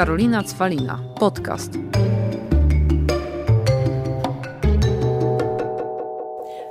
Karolina 0.00 0.42
Cwalina. 0.42 0.98
Podcast. 1.18 1.72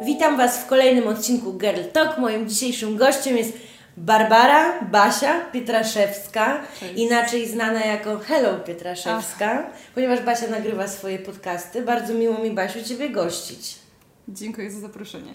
Witam 0.06 0.38
Was 0.38 0.58
w 0.58 0.66
kolejnym 0.66 1.08
odcinku 1.08 1.54
Girl 1.54 1.82
Talk. 1.94 2.18
Moim 2.18 2.50
dzisiejszym 2.50 2.98
gościem 2.98 3.38
jest 3.38 3.54
Barbara 3.98 4.82
Basia 4.82 5.42
Pietraszewska, 5.52 6.62
Cześć. 6.80 6.94
inaczej 6.96 7.48
znana 7.48 7.86
jako 7.86 8.18
Hello 8.20 8.60
Pietraszewska, 8.60 9.70
ponieważ 9.96 10.22
Basia 10.22 10.48
nagrywa 10.48 10.88
swoje 10.88 11.20
podcasty. 11.20 11.82
Bardzo 11.82 12.14
miło 12.14 12.38
mi, 12.38 12.52
Basiu, 12.52 12.84
Ciebie 12.84 13.10
gościć. 13.10 13.76
Dziękuję 14.28 14.72
za 14.72 14.80
zaproszenie. 14.80 15.34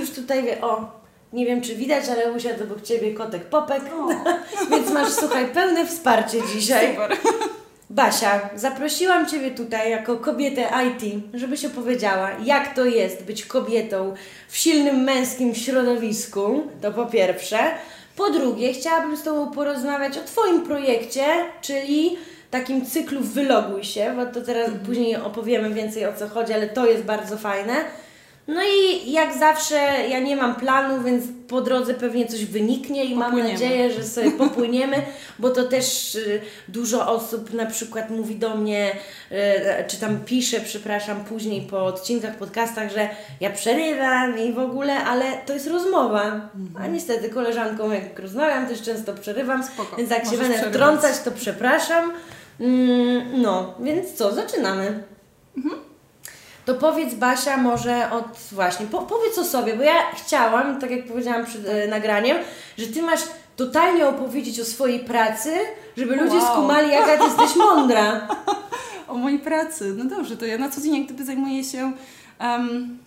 Już 0.00 0.10
tutaj 0.10 0.42
wie, 0.42 0.60
o, 0.60 1.00
nie 1.32 1.46
wiem 1.46 1.60
czy 1.60 1.74
widać, 1.74 2.04
ale 2.08 2.32
usiadł 2.32 2.62
obok 2.64 2.82
Ciebie 2.82 3.14
kotek 3.14 3.44
Popek, 3.44 3.82
więc 4.70 4.90
masz, 4.90 5.12
słuchaj, 5.12 5.46
pełne 5.46 5.86
wsparcie 5.86 6.38
dzisiaj. 6.54 6.90
Super. 6.90 7.16
Basia, 7.90 8.50
zaprosiłam 8.54 9.26
Ciebie 9.26 9.50
tutaj 9.50 9.90
jako 9.90 10.16
kobietę 10.16 10.62
IT, 10.62 11.14
żebyś 11.34 11.64
opowiedziała, 11.64 12.30
jak 12.44 12.74
to 12.74 12.84
jest 12.84 13.24
być 13.24 13.44
kobietą 13.44 14.14
w 14.48 14.56
silnym 14.56 15.04
męskim 15.04 15.54
środowisku, 15.54 16.62
to 16.82 16.92
po 16.92 17.06
pierwsze. 17.06 17.58
Po 18.16 18.30
drugie, 18.30 18.72
chciałabym 18.72 19.16
z 19.16 19.22
Tobą 19.22 19.50
porozmawiać 19.50 20.18
o 20.18 20.24
Twoim 20.24 20.62
projekcie, 20.62 21.24
czyli 21.60 22.16
takim 22.50 22.86
cyklu 22.86 23.20
Wyloguj 23.20 23.84
się, 23.84 24.14
bo 24.16 24.26
to 24.26 24.40
teraz 24.40 24.70
później 24.86 25.16
opowiemy 25.16 25.74
więcej 25.74 26.06
o 26.06 26.12
co 26.12 26.28
chodzi, 26.28 26.52
ale 26.52 26.68
to 26.68 26.86
jest 26.86 27.02
bardzo 27.02 27.36
fajne. 27.36 27.74
No 28.48 28.60
i 28.62 29.12
jak 29.12 29.38
zawsze 29.38 29.74
ja 30.10 30.20
nie 30.20 30.36
mam 30.36 30.54
planu, 30.54 31.02
więc 31.02 31.24
po 31.48 31.60
drodze 31.60 31.94
pewnie 31.94 32.26
coś 32.26 32.44
wyniknie 32.44 33.04
i 33.04 33.14
mam 33.14 33.30
Popłyniemy. 33.30 33.52
nadzieję, 33.52 33.92
że 33.92 34.04
sobie 34.04 34.30
popłyniemy, 34.30 34.96
bo 35.38 35.50
to 35.50 35.64
też 35.64 36.14
y, 36.14 36.40
dużo 36.68 37.08
osób 37.08 37.54
na 37.54 37.66
przykład 37.66 38.10
mówi 38.10 38.36
do 38.36 38.56
mnie, 38.56 38.90
y, 39.32 39.34
czy 39.88 39.96
tam 40.00 40.20
pisze, 40.20 40.60
przepraszam, 40.60 41.24
później 41.24 41.62
po 41.62 41.84
odcinkach, 41.84 42.36
podcastach, 42.36 42.92
że 42.92 43.08
ja 43.40 43.50
przerywam 43.50 44.38
i 44.38 44.52
w 44.52 44.58
ogóle, 44.58 45.04
ale 45.04 45.24
to 45.46 45.52
jest 45.52 45.66
rozmowa. 45.66 46.24
Mhm. 46.24 46.70
A 46.78 46.86
niestety 46.86 47.28
koleżanką 47.30 47.90
jak 47.92 48.18
rozmawiam, 48.18 48.66
też 48.66 48.82
często 48.82 49.14
przerywam, 49.14 49.64
Spoko, 49.64 49.96
więc 49.96 50.10
jak 50.10 50.24
się 50.24 50.30
będę 50.30 50.44
przerywać. 50.54 50.74
wtrącać, 50.74 51.18
to 51.24 51.30
przepraszam. 51.30 52.12
Mm, 52.60 53.42
no, 53.42 53.74
więc 53.80 54.12
co, 54.12 54.34
zaczynamy. 54.34 55.02
To 56.66 56.74
powiedz 56.74 57.14
Basia 57.14 57.56
może 57.56 58.10
od 58.10 58.38
właśnie, 58.52 58.86
po, 58.86 58.98
powiedz 59.02 59.38
o 59.38 59.44
sobie, 59.44 59.76
bo 59.76 59.82
ja 59.82 59.92
chciałam, 60.16 60.80
tak 60.80 60.90
jak 60.90 61.06
powiedziałam 61.06 61.46
przed 61.46 61.68
e, 61.68 61.86
nagraniem, 61.88 62.36
że 62.78 62.86
Ty 62.86 63.02
masz 63.02 63.20
totalnie 63.56 64.08
opowiedzieć 64.08 64.60
o 64.60 64.64
swojej 64.64 65.00
pracy, 65.00 65.50
żeby 65.96 66.16
ludzie 66.16 66.36
Wow. 66.36 66.52
skumali 66.52 66.90
jaka 66.90 67.16
Ty 67.18 67.24
jesteś 67.24 67.56
mądra. 67.66 68.28
O 69.08 69.14
mojej 69.14 69.38
pracy. 69.38 69.94
No 69.96 70.04
dobrze, 70.04 70.36
to 70.36 70.44
ja 70.46 70.58
na 70.58 70.70
co 70.70 70.80
dzień 70.80 70.94
jak 70.96 71.04
gdyby 71.04 71.24
zajmuję 71.24 71.64
się 71.64 71.92
em, 72.38 72.98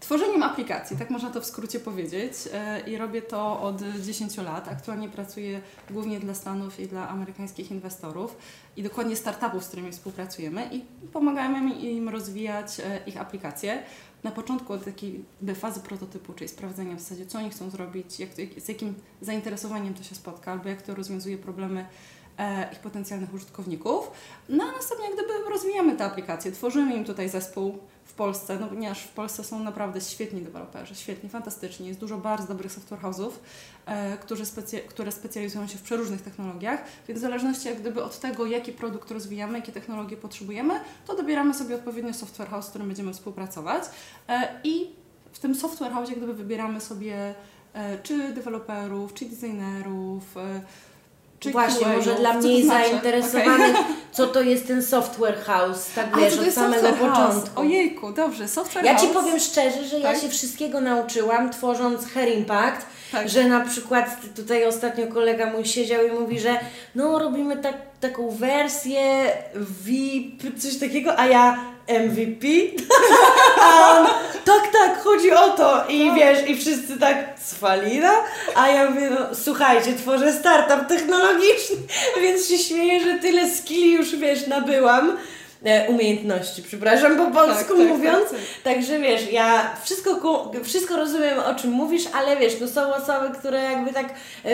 tworzeniem 0.00 0.42
aplikacji, 0.42 0.96
tak 0.96 1.10
można 1.10 1.30
to 1.30 1.40
w 1.40 1.44
skrócie 1.44 1.80
powiedzieć. 1.80 2.32
E, 2.52 2.80
I 2.80 2.96
robię 2.96 3.22
to 3.22 3.60
od 3.60 3.82
10 4.02 4.36
lat. 4.36 4.68
Aktualnie 4.68 5.08
pracuję 5.08 5.60
głównie 5.90 6.20
dla 6.20 6.34
Stanów 6.34 6.80
i 6.80 6.86
dla 6.86 7.08
amerykańskich 7.08 7.70
inwestorów 7.70 8.36
i 8.76 8.82
dokładnie 8.82 9.16
startupów, 9.16 9.64
z 9.64 9.66
którymi 9.66 9.92
współpracujemy 9.92 10.68
i 10.72 10.80
pomagamy 11.12 11.74
im 11.74 12.08
rozwijać 12.08 12.80
e, 12.80 13.00
ich 13.06 13.20
aplikacje. 13.20 13.82
Na 14.24 14.30
początku 14.30 14.72
od 14.72 14.84
takiej 14.84 15.24
fazy 15.54 15.80
prototypu, 15.80 16.32
czyli 16.32 16.48
sprawdzenia 16.48 16.96
w 16.96 17.00
zasadzie, 17.00 17.26
co 17.26 17.38
oni 17.38 17.50
chcą 17.50 17.70
zrobić, 17.70 18.20
jak, 18.20 18.30
z 18.58 18.68
jakim 18.68 18.94
zainteresowaniem 19.20 19.94
to 19.94 20.02
się 20.02 20.14
spotka, 20.14 20.52
albo 20.52 20.68
jak 20.68 20.82
to 20.82 20.94
rozwiązuje 20.94 21.38
problemy 21.38 21.86
e, 22.38 22.72
ich 22.72 22.78
potencjalnych 22.78 23.34
użytkowników. 23.34 24.10
No 24.48 24.64
a 24.64 24.72
następnie 24.72 25.06
jak 25.06 25.14
gdyby 25.14 25.50
rozwijamy 25.50 25.96
te 25.96 26.04
aplikacje, 26.04 26.52
tworzymy 26.52 26.96
im 26.96 27.04
tutaj 27.04 27.28
zespół 27.28 27.78
Polsce, 28.20 28.58
no 28.58 28.66
ponieważ 28.66 29.02
w 29.02 29.08
Polsce 29.08 29.44
są 29.44 29.64
naprawdę 29.64 30.00
świetni 30.00 30.42
deweloperzy, 30.42 30.94
świetni, 30.94 31.28
fantastyczni, 31.30 31.88
jest 31.88 32.00
dużo 32.00 32.18
bardzo 32.18 32.46
dobrych 32.46 32.72
software 32.72 33.00
house'ów, 33.00 33.30
e, 33.86 34.16
którzy 34.18 34.44
specy- 34.44 34.80
które 34.80 35.12
specjalizują 35.12 35.66
się 35.66 35.78
w 35.78 35.82
przeróżnych 35.82 36.22
technologiach, 36.22 36.84
więc 37.08 37.20
w 37.20 37.22
zależności 37.22 37.68
jak 37.68 37.80
gdyby 37.80 38.04
od 38.04 38.20
tego, 38.20 38.46
jaki 38.46 38.72
produkt 38.72 39.10
rozwijamy, 39.10 39.58
jakie 39.58 39.72
technologie 39.72 40.16
potrzebujemy, 40.16 40.80
to 41.06 41.16
dobieramy 41.16 41.54
sobie 41.54 41.74
odpowiednio 41.74 42.14
software 42.14 42.48
house, 42.48 42.66
z 42.66 42.68
którym 42.68 42.86
będziemy 42.86 43.12
współpracować. 43.12 43.84
E, 44.28 44.60
i 44.64 44.90
w 45.32 45.38
tym 45.38 45.54
software 45.54 45.92
house 45.92 46.08
jak 46.08 46.18
gdyby 46.18 46.34
wybieramy 46.34 46.80
sobie 46.80 47.34
e, 47.72 47.98
czy 47.98 48.32
deweloperów, 48.32 49.14
czy 49.14 49.24
designerów, 49.26 50.36
e, 50.36 50.62
czy 51.40 51.50
Właśnie, 51.50 51.80
QA-ów, 51.86 51.96
może 51.96 52.14
dla 52.14 52.30
co 52.30 52.34
to 52.40 52.46
mniej 52.46 52.64
znaczy? 52.64 52.88
zainteresowanych, 52.88 53.76
co 54.12 54.26
to 54.26 54.40
jest 54.42 54.66
ten 54.66 54.82
software 54.82 55.38
house, 55.44 55.86
tak 55.94 56.16
wiesz, 56.16 56.38
od 56.38 56.52
samego 56.54 56.88
początku. 56.88 57.60
Ojejku, 57.60 58.12
dobrze, 58.12 58.48
software 58.48 58.84
Ja 58.84 58.92
house. 58.94 59.02
Ci 59.08 59.14
powiem 59.14 59.40
szczerze, 59.40 59.84
że 59.84 59.98
ja 59.98 60.12
Tak? 60.12 60.20
się 60.20 60.28
wszystkiego 60.28 60.80
nauczyłam 60.80 61.50
tworząc 61.50 62.06
Hair 62.06 62.28
Impact, 62.38 62.86
Tak. 63.12 63.28
że 63.28 63.44
na 63.44 63.60
przykład 63.60 64.16
tutaj 64.36 64.66
ostatnio 64.66 65.06
kolega 65.06 65.50
mój 65.50 65.64
siedział 65.64 66.06
i 66.06 66.10
mówi, 66.10 66.40
że 66.40 66.60
no 66.94 67.18
robimy 67.18 67.56
tak, 67.56 67.74
taką 68.00 68.30
wersję 68.30 69.32
VIP, 69.84 70.60
coś 70.60 70.76
takiego, 70.78 71.18
a 71.18 71.26
ja 71.26 71.58
MVP, 71.88 72.46
a 73.64 73.90
on 73.90 74.06
tak, 74.44 74.72
tak, 74.72 75.02
chodzi 75.02 75.32
o 75.32 75.48
to. 75.48 75.84
I 75.88 76.12
wiesz, 76.14 76.48
i 76.48 76.56
wszyscy 76.56 76.98
tak 76.98 77.40
cwalina, 77.40 78.12
a 78.54 78.68
ja 78.68 78.90
mówię, 78.90 79.10
no 79.10 79.34
słuchajcie, 79.34 79.94
tworzę 79.94 80.32
startup 80.32 80.88
technologiczny, 80.88 81.76
więc 82.22 82.48
się 82.48 82.58
śmieję, 82.58 83.00
że 83.00 83.18
tyle 83.18 83.50
skilli 83.50 83.92
już, 83.92 84.16
wiesz, 84.16 84.46
nabyłam, 84.46 85.16
umiejętności, 85.88 86.62
przepraszam 86.62 87.16
po 87.16 87.26
polsku 87.26 87.76
tak, 87.76 87.86
mówiąc, 87.88 88.30
tak, 88.30 88.30
tak. 88.30 88.74
Także 88.74 88.98
wiesz, 88.98 89.32
ja 89.32 89.70
wszystko, 89.84 90.16
ku- 90.16 90.64
wszystko 90.64 90.96
rozumiem 90.96 91.38
o 91.38 91.54
czym 91.54 91.70
mówisz, 91.70 92.02
ale 92.14 92.36
wiesz, 92.36 92.52
no 92.60 92.68
są 92.68 92.94
osoby, 92.94 93.38
które 93.38 93.62
jakby 93.62 93.92
tak 93.92 94.14
e, 94.44 94.50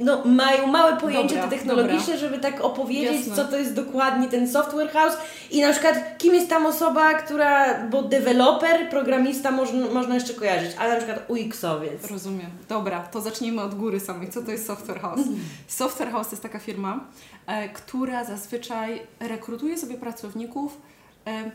no, 0.00 0.22
mają 0.24 0.66
małe 0.66 0.96
pojęcie 0.96 1.34
Dobra, 1.34 1.50
te 1.50 1.56
technologiczne, 1.56 2.14
dobra. 2.14 2.16
żeby 2.16 2.38
tak 2.38 2.60
opowiedzieć, 2.60 3.26
Jasne. 3.26 3.36
co 3.36 3.44
to 3.44 3.56
jest 3.56 3.74
dokładnie 3.74 4.28
ten 4.28 4.50
software 4.50 4.90
house 4.90 5.16
i 5.50 5.60
na 5.60 5.72
przykład 5.72 6.18
kim 6.18 6.34
jest 6.34 6.48
tam 6.48 6.66
osoba, 6.66 7.14
która, 7.14 7.80
bo 7.84 8.02
deweloper, 8.02 8.90
programista 8.90 9.50
można, 9.50 9.86
można 9.86 10.14
jeszcze 10.14 10.34
kojarzyć, 10.34 10.70
ale 10.78 10.90
na 10.90 10.96
przykład 10.96 11.30
UX-owiec. 11.30 12.10
Rozumiem. 12.10 12.50
Dobra, 12.68 13.00
to 13.12 13.20
zacznijmy 13.20 13.62
od 13.62 13.74
góry 13.74 14.00
samej. 14.00 14.30
Co 14.30 14.42
to 14.42 14.50
jest 14.50 14.66
Software 14.66 15.00
House? 15.00 15.20
Software 15.68 16.10
House 16.10 16.26
to 16.26 16.32
jest 16.32 16.42
taka 16.42 16.58
firma, 16.58 17.04
e, 17.46 17.68
która 17.68 18.24
zazwyczaj 18.24 19.02
rekrutuje 19.20 19.78
sobie 19.78 19.85
pracowników 19.94 20.80
e, 21.26 21.50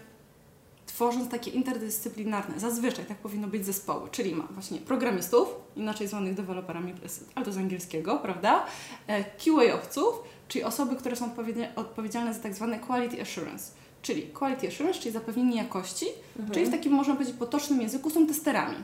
tworząc 0.85 1.29
takie 1.29 1.51
interdyscyplinarne, 1.51 2.59
zazwyczaj 2.59 3.05
tak 3.05 3.17
powinno 3.17 3.47
być 3.47 3.65
zespoły, 3.65 4.09
czyli 4.11 4.35
ma 4.35 4.47
właśnie 4.51 4.79
programistów, 4.79 5.47
inaczej 5.75 6.07
zwanych 6.07 6.33
deweloperami, 6.33 6.93
ale 7.35 7.45
to 7.45 7.51
z 7.51 7.57
angielskiego, 7.57 8.17
prawda? 8.17 8.65
E, 9.07 9.23
QA-owców, 9.23 10.13
czyli 10.47 10.63
osoby, 10.63 10.95
które 10.95 11.15
są 11.15 11.29
odpowiedzialne 11.75 12.33
za 12.33 12.39
tak 12.39 12.53
zwane 12.53 12.79
quality 12.79 13.21
assurance. 13.21 13.71
Czyli 14.01 14.21
quality 14.21 14.67
assurance, 14.67 14.99
czyli 14.99 15.11
zapewnienie 15.11 15.57
jakości, 15.57 16.05
czyli 16.51 16.65
w 16.65 16.71
takim 16.71 16.93
można 16.93 17.13
powiedzieć 17.13 17.35
potocznym 17.35 17.81
języku 17.81 18.09
są 18.09 18.27
testerami. 18.27 18.75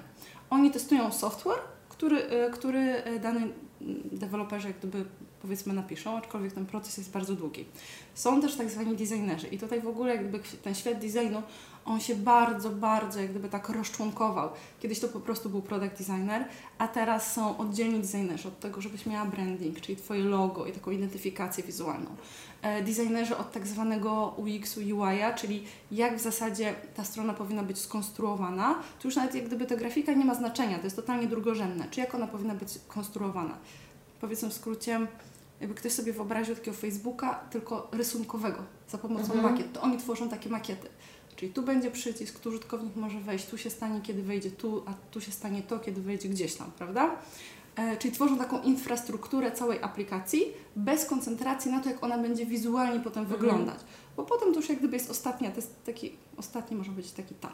Oni 0.49 0.71
testują 0.71 1.11
software, 1.11 1.59
który, 1.89 2.23
e, 2.23 2.49
który 2.49 2.79
e, 2.79 3.19
dany 3.19 3.47
deweloperzy 4.11 4.67
jak 4.67 4.77
gdyby 4.77 5.05
powiedzmy 5.41 5.73
napiszą, 5.73 6.17
aczkolwiek 6.17 6.53
ten 6.53 6.65
proces 6.65 6.97
jest 6.97 7.11
bardzo 7.11 7.35
długi. 7.35 7.65
Są 8.15 8.41
też 8.41 8.55
tak 8.55 8.69
zwani 8.69 8.95
designerzy 8.95 9.47
i 9.47 9.57
tutaj 9.57 9.81
w 9.81 9.87
ogóle 9.87 10.15
jak 10.15 10.29
gdyby 10.29 10.43
ten 10.63 10.75
świat 10.75 10.99
designu, 10.99 11.43
on 11.85 11.99
się 11.99 12.15
bardzo, 12.15 12.69
bardzo 12.69 13.19
jak 13.19 13.29
gdyby 13.29 13.49
tak 13.49 13.69
rozczłonkował. 13.69 14.49
Kiedyś 14.79 14.99
to 14.99 15.07
po 15.07 15.19
prostu 15.19 15.49
był 15.49 15.61
product 15.61 15.97
designer, 15.97 16.45
a 16.77 16.87
teraz 16.87 17.33
są 17.33 17.57
oddzielni 17.57 17.99
designerzy 17.99 18.47
od 18.47 18.59
tego, 18.59 18.81
żebyś 18.81 19.05
miała 19.05 19.25
branding, 19.25 19.81
czyli 19.81 19.95
Twoje 19.95 20.23
logo 20.23 20.65
i 20.65 20.71
taką 20.71 20.91
identyfikację 20.91 21.63
wizualną. 21.63 22.09
E, 22.61 22.83
designerzy 22.83 23.37
od 23.37 23.51
tak 23.51 23.67
zwanego 23.67 24.35
UX-u, 24.37 24.79
UI-a, 24.79 25.33
czyli 25.33 25.63
jak 25.91 26.17
w 26.17 26.21
zasadzie 26.21 26.75
ta 26.95 27.03
strona 27.03 27.33
powinna 27.33 27.63
być 27.63 27.77
skonstruowana, 27.79 28.75
to 28.99 29.07
już 29.07 29.15
nawet 29.15 29.35
jak 29.35 29.45
gdyby 29.45 29.65
ta 29.65 29.75
grafika 29.75 30.13
nie 30.13 30.25
ma 30.25 30.35
znaczenia, 30.35 30.77
to 30.77 30.83
jest 30.83 30.95
totalnie 30.95 31.27
drugorzędne, 31.27 31.85
czy 31.91 31.99
jak 31.99 32.15
ona 32.15 32.27
powinna 32.27 32.55
być 32.55 32.69
konstruowana. 32.87 33.57
Powiedzmy 34.21 34.49
w 34.49 34.53
skrócie, 34.53 34.99
jakby 35.61 35.75
ktoś 35.75 35.91
sobie 35.91 36.13
wyobraził 36.13 36.55
takiego 36.55 36.77
Facebooka, 36.77 37.33
tylko 37.33 37.87
rysunkowego, 37.91 38.63
za 38.89 38.97
pomocą 38.97 39.33
Mhm. 39.33 39.43
makiet, 39.53 39.73
to 39.73 39.81
oni 39.81 39.97
tworzą 39.97 40.29
takie 40.29 40.49
makiety. 40.49 40.87
Czyli 41.35 41.53
tu 41.53 41.61
będzie 41.61 41.91
przycisk, 41.91 42.39
tu 42.39 42.49
użytkownik 42.49 42.95
może 42.95 43.19
wejść, 43.19 43.45
tu 43.45 43.57
się 43.57 43.69
stanie, 43.69 44.01
kiedy 44.01 44.23
wejdzie 44.23 44.51
tu, 44.51 44.83
a 44.85 44.93
tu 45.11 45.21
się 45.21 45.31
stanie 45.31 45.61
to, 45.61 45.79
kiedy 45.79 46.01
wejdzie 46.01 46.29
gdzieś 46.29 46.55
tam, 46.55 46.71
prawda? 46.77 47.15
E, 47.77 47.97
czyli 47.97 48.13
tworzą 48.13 48.37
taką 48.37 48.61
infrastrukturę 48.61 49.51
całej 49.51 49.83
aplikacji 49.83 50.43
bez 50.75 51.05
koncentracji 51.05 51.71
na 51.71 51.79
to, 51.79 51.89
jak 51.89 52.03
ona 52.03 52.17
będzie 52.17 52.45
wizualnie 52.45 52.99
potem 52.99 53.25
wyglądać. 53.25 53.77
Bo 54.17 54.23
potem 54.23 54.53
to 54.53 54.59
już 54.59 54.69
jak 54.69 54.77
gdyby 54.79 54.95
jest 54.95 55.11
ostatnia, 55.11 55.49
to 55.49 55.55
jest 55.55 55.85
taki, 55.85 56.15
ostatni 56.37 56.77
może 56.77 56.91
być 56.91 57.11
taki 57.11 57.35
touch. 57.35 57.53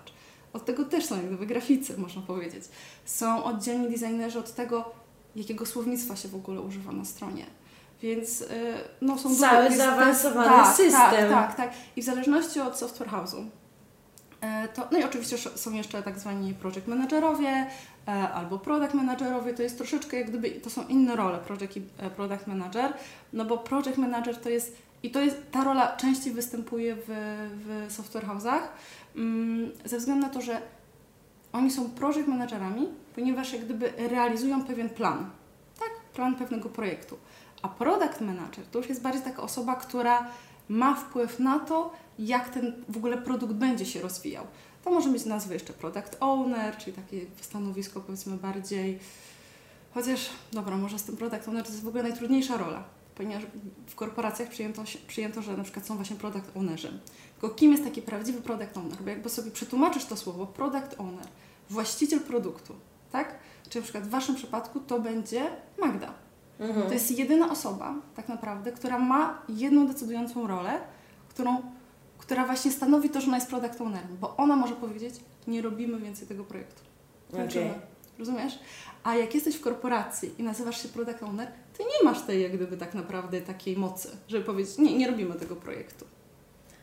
Od 0.54 0.66
tego 0.66 0.86
też 0.86 1.06
są 1.06 1.16
jak 1.16 1.26
gdyby 1.28 1.46
graficy, 1.46 1.98
można 2.08 2.22
powiedzieć. 2.22 2.64
Są 3.06 3.44
oddzielni 3.44 3.90
designerzy 3.90 4.40
od 4.40 4.54
tego, 4.56 4.92
jakiego 5.36 5.66
słownictwa 5.66 6.16
się 6.16 6.28
w 6.28 6.36
ogóle 6.36 6.62
używa 6.62 6.92
na 6.92 7.06
stronie. 7.06 7.46
Więc 8.02 8.42
y, 8.42 8.48
no, 9.02 9.18
są 9.18 9.36
Cały 9.36 9.66
jest- 9.66 9.78
zaawansowany 9.78 10.50
tak, 10.50 10.76
system. 10.76 10.92
Tak, 11.12 11.30
tak, 11.30 11.56
tak. 11.56 11.72
I 11.96 12.02
w 12.02 12.06
zależności 12.06 12.60
od 12.60 12.78
software 12.78 13.10
house'u. 13.10 13.46
e, 14.42 14.68
To, 14.68 14.88
no 14.92 14.98
i 15.00 15.04
oczywiście 15.04 15.38
są 15.38 15.74
jeszcze 15.74 16.04
tak 16.04 16.20
zwani 16.20 16.54
project 16.54 16.88
managerowie 16.88 17.68
albo 18.06 18.60
product 18.60 18.94
managerowie, 18.94 19.54
to 19.54 19.64
jest 19.64 19.78
troszeczkę 19.78 20.18
jak 20.18 20.30
gdyby, 20.30 20.52
to 20.52 20.70
są 20.70 20.88
inne 20.88 21.16
role, 21.16 21.40
project 21.40 21.78
i 21.78 21.82
e, 21.98 22.10
product 22.10 22.48
manager, 22.48 22.94
no 23.34 23.46
bo 23.46 23.58
project 23.58 23.98
manager 23.98 24.38
to 24.38 24.50
jest, 24.50 24.78
i 25.04 25.12
to 25.12 25.22
jest, 25.22 25.52
ta 25.52 25.64
rola 25.64 25.96
częściej 25.98 26.34
występuje 26.34 26.96
w, 26.96 27.06
w 27.66 27.92
software 27.92 28.26
house'ach, 28.26 28.62
mm, 29.16 29.72
ze 29.86 29.98
względu 29.98 30.28
na 30.28 30.34
to, 30.34 30.42
że 30.42 30.62
oni 31.54 31.72
są 31.72 31.90
project 31.90 32.28
managerami, 32.28 32.88
ponieważ 33.16 33.54
jak 33.54 33.66
gdyby 33.66 33.94
realizują 33.98 34.64
pewien 34.64 34.90
plan, 34.90 35.30
tak? 35.80 35.90
Plan 36.14 36.36
pewnego 36.36 36.70
projektu. 36.70 37.18
A 37.62 37.68
product 37.68 38.22
manager 38.22 38.66
to 38.72 38.80
już 38.80 38.90
jest 38.90 39.02
bardziej 39.02 39.22
taka 39.22 39.42
osoba, 39.42 39.76
która 39.76 40.28
ma 40.70 40.96
wpływ 40.96 41.40
na 41.40 41.60
to, 41.60 41.94
jak 42.20 42.50
ten 42.50 42.74
w 42.90 42.98
ogóle 42.98 43.18
produkt 43.18 43.54
będzie 43.54 43.86
się 43.86 44.02
rozwijał. 44.02 44.48
To 44.84 44.92
może 44.92 45.10
mieć 45.10 45.26
nazwę 45.26 45.54
jeszcze 45.54 45.74
product 45.74 46.18
owner, 46.20 46.78
czyli 46.78 46.94
takie 46.94 47.22
stanowisko 47.42 48.02
powiedzmy 48.02 48.38
bardziej, 48.38 49.00
chociaż 49.94 50.30
dobra, 50.52 50.78
może 50.78 51.00
z 51.00 51.04
tym 51.04 51.18
product 51.18 51.48
owner 51.48 51.64
to 51.64 51.70
jest 51.70 51.84
w 51.84 51.88
ogóle 51.88 52.04
najtrudniejsza 52.04 52.58
rola, 52.58 52.84
ponieważ 53.16 53.44
w 53.88 53.96
korporacjach 53.96 54.50
przyjęto, 54.50 54.84
przyjęto 55.08 55.42
że 55.42 55.58
na 55.58 55.64
przykład 55.64 55.86
są 55.86 55.96
właśnie 55.96 56.16
product 56.16 56.58
ownerzy. 56.58 57.00
Tylko 57.40 57.56
kim 57.56 57.72
jest 57.72 57.84
taki 57.84 58.02
prawdziwy 58.02 58.42
product 58.42 58.78
owner? 58.78 58.98
Bo 59.04 59.10
jakby 59.10 59.30
sobie 59.30 59.52
przetłumaczysz 59.52 60.06
to 60.06 60.18
słowo 60.18 60.46
product 60.46 61.00
owner, 61.00 61.28
właściciel 61.70 62.20
produktu, 62.20 62.76
tak? 63.12 63.36
Czy 63.70 63.78
na 63.78 63.84
przykład 63.84 64.04
w 64.04 64.10
Waszym 64.10 64.36
przypadku 64.36 64.80
to 64.80 65.00
będzie 65.00 65.50
Magda. 65.80 66.14
Mhm. 66.60 66.88
To 66.88 66.94
jest 66.94 67.12
jedyna 67.20 67.52
osoba, 67.52 67.96
tak 68.16 68.30
naprawdę, 68.30 68.72
która 68.72 69.00
ma 69.00 69.42
jedną 69.50 69.88
decydującą 69.88 70.48
rolę, 70.48 70.80
którą, 71.30 71.62
która 72.24 72.46
właśnie 72.46 72.72
stanowi 72.72 73.10
to, 73.10 73.22
że 73.22 73.28
ona 73.28 73.38
jest 73.38 73.50
product 73.50 73.82
ownerem, 73.82 74.18
bo 74.22 74.38
ona 74.38 74.56
może 74.56 74.76
powiedzieć, 74.76 75.16
nie 75.48 75.62
robimy 75.62 76.00
więcej 76.00 76.28
tego 76.28 76.44
projektu. 76.44 76.82
Kończymy. 77.32 77.66
Okej. 77.66 77.82
Rozumiesz? 78.20 78.60
A 79.04 79.16
jak 79.16 79.36
jesteś 79.36 79.56
w 79.56 79.62
korporacji 79.62 80.32
i 80.38 80.44
nazywasz 80.44 80.84
się 80.84 80.88
product 80.88 81.24
owner, 81.24 81.48
ty 81.78 81.84
nie 81.84 82.10
masz 82.10 82.22
tej 82.22 82.42
jak 82.42 82.54
gdyby 82.54 82.78
tak 82.78 82.94
naprawdę 82.94 83.42
takiej 83.42 83.78
mocy, 83.78 84.10
żeby 84.28 84.46
powiedzieć, 84.46 84.78
nie, 84.78 84.98
nie 84.98 85.08
robimy 85.08 85.36
tego 85.36 85.56
projektu. 85.56 86.06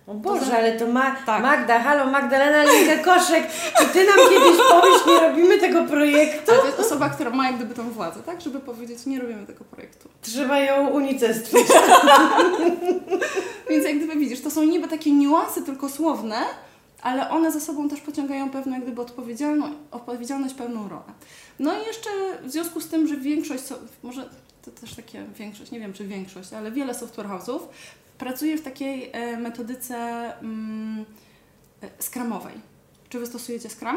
O 0.07 0.15
Boże, 0.15 0.57
ale 0.59 0.79
to 0.79 0.87
ma 0.87 1.17
Tak. 1.27 1.43
Magda, 1.43 1.81
halo, 1.81 2.07
Magdalena 2.07 2.73
Linka-Koszek, 2.73 3.43
czy 3.79 3.87
Ty 3.87 4.07
nam 4.07 4.17
kiedyś 4.19 4.61
powiesz, 4.71 5.07
nie 5.07 5.21
robimy 5.21 5.59
tego 5.59 5.85
projektu? 5.85 6.53
Ale 6.53 6.61
to 6.61 6.67
jest 6.67 6.81
osoba, 6.81 7.09
która 7.11 7.31
ma 7.31 7.47
jak 7.47 7.57
gdyby 7.57 7.75
tą 7.75 7.91
władzę, 7.91 8.23
tak? 8.23 8.41
Żeby 8.41 8.61
powiedzieć, 8.61 9.07
nie 9.07 9.21
robimy 9.21 9.47
tego 9.47 9.65
projektu. 9.65 10.09
Trzeba 10.23 10.59
ją 10.59 10.89
unicestwić. 10.89 11.67
Więc 13.71 13.85
jak 13.85 13.97
gdyby 13.97 14.17
widzisz, 14.17 14.41
to 14.41 14.51
są 14.51 14.65
niby 14.65 14.89
takie 14.89 15.13
niuanse 15.13 15.63
tylko 15.63 15.89
słowne, 15.89 16.37
ale 17.03 17.31
one 17.31 17.53
za 17.53 17.61
sobą 17.61 17.89
też 17.89 18.01
pociągają 18.01 18.51
pewną 18.51 18.73
jak 18.73 18.83
gdyby 18.83 19.01
odpowiedzialną, 19.03 19.71
odpowiedzialność, 19.91 20.55
pewną 20.55 20.89
rolę. 20.89 21.13
No 21.59 21.73
i 21.83 21.87
jeszcze 21.87 22.11
w 22.43 22.51
związku 22.51 22.81
z 22.81 22.89
tym, 22.89 23.09
że 23.09 23.17
większość, 23.17 23.65
może 24.03 24.29
to 24.65 24.71
też 24.71 24.95
takie 24.95 25.25
większość, 25.39 25.71
nie 25.71 25.81
wiem 25.81 25.93
czy 25.93 26.05
większość, 26.05 26.53
ale 26.53 26.71
wiele 26.71 26.95
software 26.95 27.27
house'ów 27.27 27.61
pracuje 28.21 28.59
w 28.59 28.63
takiej 28.63 29.11
e, 29.13 29.37
metodyce 29.37 29.97
mm, 30.43 31.05
e, 31.83 31.89
scrumowej. 32.03 32.55
Czy 33.09 33.19
Wy 33.19 33.27
stosujecie 33.27 33.69
Scrum? 33.71 33.97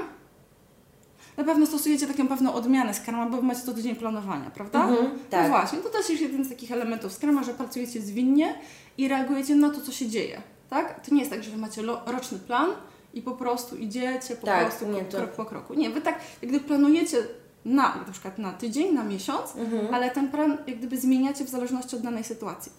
Na 1.37 1.43
pewno 1.43 1.65
stosujecie 1.65 2.07
taką 2.07 2.27
pewną 2.27 2.53
odmianę 2.53 2.93
Scruma, 2.93 3.25
bo 3.29 3.41
macie 3.41 3.61
co 3.61 3.73
tydzień 3.73 3.95
planowania, 3.95 4.49
prawda? 4.49 4.81
Mhm, 4.87 5.05
No 5.13 5.19
tak. 5.29 5.49
właśnie, 5.49 5.79
to 5.79 5.89
też 5.89 6.09
jest 6.09 6.21
jeden 6.21 6.45
z 6.45 6.49
takich 6.49 6.71
elementów 6.71 7.13
Scruma, 7.13 7.43
że 7.43 7.53
pracujecie 7.53 8.01
zwinnie 8.01 8.55
i 8.97 9.07
reagujecie 9.07 9.55
na 9.55 9.69
to, 9.69 9.81
co 9.81 9.91
się 9.91 10.07
dzieje, 10.07 10.41
tak? 10.69 11.05
To 11.07 11.13
nie 11.15 11.19
jest 11.19 11.31
tak, 11.31 11.43
że 11.43 11.51
Wy 11.51 11.57
macie 11.57 11.81
roczny 12.05 12.39
plan 12.39 12.69
i 13.13 13.21
po 13.21 13.31
prostu 13.31 13.75
idziecie 13.75 14.35
po 14.35 14.45
Tak, 14.47 14.65
prostu 14.67 14.85
nie, 14.87 14.99
krok, 14.99 15.07
to- 15.11 15.17
krok 15.17 15.31
po 15.31 15.45
kroku. 15.45 15.73
Nie, 15.73 15.89
Wy 15.89 16.01
tak, 16.01 16.19
jak 16.41 16.51
gdyby 16.51 16.65
planujecie 16.65 17.17
na, 17.65 17.95
na 18.07 18.11
przykład 18.11 18.37
na 18.37 18.53
tydzień, 18.53 18.93
na 18.93 19.03
miesiąc, 19.03 19.55
Mhm. 19.55 19.93
ale 19.93 20.11
ten 20.11 20.31
plan 20.31 20.57
jak 20.67 20.77
gdyby 20.77 20.97
zmieniacie 20.97 21.45
w 21.45 21.49
zależności 21.49 21.95
od 21.95 22.01
danej 22.01 22.23
sytuacji. 22.23 22.71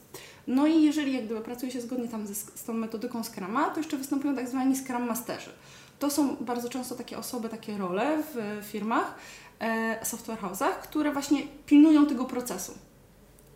No 0.46 0.66
i 0.66 0.82
jeżeli 0.82 1.14
jak 1.14 1.24
gdyby 1.24 1.40
pracuje 1.40 1.72
się 1.72 1.80
zgodnie 1.80 2.08
tam 2.08 2.26
ze, 2.26 2.34
z 2.34 2.64
tą 2.64 2.72
metodyką 2.72 3.24
Scruma, 3.24 3.70
to 3.70 3.80
jeszcze 3.80 3.96
występują 3.96 4.34
tak 4.34 4.48
zwani 4.48 4.76
Scrum 4.76 5.06
Masterzy. 5.06 5.50
To 5.98 6.10
są 6.10 6.36
bardzo 6.36 6.68
często 6.68 6.94
takie 6.94 7.18
osoby, 7.18 7.48
takie 7.48 7.78
role 7.78 8.22
w 8.34 8.64
firmach, 8.66 9.14
e, 9.60 10.06
software 10.06 10.38
house'ach, 10.38 10.72
które 10.82 11.12
właśnie 11.12 11.42
pilnują 11.66 12.06
tego 12.06 12.24
procesu, 12.24 12.72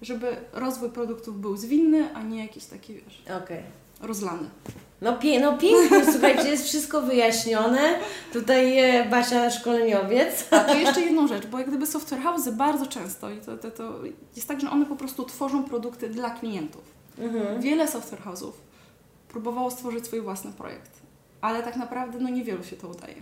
żeby 0.02 0.37
rozwój 0.52 0.90
produktów 0.90 1.40
był 1.40 1.56
zwinny, 1.56 2.14
a 2.14 2.23
nie 2.23 2.43
jakiś 2.43 2.64
taki, 2.64 2.94
wiesz, 2.94 3.23
Okej. 3.44 3.62
Rozlany. 4.00 4.49
No, 5.00 5.17
pie, 5.17 5.41
no 5.41 5.59
pięknie, 5.59 6.12
słuchajcie, 6.12 6.49
jest 6.49 6.65
wszystko 6.65 7.03
wyjaśnione. 7.03 7.99
Tutaj 8.33 8.79
e, 8.79 9.05
Basia 9.05 9.50
szkoleniowiec. 9.50 10.47
A 10.50 10.61
to 10.61 10.75
jeszcze 10.75 11.00
jedną 11.00 11.29
rzecz, 11.29 11.47
bo 11.47 11.59
jak 11.59 11.69
gdyby 11.69 11.87
software 11.87 12.23
house'y 12.23 12.53
bardzo 12.53 12.87
często, 12.87 13.31
i 13.31 13.41
to, 13.41 13.56
to, 13.56 13.71
to 13.71 13.95
jest 14.37 14.49
tak, 14.49 14.61
że 14.61 14.71
one 14.71 14.87
po 14.87 14.97
prostu 14.97 15.25
tworzą 15.25 15.65
produkty 15.65 16.09
dla 16.09 16.31
klientów. 16.31 16.83
Mhm. 17.19 17.61
Wiele 17.61 17.89
software 17.89 18.21
house'ów 18.21 18.53
próbowało 19.29 19.71
stworzyć 19.71 20.06
swój 20.06 20.21
własny 20.21 20.53
projekt, 20.53 20.91
ale 21.41 21.62
tak 21.62 21.77
naprawdę 21.77 22.19
no 22.19 22.29
niewielu 22.29 22.65
się 22.65 22.77
to 22.77 22.89
udaje. 22.89 23.15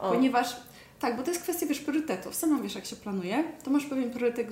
O. 0.00 0.10
Ponieważ, 0.10 0.56
tak, 1.00 1.16
bo 1.16 1.22
to 1.22 1.30
jest 1.30 1.42
kwestia, 1.42 1.66
wiesz, 1.66 1.80
priorytetów. 1.80 2.34
Sama 2.34 2.62
wiesz, 2.62 2.74
jak 2.74 2.86
się 2.86 2.96
planuje, 2.96 3.44
to 3.64 3.70
masz 3.70 3.84
pewien 3.84 4.10
priorytet, 4.10 4.48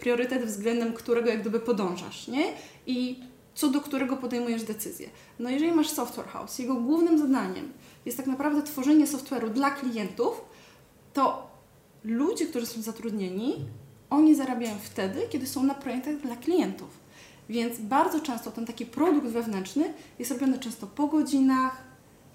priorytet 0.00 0.44
względem 0.44 0.92
którego 0.92 1.30
jak 1.30 1.40
gdyby 1.40 1.60
podążasz, 1.60 2.28
nie? 2.28 2.44
I 2.86 3.20
co 3.54 3.68
do 3.68 3.80
którego 3.80 4.16
podejmujesz 4.16 4.62
decyzję. 4.62 5.10
No 5.38 5.50
jeżeli 5.50 5.72
masz 5.72 5.90
software 5.90 6.26
house, 6.26 6.58
jego 6.58 6.74
głównym 6.74 7.18
zadaniem 7.18 7.72
jest 8.06 8.16
tak 8.16 8.26
naprawdę 8.26 8.62
tworzenie 8.62 9.06
software'u 9.06 9.50
dla 9.50 9.70
klientów, 9.70 10.44
to 11.12 11.50
ludzie, 12.04 12.46
którzy 12.46 12.66
są 12.66 12.82
zatrudnieni, 12.82 13.64
oni 14.10 14.34
zarabiają 14.34 14.74
wtedy, 14.82 15.20
kiedy 15.30 15.46
są 15.46 15.62
na 15.62 15.74
projektach 15.74 16.16
dla 16.16 16.36
klientów. 16.36 16.88
Więc 17.48 17.78
bardzo 17.78 18.20
często 18.20 18.50
ten 18.50 18.66
taki 18.66 18.86
produkt 18.86 19.26
wewnętrzny 19.26 19.94
jest 20.18 20.30
robiony 20.30 20.58
często 20.58 20.86
po 20.86 21.06
godzinach, 21.06 21.82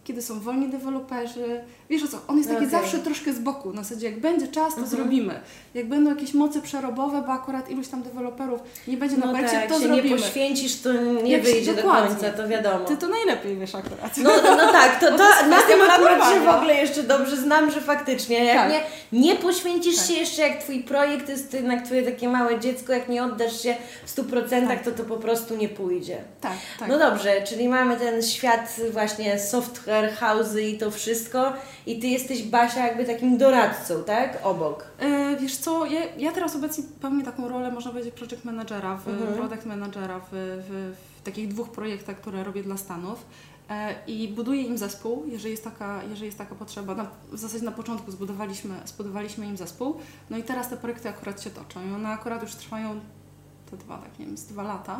kiedy 0.04 0.22
są 0.22 0.40
wolni 0.40 0.70
deweloperzy. 0.70 1.62
Wiesz 1.90 2.04
o 2.04 2.08
co, 2.08 2.18
on 2.28 2.38
jest 2.38 2.50
taki 2.50 2.66
Okej. 2.66 2.70
zawsze 2.72 2.98
troszkę 3.00 3.34
z 3.34 3.40
boku. 3.40 3.74
Na 3.74 3.84
zasadzie, 3.84 4.06
jak 4.10 4.20
będzie 4.20 4.48
czas, 4.48 4.70
to 4.76 4.82
Mhm. 4.82 4.88
zrobimy. 4.88 5.40
Jak 5.74 5.90
będą 5.90 6.10
jakieś 6.10 6.34
moce 6.34 6.62
przerobowe, 6.62 7.22
bo 7.28 7.34
akurat 7.34 7.70
iluś 7.70 7.88
tam 7.88 8.04
deweloperów 8.04 8.60
nie 8.88 8.98
będzie 8.98 9.18
na 9.18 9.26
No 9.26 9.32
projekcie, 9.34 9.58
tak, 9.60 9.68
to 9.70 9.74
się 9.74 9.80
zrobimy. 9.88 10.10
nie 10.10 10.16
poświęcisz, 10.16 10.82
to 10.82 10.94
nie 10.94 11.32
Jak 11.32 11.42
wyjdzie 11.44 11.74
do 11.76 11.84
końca, 11.84 12.30
to 12.38 12.48
wiadomo. 12.48 12.86
Ty 12.86 12.98
to 12.98 13.08
najlepiej 13.08 13.58
wiesz 13.58 13.76
akurat. 13.76 14.18
No, 14.18 14.30
no, 14.44 14.56
no 14.56 14.72
tak, 14.72 15.00
to, 15.00 15.06
to, 15.12 15.18
to 15.18 15.48
na 15.50 15.62
tym 15.62 15.82
akurat 15.90 16.34
się 16.34 16.40
w 16.40 16.48
ogóle 16.48 16.74
jeszcze 16.76 17.04
dobrze 17.04 17.38
znam, 17.38 17.72
że 17.72 17.82
faktycznie, 17.82 18.46
jak 18.46 18.58
Tak. 18.58 18.72
nie, 18.72 18.82
nie 19.20 19.36
poświęcisz 19.36 19.98
Tak. 19.98 20.06
się 20.08 20.14
jeszcze, 20.14 20.42
jak 20.42 20.64
Twój 20.64 20.80
projekt 20.84 21.30
jest 21.30 21.54
jednak 21.54 21.86
Twoje 21.86 22.04
takie 22.04 22.30
małe 22.30 22.60
dziecko, 22.60 22.94
jak 22.94 23.10
nie 23.10 23.24
oddasz 23.24 23.62
się 23.64 23.76
w 24.06 24.10
100%, 24.16 24.68
Tak. 24.68 24.84
to 24.84 24.92
to 24.92 25.04
po 25.04 25.18
prostu 25.18 25.56
nie 25.56 25.70
pójdzie. 25.70 26.18
Tak, 26.42 26.52
tak. 26.80 26.90
No 26.90 27.00
dobrze, 27.00 27.42
czyli 27.42 27.70
mamy 27.70 27.96
ten 27.98 28.24
świat 28.24 28.76
właśnie 28.92 29.40
software, 29.40 30.12
house'y 30.22 30.60
i 30.62 30.78
to 30.78 30.92
wszystko 30.92 31.54
i 31.86 32.00
Ty 32.00 32.08
jesteś, 32.08 32.44
Basia, 32.44 32.88
jakby 32.88 33.06
takim 33.06 33.38
doradcą, 33.38 34.04
tak? 34.04 34.40
Obok. 34.44 34.86
E, 35.00 35.38
wiesz 35.38 35.58
co, 35.58 35.86
ja, 35.86 36.00
ja 36.18 36.32
teraz 36.32 36.56
obecnie 36.56 36.84
pełnię 37.02 37.24
taką 37.24 37.48
rolę, 37.50 37.72
można 37.72 37.92
powiedzieć, 37.92 38.14
project 38.14 38.46
managera, 38.46 38.98
w, 38.98 39.08
Mhm. 39.08 39.34
product 39.34 39.66
managera 39.66 40.20
w, 40.20 40.28
w, 40.32 40.94
w 41.20 41.22
takich 41.24 41.48
dwóch 41.48 41.70
projektach, 41.72 42.16
które 42.18 42.44
robię 42.44 42.64
dla 42.64 42.78
Stanów. 42.78 43.26
E, 43.70 43.96
I 44.08 44.28
buduję 44.28 44.62
im 44.62 44.78
zespół, 44.78 45.24
jeżeli 45.28 45.52
jest 45.52 45.64
taka, 45.64 46.04
jeżeli 46.04 46.26
jest 46.26 46.38
taka 46.38 46.56
potrzeba. 46.56 46.96
Na, 46.96 47.08
w 47.32 47.38
zasadzie 47.38 47.66
na 47.66 47.72
początku 47.72 48.12
zbudowaliśmy, 48.12 48.76
zbudowaliśmy 48.86 49.46
im 49.46 49.58
zespół, 49.58 49.96
no 50.30 50.38
i 50.38 50.44
teraz 50.44 50.70
te 50.70 50.78
projekty 50.78 51.10
akurat 51.10 51.42
się 51.42 51.50
toczą 51.50 51.90
i 51.90 51.94
one 51.94 52.10
akurat 52.10 52.42
już 52.42 52.56
trwają 52.56 53.00
te 53.72 53.78
dwa, 53.78 53.98
tak 53.98 54.20
nie 54.20 54.26
wiem, 54.26 54.38
z 54.38 54.46
dwa 54.46 54.64
lata. 54.64 55.00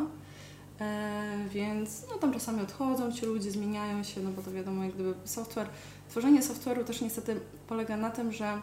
E, 0.80 1.36
więc 1.50 2.02
no, 2.10 2.18
tam 2.18 2.32
czasami 2.32 2.62
odchodzą 2.62 3.12
ci 3.12 3.26
ludzie, 3.26 3.50
zmieniają 3.50 4.02
się, 4.02 4.20
no 4.20 4.30
bo 4.30 4.42
to 4.42 4.50
wiadomo, 4.52 4.84
jak 4.84 4.92
gdyby 4.94 5.14
software, 5.24 5.68
tworzenie 6.10 6.42
software'u 6.42 6.84
też 6.84 7.00
niestety 7.00 7.40
polega 7.68 7.96
na 7.96 8.10
tym, 8.10 8.32
że 8.32 8.60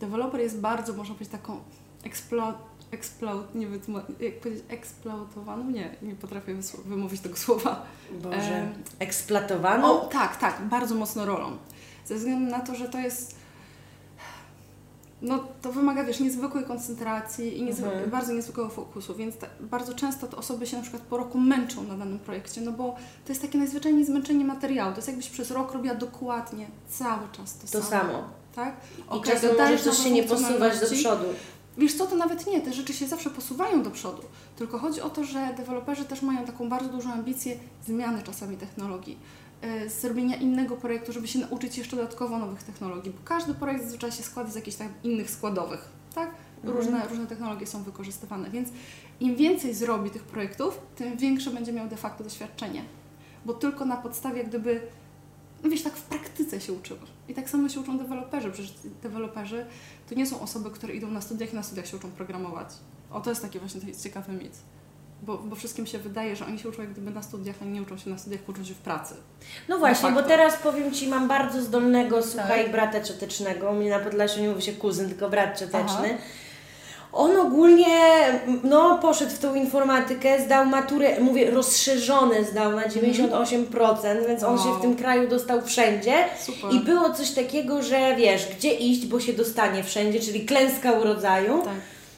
deweloper 0.00 0.40
jest 0.40 0.60
bardzo, 0.60 0.92
można 0.92 1.14
powiedzieć, 1.14 1.32
taką 1.32 1.60
explo, 2.04 2.54
explo, 2.90 3.44
nie 3.54 3.66
wiem, 3.66 3.80
jak 4.20 4.40
powiedzieć, 4.40 4.64
eksploatowaną? 4.68 5.70
Nie, 5.70 5.96
nie 6.02 6.14
potrafię 6.14 6.54
wymówić 6.84 7.20
tego 7.20 7.36
słowa. 7.36 7.86
Boże, 8.22 8.72
eksploatowaną? 8.98 10.02
O, 10.02 10.06
tak, 10.06 10.36
tak, 10.36 10.62
bardzo 10.62 10.94
mocno 10.94 11.24
rolą. 11.24 11.56
Ze 12.04 12.14
względu 12.14 12.50
na 12.50 12.60
to, 12.60 12.74
że 12.74 12.88
to 12.88 12.98
jest. 12.98 13.41
No, 15.22 15.44
to 15.62 15.72
wymaga, 15.72 16.04
wiesz, 16.04 16.20
niezwykłej 16.20 16.64
koncentracji 16.64 17.58
i 17.58 17.68
Mhm. 17.70 18.10
bardzo 18.10 18.32
niezwykłego 18.32 18.70
fokusu, 18.70 19.14
więc 19.14 19.36
ta, 19.36 19.46
bardzo 19.60 19.94
często 19.94 20.26
te 20.26 20.36
osoby 20.36 20.66
się 20.66 20.76
na 20.76 20.82
przykład 20.82 21.02
po 21.02 21.16
roku 21.16 21.40
męczą 21.40 21.82
na 21.82 21.96
danym 21.96 22.18
projekcie, 22.18 22.60
no 22.60 22.72
bo 22.72 22.96
to 23.24 23.32
jest 23.32 23.42
takie 23.42 23.58
najzwyczajniej 23.58 24.04
zmęczenie 24.04 24.44
materiału. 24.44 24.90
To 24.92 24.98
jest 24.98 25.08
jakbyś 25.08 25.28
przez 25.30 25.50
rok 25.50 25.72
robiła 25.72 25.94
dokładnie 25.94 26.66
cały 26.88 27.28
czas 27.32 27.54
to, 27.58 27.78
To 27.78 27.84
samo. 27.84 28.24
Tak? 28.54 28.76
I 28.98 29.02
Okej, 29.08 29.32
czasem 29.32 29.50
dodajesz 29.50 29.80
może 29.80 29.90
coś 29.90 29.98
nowe 29.98 30.08
się 30.08 30.14
nie 30.14 30.22
posuwać 30.22 30.80
do 30.80 30.86
przodu. 30.86 31.24
Wiesz 31.78 31.94
co, 31.94 32.06
to 32.06 32.16
nawet 32.16 32.46
nie, 32.46 32.60
te 32.60 32.72
rzeczy 32.72 32.92
się 32.92 33.06
zawsze 33.06 33.30
posuwają 33.30 33.82
do 33.82 33.90
przodu. 33.90 34.22
Tylko 34.56 34.78
chodzi 34.78 35.00
o 35.00 35.10
to, 35.10 35.24
że 35.24 35.54
deweloperzy 35.56 36.04
też 36.04 36.22
mają 36.22 36.44
taką 36.46 36.68
bardzo 36.68 36.88
dużą 36.88 37.12
ambicję 37.12 37.56
zmiany 37.86 38.22
czasami 38.22 38.56
technologii. 38.56 39.18
E, 39.62 39.88
Zrobienia 39.88 40.36
innego 40.36 40.76
projektu, 40.76 41.12
żeby 41.12 41.28
się 41.28 41.38
nauczyć 41.38 41.78
jeszcze 41.78 41.96
dodatkowo 41.96 42.38
nowych 42.38 42.62
technologii, 42.62 43.12
bo 43.12 43.18
każdy 43.24 43.54
projekt 43.54 43.82
zazwyczaj 43.84 44.12
się 44.12 44.22
składa 44.22 44.50
z 44.50 44.54
jakichś 44.54 44.76
tam 44.76 44.88
innych 45.04 45.30
składowych, 45.30 45.88
tak? 46.14 46.30
Różne, 46.64 47.08
różne 47.08 47.26
technologie 47.26 47.66
są 47.66 47.82
wykorzystywane, 47.82 48.50
więc 48.50 48.68
im 49.20 49.36
więcej 49.36 49.74
zrobi 49.74 50.10
tych 50.10 50.22
projektów, 50.22 50.80
tym 50.96 51.16
większe 51.16 51.50
będzie 51.50 51.72
miał 51.72 51.88
de 51.88 51.96
facto 51.96 52.24
doświadczenie. 52.24 52.84
Bo 53.44 53.54
tylko 53.54 53.84
na 53.84 53.96
podstawie 53.96 54.44
gdyby, 54.44 54.80
no 55.64 55.70
wiesz, 55.70 55.82
tak 55.82 55.96
w 55.96 56.02
praktyce 56.02 56.60
się 56.60 56.72
uczymy. 56.72 57.00
I 57.28 57.34
tak 57.34 57.50
samo 57.50 57.68
się 57.68 57.80
uczą 57.80 57.98
deweloperzy. 57.98 58.50
Przecież 58.50 58.74
deweloperzy 59.02 59.66
to 60.08 60.14
nie 60.14 60.26
są 60.26 60.40
osoby, 60.40 60.70
które 60.70 60.94
idą 60.94 61.10
na 61.10 61.20
studiach 61.20 61.52
i 61.52 61.56
na 61.56 61.62
studiach 61.62 61.86
się 61.86 61.96
uczą 61.96 62.10
programować. 62.10 62.68
O, 63.10 63.20
to 63.20 63.30
jest 63.30 63.42
taki 63.42 63.58
właśnie 63.58 63.80
ciekawy 63.94 64.32
mit. 64.32 64.52
Bo, 65.22 65.38
bo 65.38 65.56
wszystkim 65.56 65.86
się 65.86 65.98
wydaje, 65.98 66.36
że 66.36 66.46
oni 66.46 66.58
się 66.58 66.68
uczą 66.68 66.82
jak 66.82 66.92
gdyby 66.92 67.10
na 67.10 67.22
studiach, 67.22 67.56
a 67.62 67.64
nie 67.64 67.82
uczą 67.82 67.98
się 67.98 68.10
na 68.10 68.18
studiach, 68.18 68.40
uczą 68.48 68.64
się 68.64 68.74
w 68.74 68.78
pracy. 68.78 69.14
No 69.68 69.78
właśnie, 69.78 70.10
bo 70.12 70.22
teraz 70.22 70.56
powiem 70.56 70.92
Ci, 70.92 71.08
mam 71.08 71.28
bardzo 71.28 71.62
zdolnego, 71.62 72.22
słuchaj, 72.22 72.62
Tak. 72.62 72.72
brata 72.72 73.00
ciotecznego. 73.00 73.70
U 73.70 73.74
mnie 73.74 73.90
na 73.90 73.98
Podlasiu 73.98 74.40
nie 74.40 74.48
mówi 74.48 74.62
się 74.62 74.72
kuzyn, 74.72 75.08
tylko 75.08 75.28
brat 75.30 75.58
cioteczny. 75.58 76.08
Aha. 76.14 76.22
On 77.14 77.36
ogólnie, 77.36 77.96
no, 78.64 78.98
poszedł 78.98 79.30
w 79.30 79.38
tą 79.38 79.54
informatykę, 79.54 80.42
zdał 80.44 80.66
maturę, 80.66 81.20
mówię, 81.20 81.50
rozszerzone 81.50 82.44
zdał 82.44 82.72
na 82.72 82.82
98%, 82.88 84.26
więc 84.28 84.42
on 84.42 84.58
się 84.58 84.68
Wow. 84.68 84.78
w 84.78 84.82
tym 84.82 84.96
kraju 84.96 85.28
dostał 85.28 85.62
wszędzie. 85.62 86.14
Super. 86.40 86.72
I 86.74 86.80
było 86.80 87.10
coś 87.14 87.30
takiego, 87.30 87.82
że 87.82 88.16
wiesz, 88.16 88.48
gdzie 88.58 88.72
iść, 88.74 89.06
bo 89.06 89.20
się 89.20 89.32
dostanie 89.32 89.84
wszędzie, 89.84 90.20
czyli 90.20 90.46
klęska 90.46 90.92
urodzaju. 90.92 91.62
Tak. 91.64 91.72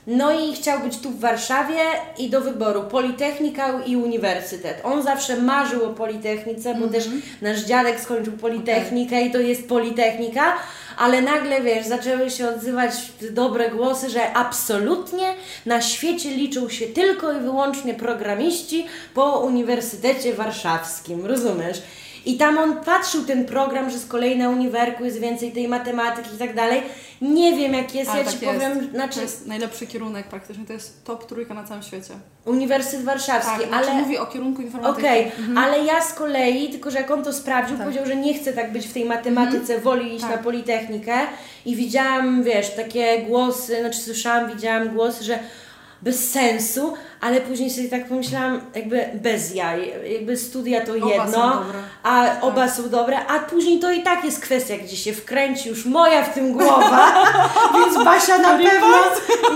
No 0.07 0.41
i 0.41 0.55
chciał 0.55 0.81
być 0.81 0.99
tu 0.99 1.11
w 1.11 1.21
Warszawie 1.21 1.81
i 2.19 2.31
do 2.31 2.41
wyboru 2.41 2.83
Politechnika 2.83 3.83
i 3.87 3.97
Uniwersytet. 3.97 4.81
On 4.85 5.03
zawsze 5.03 5.37
marzył 5.37 5.85
o 5.85 5.95
Politechnice, 5.95 6.75
bo 6.75 6.89
też 6.89 7.05
nasz 7.43 7.61
dziadek 7.61 8.01
skończył 8.01 8.33
Politechnikę 8.33 9.23
i 9.23 9.31
to 9.31 9.39
jest 9.39 9.69
Politechnika, 9.69 10.53
ale 10.97 11.23
nagle, 11.23 11.61
wiesz, 11.61 11.87
zaczęły 11.87 12.31
się 12.31 12.49
odzywać 12.49 12.91
dobre 13.31 13.71
głosy, 13.71 14.11
że 14.11 14.33
absolutnie 14.33 15.35
na 15.67 15.81
świecie 15.81 16.31
liczą 16.31 16.69
się 16.69 16.87
tylko 16.87 17.33
i 17.33 17.41
wyłącznie 17.41 17.95
programiści 17.95 18.87
po 19.15 19.39
Uniwersytecie 19.39 20.35
Warszawskim, 20.35 21.27
rozumiesz? 21.27 21.83
I 22.27 22.37
tam 22.37 22.59
on 22.59 22.77
patrzył 22.85 23.25
ten 23.25 23.45
program, 23.45 23.91
że 23.91 23.99
z 23.99 24.07
kolei 24.07 24.39
na 24.39 24.49
uniwerku 24.49 25.05
jest 25.05 25.21
więcej 25.21 25.53
tej 25.53 25.69
matematyki 25.69 26.35
i 26.35 26.39
tak 26.39 26.55
dalej. 26.55 26.83
Nie 27.21 27.57
wiem 27.57 27.75
jak 27.75 27.95
jest, 27.95 28.11
Ale 28.11 28.19
ja 28.21 28.25
tak 28.31 28.39
Ci 28.39 28.47
jest. 28.47 28.59
powiem, 28.61 28.91
znaczy 28.91 29.15
To 29.15 29.21
jest 29.21 29.47
najlepszy 29.47 29.87
kierunek 29.87 30.27
praktycznie, 30.27 30.65
to 30.67 30.73
jest 30.73 31.05
top 31.05 31.27
trójka 31.27 31.55
na 31.55 31.65
całym 31.65 31.83
świecie. 31.83 32.15
Uniwersytet 32.45 33.05
Warszawski, 33.05 33.59
Tak, 33.59 33.69
znaczy 33.69 33.91
ale... 33.91 34.01
mówi 34.01 34.19
o 34.19 34.27
kierunku 34.27 34.63
informatyki. 34.63 35.07
Okej, 35.07 35.33
ale 35.57 35.85
ja 35.85 36.01
z 36.01 36.13
kolei, 36.15 36.69
tylko 36.71 36.91
że 36.91 36.99
jak 36.99 37.11
on 37.11 37.25
to 37.25 37.33
sprawdził, 37.33 37.77
Tak. 37.77 37.87
powiedział, 37.87 38.07
że 38.07 38.17
nie 38.17 38.35
chce 38.35 38.53
tak 38.53 38.73
być 38.73 38.87
w 38.87 38.93
tej 38.93 39.05
matematyce, 39.05 39.81
woli 39.81 40.15
iść 40.15 40.25
Tak. 40.25 40.31
na 40.37 40.39
Politechnikę 40.39 41.15
i 41.67 41.77
widziałam, 41.77 42.43
wiesz, 42.43 42.71
takie 42.75 43.23
głosy, 43.23 43.81
znaczy 43.81 43.99
słyszałam, 43.99 44.51
widziałam 44.51 44.89
głosy, 44.89 45.25
że 45.25 45.39
bez 46.05 46.31
sensu, 46.31 46.95
ale 47.21 47.41
później 47.41 47.71
sobie 47.71 47.89
tak 47.89 48.09
pomyślałam, 48.09 48.61
jakby 48.75 49.09
bez 49.15 49.55
jaj, 49.55 49.93
jakby 50.13 50.37
studia 50.37 50.81
to 50.87 50.93
Oba 50.93 51.07
jedno, 51.15 51.63
a 52.03 52.41
oba 52.41 52.69
są 52.69 52.89
dobre, 52.89 53.27
a 53.27 53.39
później 53.39 53.79
to 53.81 53.93
i 53.93 54.03
tak 54.03 54.25
jest 54.25 54.41
kwestia, 54.41 54.75
gdzie 54.77 54.97
się 54.97 55.13
wkręci 55.13 55.69
już 55.69 55.85
moja 55.85 56.23
w 56.25 56.35
tym 56.35 56.53
głowa, 56.53 57.25
więc 57.75 58.05
Basia 58.05 58.39
na 58.39 58.49
pewno, 58.59 58.97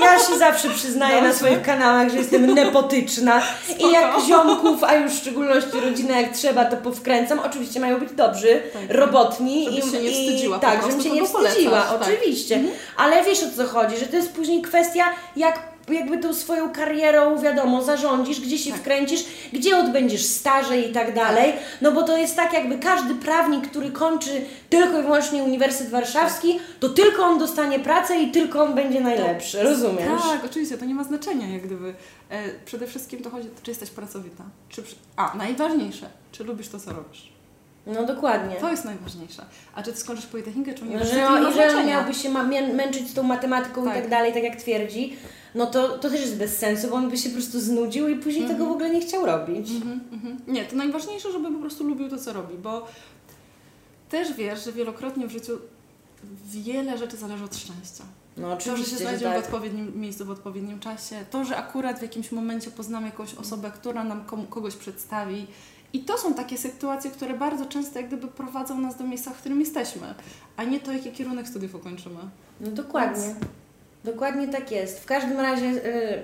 ja 0.01 0.19
się 0.19 0.39
zawsze 0.39 0.69
przyznaję 0.71 1.15
na 1.15 1.21
Dobrze. 1.29 1.39
swoich 1.39 1.63
kanałach, 1.63 2.11
że 2.11 2.17
jestem 2.17 2.55
nepotyczna 2.55 3.43
i 3.79 3.93
jak 3.93 4.21
ziomków, 4.29 4.85
a 4.85 4.95
już 4.95 5.13
w 5.13 5.19
szczególności 5.19 5.81
rodzinę 5.81 6.23
jak 6.23 6.33
trzeba, 6.33 6.65
to 6.65 6.77
powkręcam. 6.77 7.39
Oczywiście 7.39 7.81
mają 7.81 7.99
być 8.01 8.13
dobrzy, 8.13 8.63
Tak. 8.73 8.83
robotni 8.97 9.65
Żebyś 9.65 9.85
i, 9.85 9.91
się 9.91 10.01
nie 10.01 10.11
i 10.11 10.25
wstydziła 10.27 10.59
tak, 10.59 10.83
żebym 10.83 11.03
się 11.03 11.11
nie 11.11 11.21
kogo 11.21 11.33
polecasz, 11.33 11.53
wstydziła, 11.53 11.81
tak. 11.83 12.03
oczywiście. 12.03 12.61
Ale 12.97 13.25
wiesz 13.25 13.43
o 13.43 13.47
co 13.57 13.67
chodzi, 13.67 13.97
że 13.97 14.07
to 14.07 14.17
jest 14.17 14.33
później 14.33 14.63
kwestia, 14.63 15.05
jak 15.37 15.78
jakby 15.95 16.19
tą 16.19 16.35
swoją 16.35 16.73
karierą, 16.73 17.39
wiadomo, 17.39 17.83
zarządzisz, 17.83 18.41
gdzie 18.41 18.59
się 18.59 18.71
Tak. 18.71 18.81
wkręcisz, 18.81 19.25
gdzie 19.53 19.77
odbędziesz 19.77 20.25
staże 20.25 20.79
i 20.81 20.93
tak 20.93 21.15
dalej. 21.15 21.53
No 21.81 21.93
bo 21.93 22.03
to 22.03 22.17
jest 22.17 22.37
tak, 22.37 22.53
jakby 22.53 22.79
każdy 22.79 23.15
prawnik, 23.15 23.69
który 23.71 23.91
kończy 23.91 24.45
tylko 24.71 24.99
i 25.01 25.03
wyłącznie 25.03 25.43
Uniwersytet 25.43 25.91
Warszawski, 25.91 26.59
to 26.81 26.89
tylko 26.89 27.23
on 27.25 27.39
dostanie 27.39 27.79
pracę 27.79 28.21
i 28.23 28.31
tylko 28.31 28.63
on 28.65 28.75
będzie 28.75 29.01
najlepszy, 29.01 29.63
rozumiesz? 29.63 30.23
Tak, 30.31 30.45
oczywiście, 30.45 30.79
to 30.79 30.85
nie 30.85 30.95
ma 30.95 31.05
znaczenia, 31.05 31.49
jak 31.49 31.63
gdyby. 31.67 31.95
E, 32.31 32.43
przede 32.65 32.87
wszystkim 32.87 33.23
to 33.23 33.31
chodzi, 33.31 33.49
czy 33.63 33.71
jesteś 33.71 33.91
pracowita. 33.91 34.45
Czy, 34.69 34.83
a, 35.17 35.33
najważniejsze, 35.37 36.07
czy 36.33 36.45
lubisz 36.45 36.69
to, 36.69 36.81
co 36.81 36.93
robisz. 36.93 37.33
No 37.87 38.05
dokładnie. 38.07 38.57
To 38.57 38.71
jest 38.71 38.85
najważniejsze. 38.85 39.43
A 39.75 39.83
czy 39.83 39.93
ty 39.93 39.99
skończysz 39.99 40.27
Politechnikę, 40.27 40.75
czy 40.75 40.85
No, 40.85 41.05
że 41.05 41.17
nie 41.17 41.23
ma 41.23 41.39
jeżeli 41.39 41.47
on 41.47 41.53
znaczenia. 41.53 41.87
miałby 41.97 42.15
się 42.15 42.29
ma, 42.31 42.43
mię- 42.43 42.75
męczyć 42.75 43.09
z 43.11 43.15
tą 43.15 43.23
matematyką 43.23 43.85
Tak. 43.85 43.97
i 43.97 44.01
tak 44.01 44.11
dalej, 44.11 44.33
tak 44.33 44.43
jak 44.43 44.57
twierdzi, 44.57 45.17
no 45.55 45.67
to, 45.67 45.99
to 45.99 46.11
też 46.11 46.21
jest 46.21 46.37
bez 46.37 46.59
sensu, 46.59 46.89
bo 46.89 46.95
on 46.97 47.11
by 47.11 47.17
się 47.17 47.29
po 47.29 47.35
prostu 47.35 47.61
znudził 47.61 48.09
i 48.09 48.17
później 48.17 48.49
tego 48.49 48.67
w 48.67 48.71
ogóle 48.71 48.91
nie 48.91 49.01
chciał 49.01 49.27
robić. 49.27 49.71
Mhm, 49.71 50.01
mhm. 50.13 50.39
Nie, 50.47 50.65
to 50.65 50.77
najważniejsze, 50.77 51.33
żeby 51.33 51.53
po 51.53 51.59
prostu 51.59 51.85
lubił 51.85 52.09
to, 52.09 52.19
co 52.19 52.33
robi, 52.33 52.55
bo 52.59 52.87
też 54.09 54.33
wiesz, 54.33 54.65
że 54.65 54.73
wielokrotnie 54.73 55.27
w 55.27 55.31
życiu 55.31 55.59
wiele 56.45 56.99
rzeczy 56.99 57.17
zależy 57.17 57.45
od 57.45 57.57
szczęścia. 57.57 58.05
No 58.37 58.57
To, 58.57 58.77
że 58.77 58.85
się 58.85 58.97
znajdziemy 58.97 59.35
tak. 59.35 59.43
w 59.43 59.45
odpowiednim 59.45 60.01
miejscu, 60.01 60.25
w 60.25 60.31
odpowiednim 60.31 60.81
czasie, 60.81 61.25
to, 61.31 61.45
że 61.45 61.57
akurat 61.57 61.99
w 61.99 62.03
jakimś 62.03 62.33
momencie 62.33 62.71
poznamy 62.71 63.07
jakąś 63.07 63.35
osobę, 63.35 63.71
która 63.75 64.05
nam 64.05 64.25
kogoś 64.51 64.75
przedstawi. 64.75 65.47
I 65.93 66.01
to 66.01 66.19
są 66.19 66.35
takie 66.35 66.59
sytuacje, 66.59 67.11
które 67.11 67.35
bardzo 67.35 67.67
często 67.67 67.99
jak 67.99 68.09
gdyby 68.09 68.29
prowadzą 68.29 68.81
nas 68.81 68.97
do 68.97 69.05
miejsca, 69.05 69.31
w 69.31 69.39
którym 69.39 69.61
jesteśmy, 69.61 70.15
a 70.57 70.65
nie 70.65 70.81
to, 70.81 70.93
jaki 70.93 71.13
kierunek 71.13 71.49
studiów 71.49 71.75
ukończymy. 71.75 72.21
No 72.61 72.71
dokładnie. 72.71 73.35
Dokładnie 74.05 74.49
tak 74.49 74.73
jest. 74.73 75.01
W 75.01 75.07
każdym 75.07 75.41
razie 75.41 75.67
y, 75.67 76.23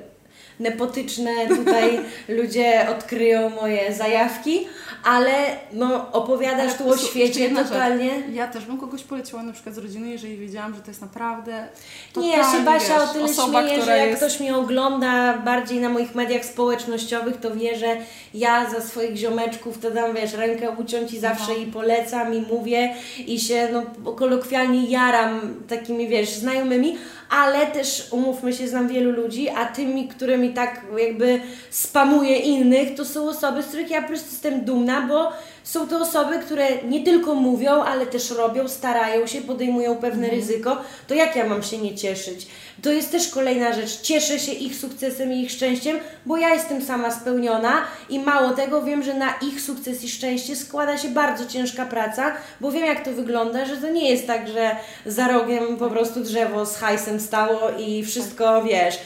nepotyczne 0.60 1.30
tutaj 1.48 2.00
ludzie 2.38 2.86
odkryją 2.90 3.50
moje 3.50 3.94
zajawki, 3.94 4.66
ale 5.04 5.32
no 5.72 6.12
opowiadasz 6.12 6.68
Ale 6.68 6.78
tu 6.78 6.90
o 6.90 6.96
świecie 6.96 7.50
totalnie. 7.50 8.10
Ja 8.32 8.46
też 8.46 8.64
bym 8.64 8.78
kogoś 8.78 9.02
poleciła 9.02 9.42
na 9.42 9.52
przykład 9.52 9.74
z 9.74 9.78
rodziny, 9.78 10.08
jeżeli 10.10 10.36
wiedziałam, 10.36 10.74
że 10.74 10.80
to 10.80 10.90
jest 10.90 11.00
naprawdę 11.00 11.68
Nie, 12.16 12.28
ja 12.28 12.52
się 12.52 12.60
Basia 12.64 13.00
wiesz, 13.00 13.10
o 13.10 13.12
tyle 13.12 13.24
osoba, 13.24 13.62
śmieję, 13.62 13.84
że 13.84 13.98
jak 13.98 14.08
jest... 14.08 14.22
ktoś 14.22 14.40
mnie 14.40 14.56
ogląda 14.56 15.38
bardziej 15.38 15.80
na 15.80 15.88
moich 15.88 16.14
mediach 16.14 16.44
społecznościowych, 16.44 17.40
to 17.40 17.50
wie, 17.50 17.76
że 17.76 17.96
ja 18.34 18.70
za 18.70 18.80
swoich 18.80 19.16
ziomeczków 19.16 19.78
to 19.78 19.90
dam, 19.90 20.14
wiesz, 20.14 20.32
rękę 20.32 20.70
uciąć 20.70 21.12
i 21.12 21.18
zawsze 21.18 21.52
No. 21.52 21.58
i 21.58 21.66
polecam 21.66 22.34
i 22.34 22.40
mówię 22.40 22.94
i 23.26 23.40
się 23.40 23.68
no, 23.72 24.12
kolokwialnie 24.12 24.90
jaram 24.90 25.54
takimi, 25.68 26.08
wiesz, 26.08 26.30
znajomymi, 26.30 26.96
ale 27.30 27.66
też 27.66 28.08
umówmy 28.10 28.52
się, 28.52 28.68
znam 28.68 28.88
wielu 28.88 29.10
ludzi, 29.10 29.48
a 29.48 29.66
tymi, 29.66 30.08
którymi 30.24 30.54
tak 30.54 30.80
jakby 30.98 31.40
spamuję 31.70 32.36
innych, 32.36 32.94
to 32.94 33.04
są 33.04 33.28
osoby, 33.28 33.62
z 33.62 33.66
których 33.66 33.90
ja 33.90 34.02
po 34.02 34.08
prostu 34.08 34.28
jestem 34.30 34.64
dumna, 34.64 35.00
bo 35.02 35.32
są 35.64 35.88
to 35.88 36.00
osoby, 36.00 36.38
które 36.38 36.82
nie 36.82 37.04
tylko 37.04 37.34
mówią, 37.34 37.82
ale 37.82 38.06
też 38.06 38.30
robią, 38.30 38.68
starają 38.68 39.26
się, 39.26 39.40
podejmują 39.40 39.96
pewne 39.96 40.30
ryzyko. 40.30 40.76
To 41.06 41.14
jak 41.14 41.36
ja 41.36 41.48
mam 41.48 41.62
się 41.62 41.78
nie 41.78 41.94
cieszyć? 41.94 42.46
To 42.82 42.92
jest 42.92 43.12
też 43.12 43.28
kolejna 43.28 43.72
rzecz. 43.72 44.00
Cieszę 44.00 44.38
się 44.38 44.52
ich 44.52 44.76
sukcesem 44.76 45.32
i 45.32 45.42
ich 45.42 45.50
szczęściem, 45.50 45.98
bo 46.26 46.36
ja 46.36 46.54
jestem 46.54 46.82
sama 46.82 47.10
spełniona 47.10 47.82
i 48.08 48.18
mało 48.18 48.50
tego, 48.50 48.82
wiem, 48.82 49.02
że 49.02 49.14
na 49.14 49.34
ich 49.42 49.60
sukces 49.60 50.04
i 50.04 50.08
szczęście 50.08 50.56
składa 50.56 50.98
się 50.98 51.08
bardzo 51.08 51.46
ciężka 51.46 51.86
praca, 51.86 52.32
bo 52.60 52.72
wiem 52.72 52.84
jak 52.84 53.04
to 53.04 53.12
wygląda, 53.12 53.64
że 53.64 53.76
to 53.76 53.90
nie 53.90 54.10
jest 54.10 54.26
tak, 54.26 54.48
że 54.48 54.76
za 55.06 55.28
rogiem 55.28 55.76
po 55.76 55.90
prostu 55.90 56.20
drzewo 56.20 56.66
z 56.66 56.76
hajsem 56.76 57.20
stało 57.20 57.60
i 57.78 58.04
wszystko, 58.04 58.62
wiesz, 58.62 58.98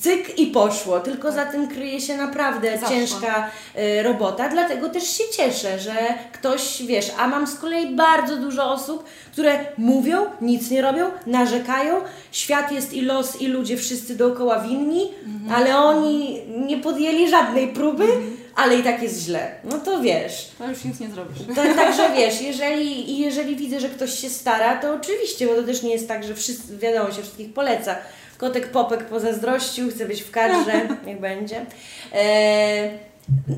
cyk 0.00 0.38
i 0.38 0.46
poszło, 0.46 1.00
tylko 1.00 1.32
za 1.32 1.46
tym 1.46 1.68
kryje 1.68 2.00
się 2.00 2.16
naprawdę 2.16 2.78
ciężka 2.88 3.50
y, 3.78 4.02
robota, 4.02 4.48
dlatego 4.48 4.88
też 4.88 5.16
się 5.16 5.24
cieszę, 5.36 5.78
że 5.78 5.94
ktoś, 6.32 6.82
wiesz, 6.86 7.12
a 7.18 7.28
mam 7.28 7.46
z 7.46 7.54
kolei 7.54 7.96
bardzo 7.96 8.36
dużo 8.36 8.72
osób, 8.72 9.04
które 9.32 9.58
mówią, 9.78 10.26
nic 10.40 10.70
nie 10.70 10.82
robią, 10.82 11.10
narzekają, 11.26 12.00
świat 12.32 12.72
jest 12.72 12.92
i 12.92 13.00
los 13.02 13.40
i 13.40 13.46
ludzie 13.46 13.76
wszyscy 13.76 14.16
dookoła 14.16 14.60
winni, 14.60 15.10
ale 15.54 15.76
oni 15.76 16.42
nie 16.66 16.78
podjęli 16.78 17.30
żadnej 17.30 17.68
próby, 17.68 18.06
ale 18.54 18.76
i 18.76 18.82
tak 18.82 19.02
jest 19.02 19.22
źle. 19.22 19.50
No 19.64 19.78
to 19.78 20.00
wiesz. 20.00 20.48
No 20.60 20.70
już 20.70 20.84
nic 20.84 21.00
nie 21.00 21.08
zrobisz. 21.08 21.38
To, 21.56 21.74
także 21.74 22.10
wiesz, 22.16 22.42
jeżeli, 22.42 23.18
jeżeli 23.18 23.56
widzę, 23.56 23.80
że 23.80 23.88
ktoś 23.88 24.18
się 24.18 24.30
stara, 24.30 24.76
to 24.76 24.94
oczywiście, 24.94 25.46
bo 25.46 25.54
to 25.54 25.62
też 25.62 25.82
nie 25.82 25.92
jest 25.92 26.08
tak, 26.08 26.24
że 26.24 26.34
wszyscy, 26.34 26.78
wiadomo, 26.78 27.12
się 27.12 27.22
wszystkich 27.22 27.52
poleca. 27.52 27.96
Kotek 28.38 28.70
Popek 28.70 29.04
pozazdrościł, 29.04 29.90
chce 29.90 30.06
być 30.06 30.22
w 30.22 30.30
kadrze, 30.30 30.88
niech 31.06 31.20
będzie. 31.20 31.66
E, 32.14 32.90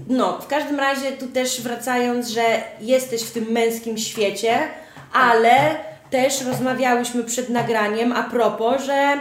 no, 0.09 0.39
w 0.39 0.47
każdym 0.47 0.81
razie 0.81 1.13
tu 1.13 1.27
też 1.27 1.61
wracając, 1.61 2.29
że 2.29 2.43
jesteś 2.81 3.23
w 3.23 3.33
tym 3.33 3.45
męskim 3.45 3.99
świecie, 3.99 4.59
ale 5.13 5.77
też 6.11 6.45
rozmawiałyśmy 6.45 7.25
przed 7.25 7.49
nagraniem 7.49 8.13
a 8.13 8.23
propos, 8.23 8.83
że 8.83 9.19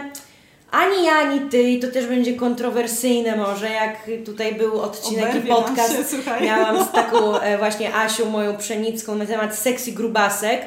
ani 0.70 1.04
ja, 1.04 1.12
ani 1.12 1.40
ty, 1.40 1.62
i 1.62 1.80
to 1.80 1.88
też 1.88 2.06
będzie 2.06 2.34
kontrowersyjne 2.34 3.36
może, 3.36 3.70
jak 3.70 3.96
tutaj 4.26 4.54
był 4.54 4.80
odcinek 4.80 5.24
i 5.24 5.28
Oberwie 5.28 5.48
nam 5.48 5.64
podcast. 5.64 5.96
się, 5.96 6.04
słuchaj. 6.04 6.44
Miałam 6.44 6.84
z 6.84 6.92
taką 6.92 7.40
e, 7.40 7.58
właśnie 7.62 7.94
Asią, 7.94 8.30
moją 8.30 8.56
pszenicką, 8.56 9.14
na 9.14 9.26
temat 9.26 9.56
sexy 9.56 9.92
grubasek, 9.92 10.60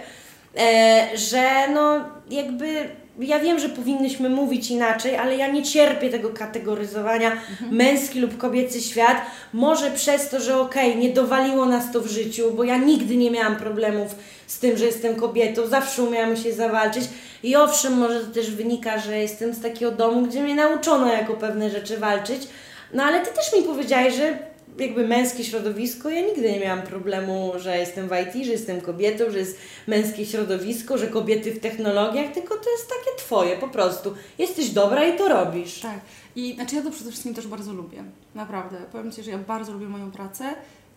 e, 0.58 1.08
że 1.16 1.68
no 1.74 2.02
jakby 2.30 2.90
ja 3.20 3.40
wiem, 3.40 3.60
że 3.60 3.70
powinnyśmy 3.70 4.30
mówić 4.30 4.72
inaczej, 4.72 5.18
ale 5.18 5.38
ja 5.38 5.48
nie 5.48 5.64
cierpię 5.64 6.10
tego 6.10 6.30
kategoryzowania 6.30 7.32
męski 7.72 8.20
lub 8.20 8.38
kobiecy 8.38 8.82
świat. 8.82 9.18
Może 9.54 9.92
przez 9.92 10.30
to, 10.30 10.40
że 10.40 10.60
okej, 10.60 10.98
nie 10.98 11.10
dowaliło 11.10 11.66
nas 11.66 11.92
to 11.92 12.02
w 12.02 12.08
życiu, 12.08 12.52
bo 12.52 12.64
ja 12.64 12.78
nigdy 12.78 13.18
nie 13.18 13.32
miałam 13.32 13.56
problemów 13.56 14.16
z 14.48 14.60
tym, 14.60 14.78
że 14.78 14.86
jestem 14.86 15.16
kobietą, 15.16 15.68
zawsze 15.68 16.04
umiałam 16.04 16.38
się 16.38 16.54
zawalczyć. 16.54 17.04
I 17.44 17.56
owszem, 17.56 17.94
może 17.98 18.20
to 18.20 18.34
też 18.34 18.52
wynika, 18.52 19.00
że 19.00 19.20
jestem 19.20 19.54
z 19.54 19.62
takiego 19.62 19.92
domu, 19.92 20.22
gdzie 20.22 20.42
mnie 20.44 20.56
nauczono 20.56 21.14
jako 21.14 21.34
pewne 21.34 21.70
rzeczy 21.70 21.98
walczyć. 21.98 22.48
No 22.94 23.04
ale 23.04 23.26
ty 23.26 23.34
też 23.34 23.54
mi 23.54 23.64
powiedziałeś, 23.64 24.16
że 24.16 24.53
jakby 24.78 25.08
męskie 25.08 25.44
środowisko, 25.44 26.10
ja 26.10 26.22
nigdy 26.22 26.52
nie 26.52 26.60
miałam 26.60 26.82
problemu, 26.82 27.52
że 27.58 27.78
jestem 27.78 28.10
w 28.10 28.12
IT, 28.12 28.46
że 28.46 28.52
jestem 28.52 28.82
kobietą, 28.82 29.32
że 29.32 29.40
jest 29.40 29.58
męskie 29.88 30.26
środowisko, 30.26 30.98
że 30.98 31.08
kobiety 31.08 31.52
w 31.52 31.60
technologiach, 31.60 32.32
tylko 32.34 32.56
to 32.56 32.72
jest 32.72 32.90
takie 32.90 33.18
twoje 33.18 33.58
po 33.58 33.68
prostu. 33.68 34.14
Jesteś 34.38 34.70
dobra 34.70 35.08
i 35.08 35.18
to 35.18 35.28
robisz. 35.28 35.80
Tak. 35.80 36.00
I 36.36 36.56
znaczy 36.56 36.76
ja 36.76 36.82
to 36.82 36.92
przede 36.92 37.10
wszystkim 37.10 37.34
też 37.34 37.48
bardzo 37.48 37.74
lubię. 37.74 38.04
Naprawdę. 38.36 38.78
Powiem 38.92 39.12
Ci, 39.12 39.24
że 39.24 39.32
ja 39.32 39.38
bardzo 39.38 39.74
lubię 39.74 39.86
moją 39.86 40.12
pracę. 40.12 40.44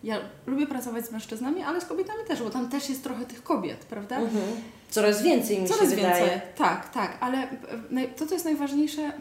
Ja 0.03 0.17
lubię 0.47 0.67
pracować 0.67 1.05
z 1.05 1.11
mężczyznami, 1.11 1.61
ale 1.63 1.81
z 1.81 1.85
kobietami 1.85 2.19
też, 2.27 2.43
bo 2.43 2.49
tam 2.49 2.69
też 2.69 2.89
jest 2.89 3.03
trochę 3.03 3.25
tych 3.25 3.43
kobiet, 3.43 3.77
prawda? 3.77 4.17
Mhm. 4.17 4.43
Coraz 4.89 5.23
więcej 5.23 5.59
mi 5.59 5.67
Coraz 5.67 5.89
się 5.89 5.95
więcej. 5.95 6.13
wydaje. 6.13 6.41
Tak, 6.57 6.89
tak, 6.93 7.17
ale 7.19 7.37
e, 7.97 8.07
to, 8.15 8.25
co 8.27 8.33
jest 8.33 8.45
najważniejsze, 8.45 9.11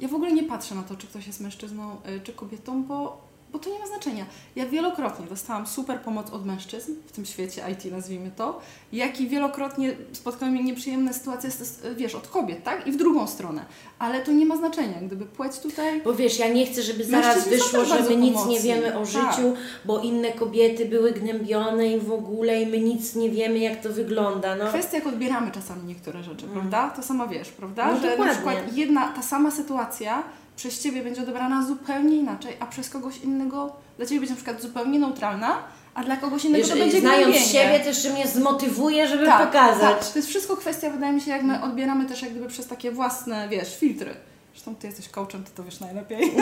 ja 0.00 0.08
w 0.08 0.14
ogóle 0.14 0.32
nie 0.32 0.42
patrzę 0.42 0.74
na 0.74 0.82
to, 0.82 0.96
czy 0.96 1.06
ktoś 1.06 1.26
jest 1.26 1.40
mężczyzną, 1.40 1.96
y, 2.16 2.20
czy 2.20 2.32
kobietą, 2.32 2.82
bo, 2.82 3.22
bo 3.54 3.60
to 3.60 3.70
nie 3.70 3.78
ma 3.78 3.86
znaczenia. 3.86 4.24
Ja 4.56 4.66
wielokrotnie 4.66 5.26
dostałam 5.26 5.66
super 5.66 6.00
pomoc 6.00 6.30
od 6.32 6.46
mężczyzn 6.46 6.92
w 7.06 7.12
tym 7.12 7.24
świecie 7.24 7.62
IT, 7.72 7.92
nazwijmy 7.92 8.30
to, 8.36 8.60
jak 8.92 9.20
i 9.20 9.28
wielokrotnie 9.28 9.96
spotkały 10.12 10.52
mnie 10.52 10.62
nieprzyjemne 10.64 11.14
sytuacje, 11.14 11.50
wiesz, 11.96 12.14
od 12.14 12.28
kobiet, 12.28 12.64
tak? 12.64 12.86
I 12.86 12.92
w 12.92 12.96
drugą 12.96 13.26
stronę. 13.26 13.64
Ale 13.98 14.20
to 14.20 14.32
nie 14.32 14.46
ma 14.46 14.56
znaczenia. 14.56 15.00
Gdyby 15.02 15.26
płeć 15.26 15.58
tutaj 15.58 16.02
Bo 16.02 16.14
wiesz, 16.14 16.38
ja 16.38 16.48
nie 16.48 16.66
chcę, 16.66 16.82
żeby 16.82 17.04
zaraz 17.04 17.48
wyszło, 17.48 17.84
że 17.84 18.00
my 18.02 18.16
nic 18.16 18.32
nie 18.34 18.40
pomocni. 18.42 18.60
wiemy 18.60 18.98
o 18.98 19.04
Tak. 19.04 19.06
życiu, 19.06 19.54
bo 19.84 20.00
inne 20.00 20.32
kobiety 20.32 20.84
były 20.86 21.12
gnębione 21.12 21.86
i 21.88 22.00
w 22.00 22.12
ogóle 22.12 22.62
i 22.62 22.66
my 22.66 22.80
nic 22.80 23.14
nie 23.14 23.30
wiemy, 23.30 23.58
jak 23.58 23.82
to 23.82 23.88
wygląda. 23.92 24.56
No. 24.56 24.66
Kwestia, 24.68 24.96
jak 24.96 25.06
odbieramy 25.06 25.50
czasami 25.50 25.84
niektóre 25.84 26.22
rzeczy, 26.22 26.46
prawda? 26.46 26.90
To 26.90 27.02
sama 27.02 27.26
wiesz, 27.26 27.48
prawda? 27.48 27.86
No 27.86 28.00
że 28.00 28.10
dokładnie. 28.10 28.24
na 28.26 28.32
przykład 28.32 28.76
jedna, 28.76 29.08
ta 29.08 29.22
sama 29.22 29.50
sytuacja 29.50 30.22
przez 30.56 30.82
Ciebie 30.82 31.02
będzie 31.02 31.22
odebrana 31.22 31.66
zupełnie 31.66 32.16
inaczej, 32.16 32.56
a 32.60 32.66
przez 32.66 32.90
kogoś 32.90 33.18
innego 33.18 33.76
dla 33.96 34.06
Ciebie 34.06 34.20
będzie 34.20 34.32
na 34.32 34.36
przykład 34.36 34.62
zupełnie 34.62 34.98
neutralna, 34.98 35.58
a 35.94 36.04
dla 36.04 36.16
kogoś 36.16 36.44
innego 36.44 36.64
Wiesz, 36.64 36.72
to 36.72 36.78
będzie 36.78 37.00
znając 37.00 37.24
gnębienie. 37.24 37.46
siebie 37.46 37.80
też, 37.80 38.02
że 38.02 38.10
mnie 38.10 38.28
zmotywuje, 38.28 39.08
żeby 39.08 39.26
tak, 39.26 39.46
pokazać. 39.46 39.98
Tak. 39.98 40.12
To 40.12 40.18
jest 40.18 40.28
wszystko 40.28 40.56
kwestia, 40.56 40.90
wydaje 40.90 41.12
mi 41.12 41.20
się, 41.20 41.30
jak 41.30 41.42
my 41.42 41.62
odbieramy 41.62 42.06
też 42.06 42.22
jak 42.22 42.30
gdyby 42.30 42.48
przez 42.48 42.66
takie 42.66 42.90
własne, 42.90 43.48
wiesz, 43.48 43.78
filtry. 43.78 44.14
Zresztą 44.52 44.74
Ty 44.74 44.86
jesteś 44.86 45.08
coachem, 45.08 45.44
Ty 45.44 45.50
to 45.54 45.64
wiesz 45.64 45.80
najlepiej. 45.80 46.32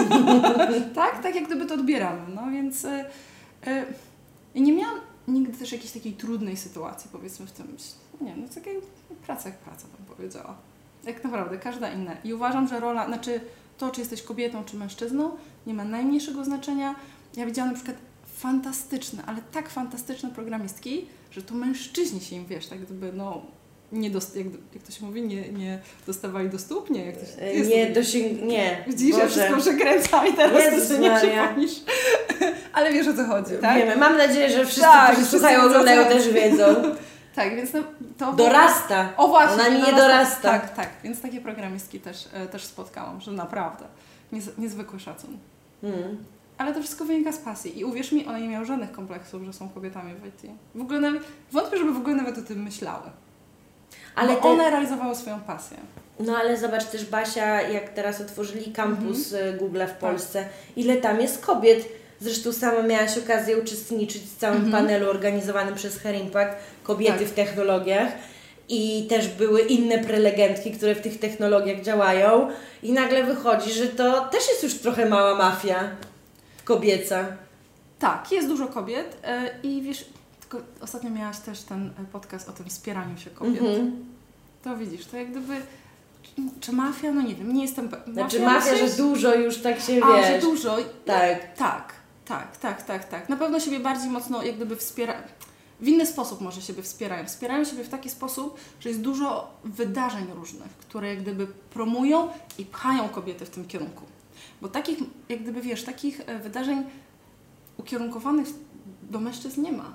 tak? 0.95 1.23
Tak 1.23 1.35
jak 1.35 1.47
gdyby 1.47 1.66
to 1.66 1.75
odbieramy. 1.75 2.35
No 2.35 2.50
więc... 2.50 2.85
Y, 2.85 3.04
y, 4.57 4.61
nie 4.61 4.73
miałam 4.73 5.00
nigdy 5.28 5.59
też 5.59 5.73
jakiejś 5.73 5.92
takiej 5.92 6.12
trudnej 6.12 6.57
sytuacji, 6.57 7.11
powiedzmy, 7.12 7.47
w 7.47 7.52
tym, 7.52 7.76
nie 8.21 8.31
wiem, 8.31 8.42
no 8.42 8.54
takiej 8.54 8.81
praca 9.26 9.49
jak 9.49 9.59
praca, 9.59 9.87
bym 9.97 10.16
powiedziała. 10.16 10.54
Jak 11.04 11.25
naprawdę, 11.25 11.59
każda 11.59 11.90
inna. 11.90 12.12
I 12.25 12.35
uważam, 12.35 12.69
że 12.69 12.81
rola, 12.81 13.07
znaczy 13.07 13.40
to, 13.83 13.91
czy 13.91 14.01
jesteś 14.01 14.23
kobietą, 14.23 14.65
czy 14.65 14.77
mężczyzną, 14.77 15.31
nie 15.67 15.75
ma 15.75 15.85
najmniejszego 15.85 16.45
znaczenia. 16.45 16.95
Ja 17.37 17.47
widziałam 17.47 17.71
na 17.71 17.77
przykład 17.77 17.97
fantastyczne, 18.39 19.23
ale 19.27 19.38
tak 19.53 19.68
fantastyczne 19.68 20.31
programistki, 20.31 21.07
że 21.31 21.42
to 21.42 21.55
mężczyźni 21.55 22.21
się 22.21 22.37
im, 22.37 22.47
wiesz, 22.47 22.66
tak 22.66 22.81
gdyby, 22.81 23.12
no, 23.12 23.42
nie 23.92 24.11
dost, 24.11 24.37
jak, 24.37 24.47
jak 24.75 24.83
to 24.83 24.92
się 24.92 25.07
mówi, 25.07 25.23
nie, 25.23 25.49
nie 25.53 25.79
dostawali 26.07 26.49
do 26.51 26.59
stóp, 26.59 26.90
nie, 26.90 27.07
jak 27.07 27.16
to 27.16 27.27
się, 27.27 27.42
E, 27.42 27.55
jest 27.55 27.71
Nie, 27.71 27.90
dosięg... 27.90 28.42
nie. 28.42 28.85
Widzisz, 28.87 29.16
ja 29.16 29.25
Boże. 29.25 29.29
wszystko 29.29 29.61
przekręcam 29.61 30.27
i 30.29 30.33
teraz 30.33 30.73
Jezus 30.73 30.88
to 30.88 30.99
nie 30.99 31.16
przypomnisz. 31.16 31.73
Ale 32.77 32.92
wiesz 32.92 33.07
o 33.09 33.14
co 33.14 33.25
chodzi, 33.25 33.51
tak? 33.61 33.77
Wiemy. 33.79 33.97
Mam 33.97 34.16
nadzieję, 34.18 34.51
że 34.51 34.64
wszyscy, 34.64 34.81
Tak, 34.81 35.12
którzy 35.12 35.31
słuchają, 35.31 35.62
oglądają 35.62 36.05
też 36.09 36.29
wiedzą. 36.29 36.64
Tak, 37.35 37.57
więc 37.57 37.73
no, 37.73 37.81
to... 38.18 38.33
Dorasta. 38.33 39.09
O 39.16 39.29
właśnie. 39.29 39.55
Ona 39.55 39.68
nie 39.68 39.81
dorasta- 39.81 39.97
dorasta. 39.97 40.51
Tak, 40.51 40.75
tak, 40.75 40.88
więc 41.05 41.21
takie 41.21 41.40
programistki 41.40 42.01
też, 42.01 42.29
e, 42.33 42.47
też 42.47 42.64
spotkałam, 42.64 43.21
że 43.21 43.33
naprawdę 43.33 43.85
niez, 44.33 44.59
niezwykły 44.59 45.01
szacun. 45.01 45.38
Mm. 45.83 46.25
Ale 46.59 46.75
to 46.75 46.81
wszystko 46.81 47.05
wynika 47.05 47.33
z 47.33 47.38
pasji 47.38 47.79
i 47.79 47.85
uwierz 47.85 48.12
mi, 48.12 48.27
one 48.27 48.40
nie 48.40 48.49
miały 48.49 48.64
żadnych 48.66 48.92
kompleksów, 48.92 49.42
że 49.42 49.53
są 49.53 49.68
kobietami 49.68 50.14
w 50.14 50.27
IT. 50.27 50.51
W 50.75 50.81
ogóle 50.81 51.01
nawet, 51.01 51.23
wątpię, 51.53 51.77
żeby 51.79 51.92
w 51.92 51.97
ogóle 51.97 52.14
nawet 52.14 52.38
o 52.38 52.42
tym 52.42 52.62
myślały. 52.62 53.11
Ale 54.14 54.37
te- 54.37 54.42
one 54.49 54.71
realizowały 54.71 55.14
swoją 55.14 55.40
pasję. 55.40 55.77
No 56.21 56.37
ale 56.37 56.57
zobacz 56.59 56.85
też 56.85 57.05
Basia, 57.07 57.62
jak 57.62 57.88
teraz 57.88 58.21
otworzyli 58.21 58.73
kampus 58.73 59.33
Mhm. 59.33 59.55
y, 59.55 59.59
Google'a 59.59 59.87
w 59.88 59.92
Polsce, 59.92 60.49
ile 60.77 60.97
tam 60.97 61.21
jest 61.21 61.47
kobiet. 61.47 61.88
Zresztą 62.22 62.52
sama 62.52 62.82
miałaś 62.82 63.18
okazję 63.18 63.58
uczestniczyć 63.58 64.22
w 64.22 64.37
całym 64.37 64.64
Mhm. 64.64 64.72
panelu 64.85 65.11
organizowanym 65.11 65.74
przez 65.74 65.98
Her 65.98 66.14
Impact 66.14 66.56
Kobiety 66.82 67.18
Tak. 67.18 67.28
w 67.28 67.35
technologiach. 67.35 68.08
I 68.68 69.06
też 69.08 69.28
były 69.28 69.61
inne 69.61 69.98
prelegentki, 69.98 70.70
które 70.72 70.94
w 70.94 71.00
tych 71.00 71.18
technologiach 71.20 71.80
działają. 71.82 72.48
I 72.82 72.92
nagle 72.92 73.24
wychodzi, 73.24 73.72
że 73.72 73.87
to 73.87 74.20
też 74.28 74.48
jest 74.48 74.62
już 74.62 74.74
trochę 74.74 75.08
mała 75.08 75.35
mafia 75.35 75.90
kobieca. 76.64 77.24
Tak, 77.98 78.32
jest 78.32 78.48
dużo 78.48 78.66
kobiet 78.66 79.16
e, 79.24 79.50
i 79.62 79.82
wiesz, 79.82 80.04
tylko 80.40 80.58
ostatnio 80.80 81.11
miałaś 81.11 81.38
też 81.38 81.61
ten 81.61 81.87
e, 81.87 82.04
podcast 82.12 82.48
o 82.48 82.52
tym 82.52 82.66
wspieraniu 82.68 83.18
się 83.18 83.30
kobiet. 83.30 83.61
Mhm. 83.62 84.04
To 84.64 84.76
widzisz, 84.76 85.06
to 85.06 85.16
jak 85.16 85.30
gdyby, 85.30 85.54
czy, 86.61 86.72
mafia, 86.72 87.12
no 87.12 87.22
nie 87.22 87.35
wiem, 87.35 87.52
nie 87.54 87.62
jestem 87.62 87.88
pewna. 87.88 88.12
Znaczy 88.14 88.40
mafia, 88.40 88.66
że 88.66 88.72
myślisz? 88.72 88.96
dużo 88.96 89.35
już 89.35 89.58
tak 89.58 89.80
się 89.80 90.00
A, 90.04 90.16
wiesz. 90.16 90.26
że 90.26 90.38
dużo. 90.38 90.76
Tak. 91.04 91.54
Tak, 91.56 91.92
tak, 92.33 92.57
tak, 92.57 92.83
tak, 92.83 93.05
tak. 93.09 93.29
Na 93.29 93.37
pewno 93.37 93.61
siebie 93.61 93.81
bardziej 93.81 94.11
mocno 94.11 94.42
jak 94.42 94.57
gdyby 94.57 94.77
wspiera. 94.77 95.14
W 95.81 95.88
inny 95.88 96.07
sposób 96.07 96.40
może 96.40 96.62
siebie 96.62 96.83
wspierają. 96.83 97.27
Wspierają 97.27 97.64
siebie 97.64 97.85
w 97.85 97.88
taki 97.88 98.11
sposób, 98.11 98.59
że 98.81 98.88
jest 98.88 99.01
dużo 99.01 99.51
wydarzeń 99.64 100.27
różnych, 100.35 100.68
które 100.79 101.09
jak 101.09 101.23
gdyby 101.23 101.47
promują 101.47 102.29
i 102.59 102.64
pchają 102.64 103.09
kobiety 103.09 103.45
w 103.47 103.51
tym 103.51 103.64
kierunku. 103.66 104.05
Bo 104.62 104.68
takich, 104.68 104.99
jak 105.29 105.42
gdyby 105.42 105.61
wiesz, 105.61 105.85
takich 105.85 106.21
e, 106.27 106.38
wydarzeń 106.38 106.85
ukierunkowanych 107.77 108.47
do 109.11 109.21
mężczyzn 109.21 109.62
nie 109.62 109.73
ma. 109.73 109.95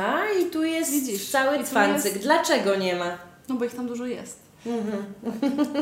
A 0.00 0.24
i 0.30 0.50
tu 0.50 0.64
jest 0.64 0.90
Widzisz, 0.90 1.30
cały 1.30 1.64
cwancyk. 1.64 2.12
jest- 2.12 2.24
Dlaczego 2.24 2.76
nie 2.76 2.96
ma? 2.96 3.18
No 3.48 3.54
bo 3.54 3.64
ich 3.64 3.74
tam 3.74 3.86
dużo 3.86 4.06
jest. 4.06 4.38
Mhm. 4.66 5.04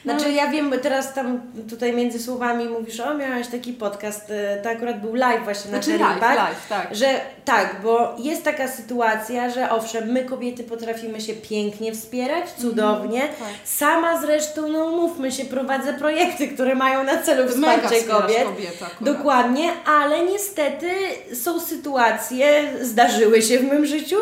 Znaczy 0.04 0.32
ja 0.32 0.50
wiem, 0.50 0.70
bo 0.70 0.76
teraz 0.78 1.14
tam 1.14 1.40
tutaj 1.70 1.92
między 1.92 2.18
słowami 2.18 2.64
mówisz, 2.64 3.00
o 3.00 3.14
miałaś 3.14 3.46
taki 3.48 3.72
podcast, 3.72 4.30
e, 4.30 4.62
to 4.62 4.70
akurat 4.70 5.00
był 5.00 5.14
live 5.14 5.44
właśnie 5.44 5.70
Znaczy 5.70 5.90
na 5.90 5.96
live, 5.96 6.08
Her 6.08 6.14
Impact, 6.14 6.36
live, 6.38 6.68
tak. 6.68 6.94
że 6.96 7.20
tak, 7.44 7.76
bo 7.82 8.16
jest 8.18 8.44
taka 8.44 8.68
sytuacja, 8.68 9.50
że 9.50 9.70
owszem, 9.70 10.12
my 10.12 10.24
kobiety 10.24 10.64
potrafimy 10.64 11.20
się 11.20 11.32
pięknie 11.34 11.92
wspierać, 11.92 12.50
cudownie. 12.50 13.20
tak. 13.20 13.48
Sama 13.64 14.20
zresztą, 14.20 14.68
no 14.68 14.90
mówmy 14.90 15.32
się, 15.32 15.44
prowadzę 15.44 15.94
projekty, 15.94 16.48
które 16.48 16.74
mają 16.74 17.04
na 17.04 17.22
celu 17.22 17.48
wsparcie 17.48 18.02
kobiet. 18.02 18.44
kobiety 18.44 18.84
akurat. 18.84 19.16
Dokładnie, 19.16 19.72
ale 19.86 20.24
niestety 20.26 20.90
są 21.34 21.60
sytuacje, 21.60 22.62
zdarzyły 22.80 23.42
się 23.42 23.58
w 23.58 23.62
moim 23.62 23.86
życiu, 23.86 24.16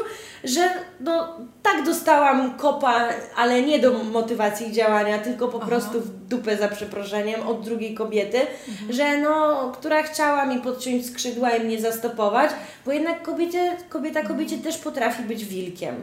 że 0.45 0.61
no, 1.01 1.37
tak 1.63 1.85
dostałam 1.85 2.55
kopa, 2.59 3.09
ale 3.37 3.63
nie 3.63 3.79
do 3.79 3.93
motywacji 4.05 4.73
działania, 4.73 5.19
tylko 5.19 5.49
po 5.49 5.59
Aha. 5.59 5.67
prostu 5.67 6.01
w 6.01 6.11
dupę 6.29 6.57
za 6.57 6.69
przeproszeniem 6.69 7.49
od 7.49 7.65
drugiej 7.65 7.95
kobiety, 7.95 8.39
Mhm. 8.69 8.93
że 8.93 9.19
no, 9.19 9.73
która 9.81 10.03
chciała 10.03 10.45
mi 10.45 10.59
podciąć 10.61 11.07
skrzydła 11.07 11.51
i 11.51 11.65
mnie 11.65 11.81
zastopować, 11.81 12.51
bo 12.87 12.93
jednak 12.93 13.23
kobiecie, 13.23 13.77
kobieta 13.89 14.23
kobiecie 14.23 14.59
też 14.59 14.77
potrafi 14.79 15.23
być 15.23 15.45
wilkiem. 15.45 15.95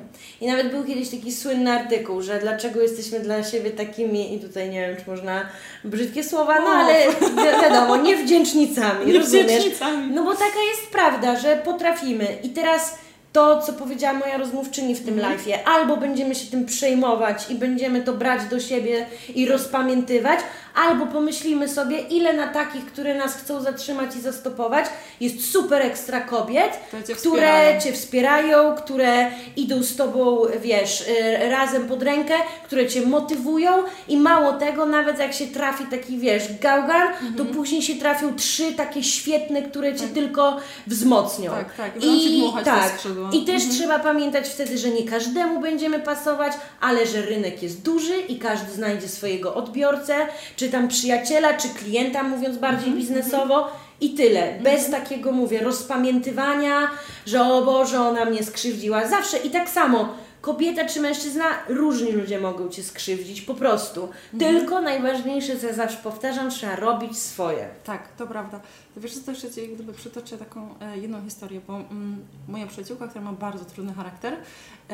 I 0.41 0.47
nawet 0.47 0.71
był 0.71 0.83
kiedyś 0.83 1.09
taki 1.09 1.31
słynny 1.31 1.71
artykuł, 1.71 2.21
że 2.21 2.39
dlaczego 2.39 2.81
jesteśmy 2.81 3.19
dla 3.19 3.43
siebie 3.43 3.71
takimi, 3.71 4.33
i 4.35 4.39
tutaj 4.39 4.69
nie 4.69 4.87
wiem, 4.87 4.95
czy 5.05 5.11
można 5.11 5.45
brzydkie 5.83 6.23
słowa, 6.23 6.59
no 6.59 6.65
O. 6.65 6.69
ale 6.69 6.93
wi- 7.11 7.61
wiadomo, 7.61 7.97
niewdzięcznicami, 7.97 9.13
rozumiesz? 9.17 9.33
Niewdzięcznicami. 9.47 10.11
No 10.13 10.23
bo 10.23 10.31
taka 10.31 10.59
jest 10.71 10.91
prawda, 10.91 11.35
że 11.39 11.55
potrafimy. 11.55 12.27
I 12.43 12.49
teraz 12.49 12.97
to, 13.35 13.61
co 13.61 13.73
powiedziała 13.73 14.13
moja 14.13 14.37
rozmówczyni 14.37 14.95
w 14.95 15.05
tym 15.05 15.13
Mhm. 15.19 15.37
live'ie, 15.37 15.53
albo 15.65 15.97
będziemy 15.97 16.35
się 16.35 16.51
tym 16.51 16.65
przejmować 16.65 17.49
i 17.49 17.55
będziemy 17.55 18.01
to 18.01 18.13
brać 18.13 18.41
do 18.49 18.59
siebie 18.59 19.05
i 19.35 19.45
rozpamiętywać, 19.47 20.39
albo 20.75 21.05
pomyślimy 21.05 21.69
sobie, 21.69 21.99
ile 21.99 22.33
na 22.33 22.47
takich, 22.47 22.85
które 22.85 23.15
nas 23.15 23.35
chcą 23.35 23.61
zatrzymać 23.61 24.15
i 24.15 24.21
zastopować, 24.21 24.85
jest 25.19 25.51
super 25.51 25.81
ekstra 25.81 26.21
kobiet, 26.21 26.71
Które 26.87 27.03
cię 27.03 27.15
które 27.15 27.17
wspierają. 27.17 27.81
Cię 27.81 27.93
wspierają, 27.93 28.75
które 28.75 29.31
idą 29.55 29.83
z 29.83 29.95
Tobą, 29.95 30.37
wiesz, 30.61 31.01
y, 31.01 31.49
razem 31.49 31.87
pod 31.87 32.03
rękę, 32.03 32.33
które 32.65 32.87
Cię 32.87 33.01
motywują 33.01 33.71
i 34.07 34.17
mało 34.17 34.53
tego, 34.53 34.85
nawet 34.85 35.19
jak 35.19 35.33
się 35.33 35.47
trafi 35.47 35.85
taki, 35.85 36.17
wiesz, 36.17 36.43
gałgan, 36.61 37.07
to 37.19 37.25
Mhm. 37.43 37.47
później 37.55 37.81
się 37.81 37.95
trafią 37.95 38.35
trzy 38.35 38.73
takie 38.73 39.03
świetne, 39.03 39.61
które 39.61 39.95
Cię 39.95 40.07
tylko 40.07 40.57
wzmocnią. 40.87 41.51
Tak, 41.51 41.75
tak. 41.75 41.93
Te 41.93 42.63
tak. 42.63 42.91
I 43.33 43.45
też 43.45 43.55
Mhm. 43.63 43.71
trzeba 43.71 43.99
pamiętać 43.99 44.47
wtedy, 44.49 44.77
że 44.77 44.89
nie 44.89 45.03
każdemu 45.03 45.59
będziemy 45.59 45.99
pasować, 45.99 46.53
ale 46.81 47.05
że 47.07 47.21
rynek 47.21 47.63
jest 47.63 47.81
duży 47.81 48.17
i 48.19 48.39
każdy 48.39 48.71
znajdzie 48.73 49.07
swojego 49.07 49.53
odbiorcę, 49.55 50.15
czy 50.55 50.64
tam 50.69 50.87
przyjaciela, 50.87 51.53
czy 51.53 51.69
klienta, 51.69 52.23
mówiąc 52.23 52.57
bardziej 52.57 52.89
Mhm, 52.89 52.97
biznesowo. 52.97 53.67
I 54.01 54.09
tyle. 54.09 54.59
Bez 54.61 54.89
takiego, 54.89 55.31
mówię, 55.31 55.59
rozpamiętywania, 55.59 56.87
że 57.25 57.43
o 57.43 57.61
Boże, 57.61 58.01
ona 58.01 58.25
mnie 58.25 58.43
skrzywdziła. 58.43 59.07
Zawsze 59.07 59.37
i 59.37 59.49
tak 59.49 59.69
samo. 59.69 60.13
Kobieta 60.45 60.85
czy 60.85 61.01
mężczyzna, 61.01 61.43
różni 61.67 62.11
ludzie 62.11 62.39
mogą 62.39 62.69
Cię 62.69 62.83
skrzywdzić, 62.83 63.41
po 63.41 63.53
prostu. 63.53 64.03
Mhm. 64.33 64.39
Tylko 64.39 64.81
najważniejsze, 64.81 65.59
co 65.59 65.67
ja 65.67 65.73
zawsze 65.73 65.97
powtarzam, 65.97 66.49
trzeba 66.49 66.75
robić 66.75 67.17
swoje. 67.17 67.69
Tak, 67.83 68.15
to 68.17 68.27
prawda. 68.27 68.59
To 68.95 69.01
wiesz, 69.01 69.13
co 69.13 69.25
też 69.25 69.41
Ci 69.55 69.67
gdyby 69.67 69.93
przytoczę 69.93 70.37
taką 70.37 70.79
e, 70.79 70.97
jedną 70.97 71.23
historię, 71.23 71.61
bo 71.67 71.75
mm, 71.75 72.25
moja 72.47 72.67
przyjaciółka, 72.67 73.07
która 73.07 73.23
ma 73.23 73.31
bardzo 73.31 73.65
trudny 73.65 73.93
charakter, 73.93 74.33
e, 74.33 74.93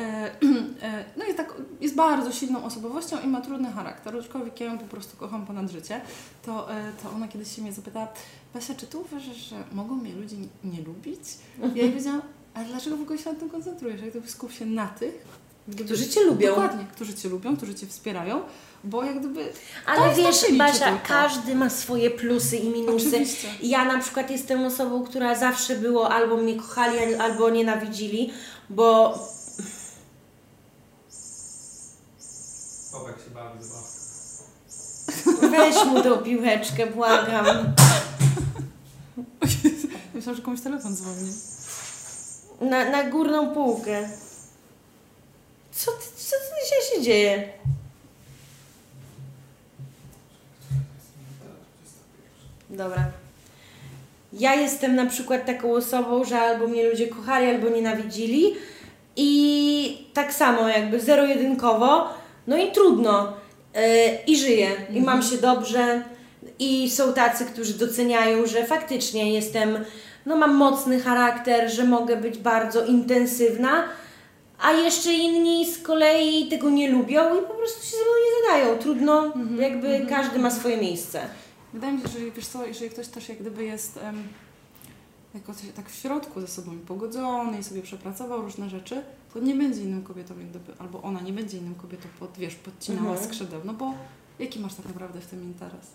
e, 0.82 1.04
no 1.16 1.24
jest, 1.24 1.36
tak, 1.36 1.54
jest 1.80 1.94
bardzo 1.94 2.32
silną 2.32 2.64
osobowością 2.64 3.20
i 3.24 3.26
ma 3.26 3.40
trudny 3.40 3.72
charakter, 3.72 4.16
aczkolwiek 4.16 4.60
ja 4.60 4.66
ją 4.66 4.78
po 4.78 4.86
prostu 4.86 5.16
kocham 5.16 5.46
ponad 5.46 5.70
życie, 5.70 6.00
to, 6.46 6.72
e, 6.72 6.92
to 7.02 7.10
ona 7.10 7.28
kiedyś 7.28 7.56
się 7.56 7.62
mnie 7.62 7.72
zapytała, 7.72 8.08
Basia, 8.54 8.74
czy 8.74 8.86
ty 8.86 8.98
uważasz, 8.98 9.36
że 9.36 9.56
mogą 9.72 9.94
mnie 9.94 10.12
ludzie 10.12 10.36
nie, 10.36 10.70
nie 10.70 10.82
lubić? 10.82 11.20
Ja 11.74 11.82
jej 11.82 11.90
powiedziałam, 11.90 12.22
ale 12.54 12.66
dlaczego 12.66 12.96
w 12.96 13.02
ogóle 13.02 13.18
się 13.18 13.32
na 13.32 13.38
tym 13.38 13.50
koncentrujesz? 13.50 14.00
Jak 14.00 14.10
gdyby 14.10 14.28
skup 14.28 14.52
się 14.52 14.66
na 14.66 14.88
tych, 14.88 15.41
Którzy 15.84 16.08
Cię 16.08 16.20
lubią. 16.20 16.48
Dokładnie, 16.48 16.84
którzy 16.92 17.14
Cię 17.14 17.28
lubią, 17.28 17.56
którzy 17.56 17.74
Cię 17.74 17.86
wspierają, 17.86 18.40
bo 18.84 19.04
jak 19.04 19.18
gdyby 19.18 19.52
Ale 19.86 20.14
wiesz, 20.14 20.44
Basia, 20.58 20.84
tylko. 20.84 21.08
każdy 21.08 21.54
ma 21.54 21.70
swoje 21.70 22.10
plusy 22.10 22.56
i 22.56 22.68
minusy. 22.68 23.08
Oczywiście. 23.08 23.48
Ja 23.62 23.84
na 23.84 23.98
przykład 23.98 24.30
jestem 24.30 24.64
osobą, 24.64 25.04
która 25.04 25.34
zawsze 25.34 25.76
było 25.76 26.10
albo 26.10 26.36
mnie 26.36 26.56
kochali, 26.56 27.14
albo 27.14 27.50
nienawidzili, 27.50 28.32
bo 28.70 29.18
Chłopak 32.90 33.16
się 33.16 33.30
bawi 33.30 33.58
weź 35.50 35.84
mu 35.84 36.02
tą 36.02 36.18
piłeczkę, 36.18 36.86
błagam. 36.86 37.46
myślałam, 40.14 40.36
że 40.36 40.42
komuś 40.42 40.60
telefon 40.60 40.96
dzwoni. 40.96 41.32
Na, 42.60 42.90
na 42.90 43.10
górną 43.10 43.54
półkę. 43.54 44.08
Co, 45.72 45.90
co 46.16 46.36
dzisiaj 46.64 46.96
się 46.96 47.02
dzieje? 47.02 47.48
Dobra. 52.70 53.10
Ja 54.32 54.54
jestem 54.54 54.94
na 54.94 55.06
przykład 55.06 55.46
taką 55.46 55.72
osobą, 55.72 56.24
że 56.24 56.40
albo 56.40 56.66
mnie 56.66 56.88
ludzie 56.90 57.06
kochali, 57.06 57.46
albo 57.46 57.68
nienawidzili. 57.68 58.54
I 59.16 60.06
tak 60.14 60.34
samo, 60.34 60.68
jakby 60.68 61.00
zero-jedynkowo. 61.00 62.08
No 62.46 62.56
i 62.56 62.72
trudno. 62.72 63.32
Yy, 63.74 63.80
I 64.26 64.38
żyję. 64.38 64.68
I 64.90 65.00
mam 65.00 65.22
się 65.22 65.36
dobrze. 65.36 66.02
I 66.58 66.90
są 66.90 67.12
tacy, 67.12 67.44
którzy 67.44 67.74
doceniają, 67.74 68.46
że 68.46 68.66
faktycznie 68.66 69.32
jestem, 69.32 69.84
no 70.26 70.36
mam 70.36 70.54
mocny 70.54 71.00
charakter, 71.00 71.70
że 71.70 71.84
mogę 71.84 72.16
być 72.16 72.38
bardzo 72.38 72.84
intensywna. 72.84 73.84
A 74.62 74.72
jeszcze 74.72 75.12
inni 75.12 75.72
z 75.72 75.82
kolei 75.82 76.48
tego 76.48 76.70
nie 76.70 76.90
lubią 76.90 77.38
i 77.38 77.46
po 77.46 77.54
prostu 77.54 77.82
się 77.84 77.90
ze 77.90 77.96
mną 78.02 78.12
nie 78.24 78.42
zadają. 78.46 78.78
Trudno, 78.78 79.32
jakby 79.60 80.06
każdy 80.08 80.38
ma 80.38 80.50
swoje 80.50 80.76
miejsce. 80.76 81.20
Wydaje 81.72 81.92
mi 81.92 82.02
się, 82.02 82.08
że 82.08 82.18
wiesz 82.36 82.46
co, 82.46 82.66
jeżeli 82.66 82.90
ktoś 82.90 83.08
też 83.08 83.28
jak 83.28 83.38
gdyby 83.38 83.64
jest 83.64 83.96
em, 83.96 84.22
jakoś 85.34 85.56
tak 85.76 85.90
w 85.90 85.94
środku 85.94 86.40
ze 86.40 86.46
sobą 86.46 86.78
pogodzony 86.86 87.58
i 87.58 87.64
sobie 87.64 87.82
przepracował 87.82 88.42
różne 88.42 88.70
rzeczy, 88.70 89.02
to 89.34 89.40
nie 89.40 89.54
będzie 89.54 89.82
inną 89.82 90.02
kobietą, 90.02 90.38
jak 90.38 90.48
gdyby, 90.48 90.72
albo 90.78 91.02
ona 91.02 91.20
nie 91.20 91.32
będzie 91.32 91.58
inną 91.58 91.74
kobietą, 91.74 92.08
pod, 92.20 92.38
wiesz, 92.38 92.54
podcinała 92.54 93.10
Mhm. 93.10 93.28
skrzydeł, 93.28 93.60
no 93.64 93.72
bo 93.72 93.94
jaki 94.38 94.60
masz 94.60 94.74
tak 94.74 94.86
naprawdę 94.86 95.20
w 95.20 95.26
tym 95.26 95.42
interes, 95.42 95.86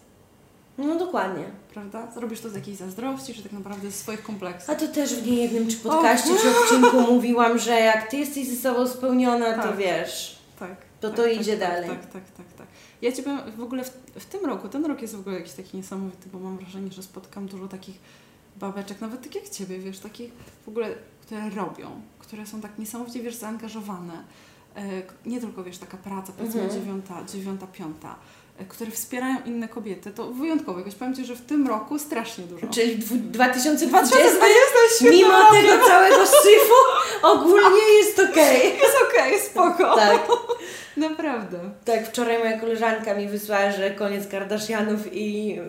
No 0.78 0.96
dokładnie. 1.00 1.44
prawda? 1.74 2.12
Zrobisz 2.12 2.42
to 2.42 2.50
z 2.50 2.56
jakiejś 2.56 2.78
zazdrości, 2.78 3.34
czy 3.34 3.44
tak 3.44 3.52
naprawdę 3.52 3.92
ze 3.92 3.98
swoich 3.98 4.24
kompleksów. 4.24 4.70
A 4.70 4.76
to 4.76 4.88
też 4.88 5.16
w 5.16 5.28
niejednym 5.28 5.68
czy 5.68 5.78
podcaście, 5.78 6.30
czy 6.42 6.50
odcinku 6.60 7.02
mówiłam, 7.14 7.60
że 7.60 7.72
jak 7.80 8.12
ty 8.12 8.18
jesteś 8.18 8.48
ze 8.48 8.56
sobą 8.56 8.88
spełniona, 8.88 9.54
to 9.54 9.64
Tak. 9.64 9.78
wiesz. 9.78 10.38
Tak. 10.60 10.76
To 11.00 11.08
tak, 11.10 11.18
to 11.18 11.24
tak, 11.24 11.42
idzie 11.42 11.58
tak, 11.58 11.70
dalej. 11.70 11.90
Tak, 11.90 12.06
tak, 12.06 12.24
tak, 12.32 12.54
tak. 12.58 12.68
Ja 13.02 13.12
Ci 13.12 13.24
powiem, 13.24 13.40
w 13.58 13.62
ogóle 13.64 13.84
w, 13.84 13.90
w 14.20 14.26
tym 14.26 14.46
roku, 14.46 14.70
ten 14.70 14.86
rok 14.86 15.02
jest 15.02 15.16
w 15.16 15.20
ogóle 15.20 15.36
jakiś 15.36 15.54
taki 15.54 15.78
niesamowity, 15.78 16.30
bo 16.34 16.40
mam 16.40 16.58
wrażenie, 16.58 16.92
że 16.92 17.04
spotkam 17.04 17.48
dużo 17.48 17.68
takich 17.68 17.96
babeczek, 18.60 19.02
nawet 19.02 19.24
tak 19.24 19.36
jak 19.36 19.50
Ciebie, 19.50 19.80
wiesz, 19.80 20.00
takich 20.00 20.32
w 20.66 20.68
ogóle, 20.70 20.90
które 21.22 21.50
robią, 21.50 21.90
które 22.20 22.46
są 22.46 22.62
tak 22.62 22.80
niesamowicie, 22.80 23.20
wiesz, 23.24 23.36
zaangażowane. 23.36 24.24
E, 24.76 24.84
nie 25.26 25.42
tylko, 25.42 25.64
wiesz, 25.64 25.78
taka 25.78 25.98
praca, 25.98 26.34
powiedzmy 26.38 26.62
Mhm. 26.62 26.80
dziewiąta, 26.82 27.24
dziewiąta, 27.34 27.68
piąta, 27.68 28.16
które 28.70 28.92
wspierają 28.92 29.36
inne 29.46 29.68
kobiety. 29.68 30.12
To 30.12 30.24
wyjątkowo. 30.28 30.80
Jakoś 30.80 30.96
powiem 30.96 31.16
Ci, 31.16 31.26
że 31.26 31.36
w 31.36 31.42
tym 31.42 31.68
roku 31.68 32.00
strasznie 32.00 32.44
dużo. 32.44 32.68
Czyli 32.68 32.96
dwu- 32.98 33.16
2020, 33.32 34.18
2020 34.18 35.10
mimo 35.12 35.52
tego 35.52 35.88
całego 35.88 36.26
syfu, 36.28 36.74
ogólnie 37.24 37.82
jest 37.98 38.20
okej. 38.20 38.74
Jest 38.80 38.96
okej, 39.10 39.40
spoko. 39.42 39.96
Tak, 39.96 40.28
Naprawdę. 40.98 41.58
tak. 41.86 42.08
Wczoraj 42.08 42.38
moja 42.40 42.60
koleżanka 42.60 43.14
mi 43.14 43.28
wysłała, 43.28 43.72
że 43.72 43.92
koniec 43.92 44.28
Kardashianów 44.28 45.14
i, 45.14 45.60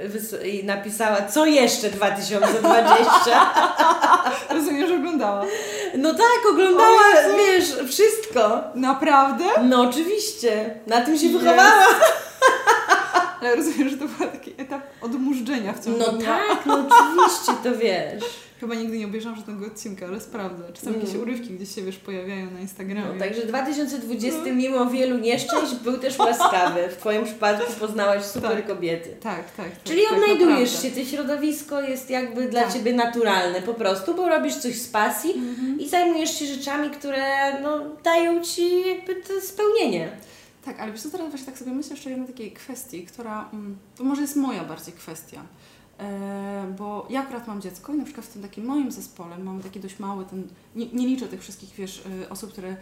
i 0.44 0.64
napisała, 0.64 1.22
co 1.22 1.46
jeszcze 1.46 1.90
2020. 1.90 3.50
Rozumiem, 4.54 4.88
że 4.88 4.94
oglądała. 4.94 5.44
No 5.98 6.14
tak, 6.14 6.52
oglądała, 6.52 7.00
wiesz, 7.38 7.64
wszystko. 7.90 8.60
Naprawdę? 8.74 9.44
No 9.62 9.82
oczywiście, 9.82 10.74
na 10.86 11.00
tym 11.00 11.18
się 11.18 11.26
Jest. 11.26 11.38
wychowała. 11.38 11.86
Ale 13.40 13.56
rozumiem, 13.56 13.88
że 13.88 13.96
to 13.96 14.08
był 14.08 14.26
taki 14.28 14.52
etap 14.56 14.82
odmurzdzenia 15.00 15.72
w 15.72 15.84
ciągu 15.84 15.98
No 15.98 16.12
dnia. 16.12 16.26
tak, 16.26 16.66
no 16.66 16.74
oczywiście, 16.88 17.52
to 17.64 17.78
wiesz. 17.78 18.24
Chyba 18.60 18.74
nigdy 18.74 18.98
nie 18.98 19.04
obejrzałam 19.06 19.36
żadnego 19.38 19.66
odcinka, 19.66 20.06
ale 20.06 20.20
sprawdzę. 20.20 20.64
Czasem 20.74 20.94
jakieś 20.94 21.10
Mm. 21.10 21.22
urywki 21.22 21.50
gdzieś 21.50 21.74
się, 21.74 21.82
wiesz, 21.82 21.96
pojawiają 21.96 22.50
na 22.50 22.60
Instagramie. 22.60 23.08
No, 23.14 23.18
także 23.18 23.46
2020 23.46 24.38
mimo 24.52 24.86
wielu 24.86 25.18
nieszczęść 25.18 25.74
był 25.74 25.98
też 25.98 26.18
łaskawy. 26.18 26.88
W 26.88 26.96
Twoim 26.96 27.24
przypadku 27.24 27.72
poznałaś 27.80 28.24
super 28.24 28.50
Tak. 28.50 28.66
kobiety. 28.66 29.16
Tak, 29.22 29.36
tak. 29.56 29.66
tak 29.66 29.82
Czyli 29.84 30.02
tak, 30.02 30.12
odnajdujesz 30.12 30.72
naprawdę. 30.74 30.96
się, 31.00 31.04
to 31.04 31.10
środowisko 31.10 31.80
jest 31.82 32.10
jakby 32.10 32.48
dla 32.48 32.62
Tak. 32.62 32.72
Ciebie 32.72 32.92
naturalne 32.92 33.62
po 33.62 33.74
prostu, 33.74 34.14
bo 34.14 34.28
robisz 34.28 34.54
coś 34.56 34.74
z 34.74 34.88
pasji 34.88 35.32
Mhm. 35.32 35.80
i 35.80 35.88
zajmujesz 35.88 36.38
się 36.38 36.46
rzeczami, 36.46 36.90
które 36.90 37.22
no, 37.62 37.78
dają 38.04 38.40
Ci 38.44 38.88
jakby 38.88 39.14
to 39.14 39.40
spełnienie. 39.40 40.08
Tak, 40.64 40.80
ale 40.80 40.92
wiesz 40.92 41.02
co, 41.02 41.10
teraz 41.10 41.28
właśnie 41.30 41.46
tak 41.46 41.58
sobie 41.58 41.72
myślę 41.72 41.90
jeszcze 41.90 42.08
o 42.08 42.10
jednej 42.10 42.28
takiej 42.28 42.52
kwestii, 42.52 43.02
która, 43.04 43.48
mm, 43.52 43.76
to 43.96 44.04
może 44.04 44.22
jest 44.22 44.36
moja 44.36 44.64
bardziej 44.64 44.94
kwestia, 44.94 45.42
e, 45.98 46.74
bo 46.78 47.06
ja 47.10 47.20
akurat 47.20 47.46
mam 47.48 47.60
dziecko 47.60 47.94
i 47.94 47.96
na 47.96 48.04
przykład 48.04 48.26
w 48.26 48.32
tym 48.32 48.42
takim 48.42 48.64
moim 48.64 48.92
zespole 48.92 49.38
mamy 49.38 49.62
taki 49.62 49.80
dość 49.80 49.98
mały, 49.98 50.24
ten, 50.24 50.48
nie, 50.76 50.86
nie 50.86 51.06
liczę 51.06 51.28
tych 51.28 51.40
wszystkich, 51.40 51.70
wiesz, 51.74 52.02
e, 52.22 52.28
osób, 52.30 52.52
które, 52.52 52.76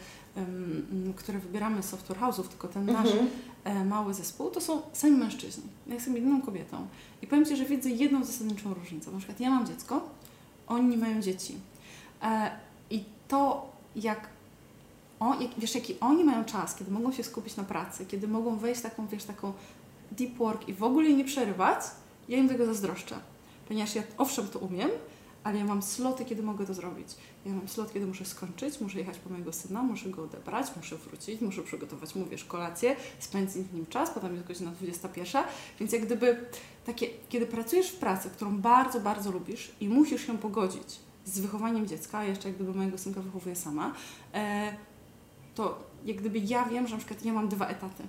które 1.17 1.39
wybieramy 1.39 1.83
z 1.83 1.87
software 1.89 2.19
house'ów, 2.19 2.49
tylko 2.49 2.69
ten 2.69 2.87
nasz 2.87 3.07
Mhm. 3.11 3.29
e, 3.65 3.85
mały 3.85 4.15
zespół, 4.15 4.51
to 4.51 4.61
są 4.61 4.83
sami 4.93 5.17
mężczyźni. 5.17 5.65
Ja 5.87 5.95
jestem 5.95 6.15
jedyną 6.15 6.43
kobietą. 6.43 6.87
I 7.23 7.27
powiem 7.27 7.45
Ci, 7.45 7.57
że 7.57 7.65
widzę 7.65 7.91
jedną 7.91 8.25
zasadniczą 8.25 8.75
różnicę. 8.75 9.11
Na 9.11 9.19
przykład 9.19 9.41
ja 9.41 9.51
mam 9.51 9.67
dziecko, 9.67 10.09
oni 10.67 10.89
nie 10.89 10.97
mają 10.97 11.23
dzieci. 11.23 11.55
I 12.91 13.05
to, 13.29 13.71
jak, 13.97 14.29
o, 15.21 15.41
jak 15.41 15.51
wiesz, 15.59 15.75
jaki 15.75 16.01
oni 16.01 16.25
mają 16.25 16.45
czas, 16.45 16.75
kiedy 16.75 16.91
mogą 16.91 17.13
się 17.13 17.23
skupić 17.23 17.57
na 17.57 17.65
pracy, 17.65 18.07
kiedy 18.07 18.29
mogą 18.29 18.57
wejść 18.57 18.81
w 18.81 18.83
taką, 18.83 19.07
wiesz, 19.07 19.25
taką 19.25 19.53
deep 20.13 20.35
work 20.37 20.69
i 20.69 20.75
w 20.75 20.83
ogóle 20.83 21.07
jej 21.07 21.17
nie 21.17 21.25
przerywać, 21.25 21.81
ja 22.29 22.39
im 22.39 22.49
tego 22.49 22.67
zazdroszczę. 22.67 23.17
Ponieważ 23.69 23.95
ja 23.95 24.03
owszem 24.19 24.49
to 24.49 24.59
umiem, 24.59 24.91
ale 25.45 25.59
ja 25.59 25.65
mam 25.65 25.83
sloty, 25.83 26.25
kiedy 26.25 26.43
mogę 26.43 26.67
to 26.67 26.75
zrobić. 26.75 27.09
Ja 27.47 27.53
mam 27.53 27.69
slot, 27.69 27.93
kiedy 27.93 28.07
muszę 28.07 28.25
skończyć, 28.25 28.81
muszę 28.81 28.99
jechać 28.99 29.19
po 29.19 29.31
mojego 29.31 29.53
syna, 29.53 29.83
muszę 29.83 30.11
go 30.11 30.23
odebrać, 30.23 30.67
muszę 30.77 30.97
wrócić, 30.97 31.41
muszę 31.41 31.63
przygotować 31.63 32.15
mu, 32.15 32.27
wiesz, 32.27 32.45
kolację, 32.45 32.97
spędzić 33.19 33.67
z 33.67 33.73
nim 33.73 33.87
czas, 33.87 34.11
potem 34.11 34.35
jest 34.35 34.47
godzina 34.47 34.71
21, 34.71 35.45
więc 35.81 35.93
jak 35.93 36.07
gdyby 36.07 36.47
takie, 36.87 37.07
kiedy 37.29 37.47
pracujesz 37.47 37.91
w 37.91 37.97
pracy, 37.97 38.31
którą 38.31 38.59
bardzo, 38.59 39.01
bardzo 39.01 39.31
lubisz 39.31 39.73
i 39.81 39.89
musisz 39.89 40.29
ją 40.29 40.39
pogodzić 40.39 40.99
z 41.25 41.41
wychowaniem 41.41 41.87
dziecka, 41.87 42.25
jeszcze 42.25 42.49
jak 42.49 42.57
gdyby 42.57 42.75
mojego 42.75 42.99
synka 42.99 43.21
wychowuję 43.21 43.57
sama, 43.57 43.93
e, 44.35 44.77
to 45.57 45.79
jak 46.05 46.17
gdyby 46.17 46.39
ja 46.39 46.65
wiem, 46.65 46.87
że 46.87 46.95
na 46.95 46.99
przykład 46.99 47.25
ja 47.25 47.33
mam 47.33 47.49
dwa 47.49 47.67
etaty. 47.67 48.03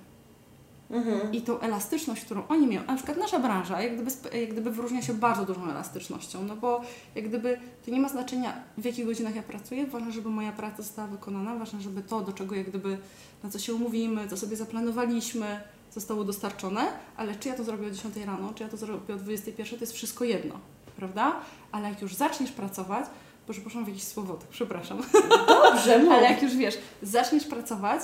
Mhm. 0.92 1.34
i 1.34 1.42
tą 1.42 1.60
elastyczność, 1.60 2.26
którą 2.26 2.48
oni 2.48 2.68
mają, 2.68 2.82
a 2.88 2.92
na 2.92 2.96
przykład 2.96 3.18
nasza 3.18 3.40
branża, 3.40 3.82
jak 3.82 3.94
gdyby, 3.96 4.40
jak 4.40 4.52
gdyby 4.52 4.72
wyróżnia 4.72 5.02
się 5.02 5.14
bardzo 5.14 5.46
dużą 5.46 5.70
elastycznością, 5.70 6.44
no 6.44 6.56
bo 6.56 6.82
jak 7.16 7.28
gdyby 7.28 7.60
to 7.86 7.92
nie 7.92 8.00
ma 8.00 8.10
znaczenia 8.10 8.54
w 8.78 8.86
jakich 8.86 9.06
godzinach 9.06 9.36
ja 9.36 9.44
pracuję, 9.44 9.88
ważne, 9.88 10.12
żeby 10.12 10.30
moja 10.30 10.52
praca 10.52 10.84
została 10.84 11.08
wykonana, 11.08 11.56
ważne, 11.56 11.82
żeby 11.82 12.02
to, 12.02 12.22
do 12.22 12.34
czego 12.34 12.56
jak 12.56 12.70
gdyby, 12.70 12.98
na 13.44 13.50
co 13.50 13.60
się 13.60 13.74
umówimy, 13.74 14.28
co 14.28 14.38
sobie 14.38 14.56
zaplanowaliśmy, 14.56 15.62
zostało 15.94 16.24
dostarczone, 16.24 16.88
ale 17.18 17.36
czy 17.36 17.50
ja 17.50 17.56
to 17.56 17.64
zrobię 17.64 17.88
o 17.88 17.92
10 17.92 18.16
rano, 18.18 18.54
czy 18.56 18.64
ja 18.64 18.70
to 18.70 18.78
zrobię 18.78 19.14
o 19.14 19.18
21, 19.18 19.80
to 19.80 19.84
jest 19.84 19.94
wszystko 19.94 20.24
jedno, 20.24 20.56
prawda? 20.96 21.36
Ale 21.72 21.90
jak 21.90 22.02
już 22.02 22.16
zaczniesz 22.16 22.52
pracować, 22.52 23.06
Boże, 23.48 23.62
poszłam 23.62 23.86
w 23.86 23.88
jakiś 23.88 24.04
słowotok, 24.04 24.48
przepraszam. 24.50 25.02
Dobrze, 25.48 26.00
mów. 26.00 26.12
Ale 26.14 26.24
jak 26.24 26.42
już 26.44 26.56
wiesz, 26.56 26.78
zaczniesz 27.04 27.44
pracować, 27.44 28.02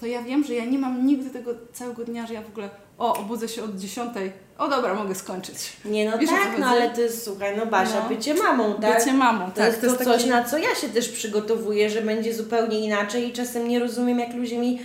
to 0.00 0.06
ja 0.06 0.22
wiem, 0.22 0.44
że 0.44 0.54
ja 0.54 0.64
nie 0.64 0.78
mam 0.78 1.06
nigdy 1.06 1.30
tego 1.30 1.50
całego 1.72 2.04
dnia, 2.04 2.26
że 2.26 2.34
ja 2.34 2.42
w 2.42 2.46
ogóle, 2.48 2.70
o, 2.98 3.16
obudzę 3.16 3.48
się 3.48 3.62
od 3.64 3.76
10, 3.76 4.10
o 4.58 4.68
dobra, 4.68 4.94
mogę 4.94 5.14
skończyć. 5.14 5.56
Nie 5.84 6.10
no 6.10 6.18
Wiesz, 6.18 6.30
tak, 6.30 6.58
no 6.58 6.66
ale 6.66 6.90
to 6.90 7.00
jest, 7.00 7.24
słuchaj, 7.24 7.56
no 7.56 7.66
Basia, 7.66 8.02
No. 8.02 8.08
bycie 8.08 8.34
mamą, 8.34 8.74
tak? 8.74 8.98
Bycie 8.98 9.12
mamą, 9.12 9.44
To 9.46 9.56
tak. 9.56 9.66
jest 9.66 9.80
to, 9.80 10.04
coś, 10.04 10.16
taki- 10.16 10.28
na 10.30 10.44
co 10.44 10.58
ja 10.58 10.74
się 10.74 10.88
też 10.88 11.08
przygotowuję, 11.08 11.90
że 11.90 12.02
będzie 12.02 12.34
zupełnie 12.34 12.80
inaczej 12.80 13.28
i 13.28 13.32
czasem 13.32 13.68
nie 13.68 13.78
rozumiem, 13.78 14.18
jak 14.18 14.34
ludzie 14.34 14.58
mi 14.58 14.78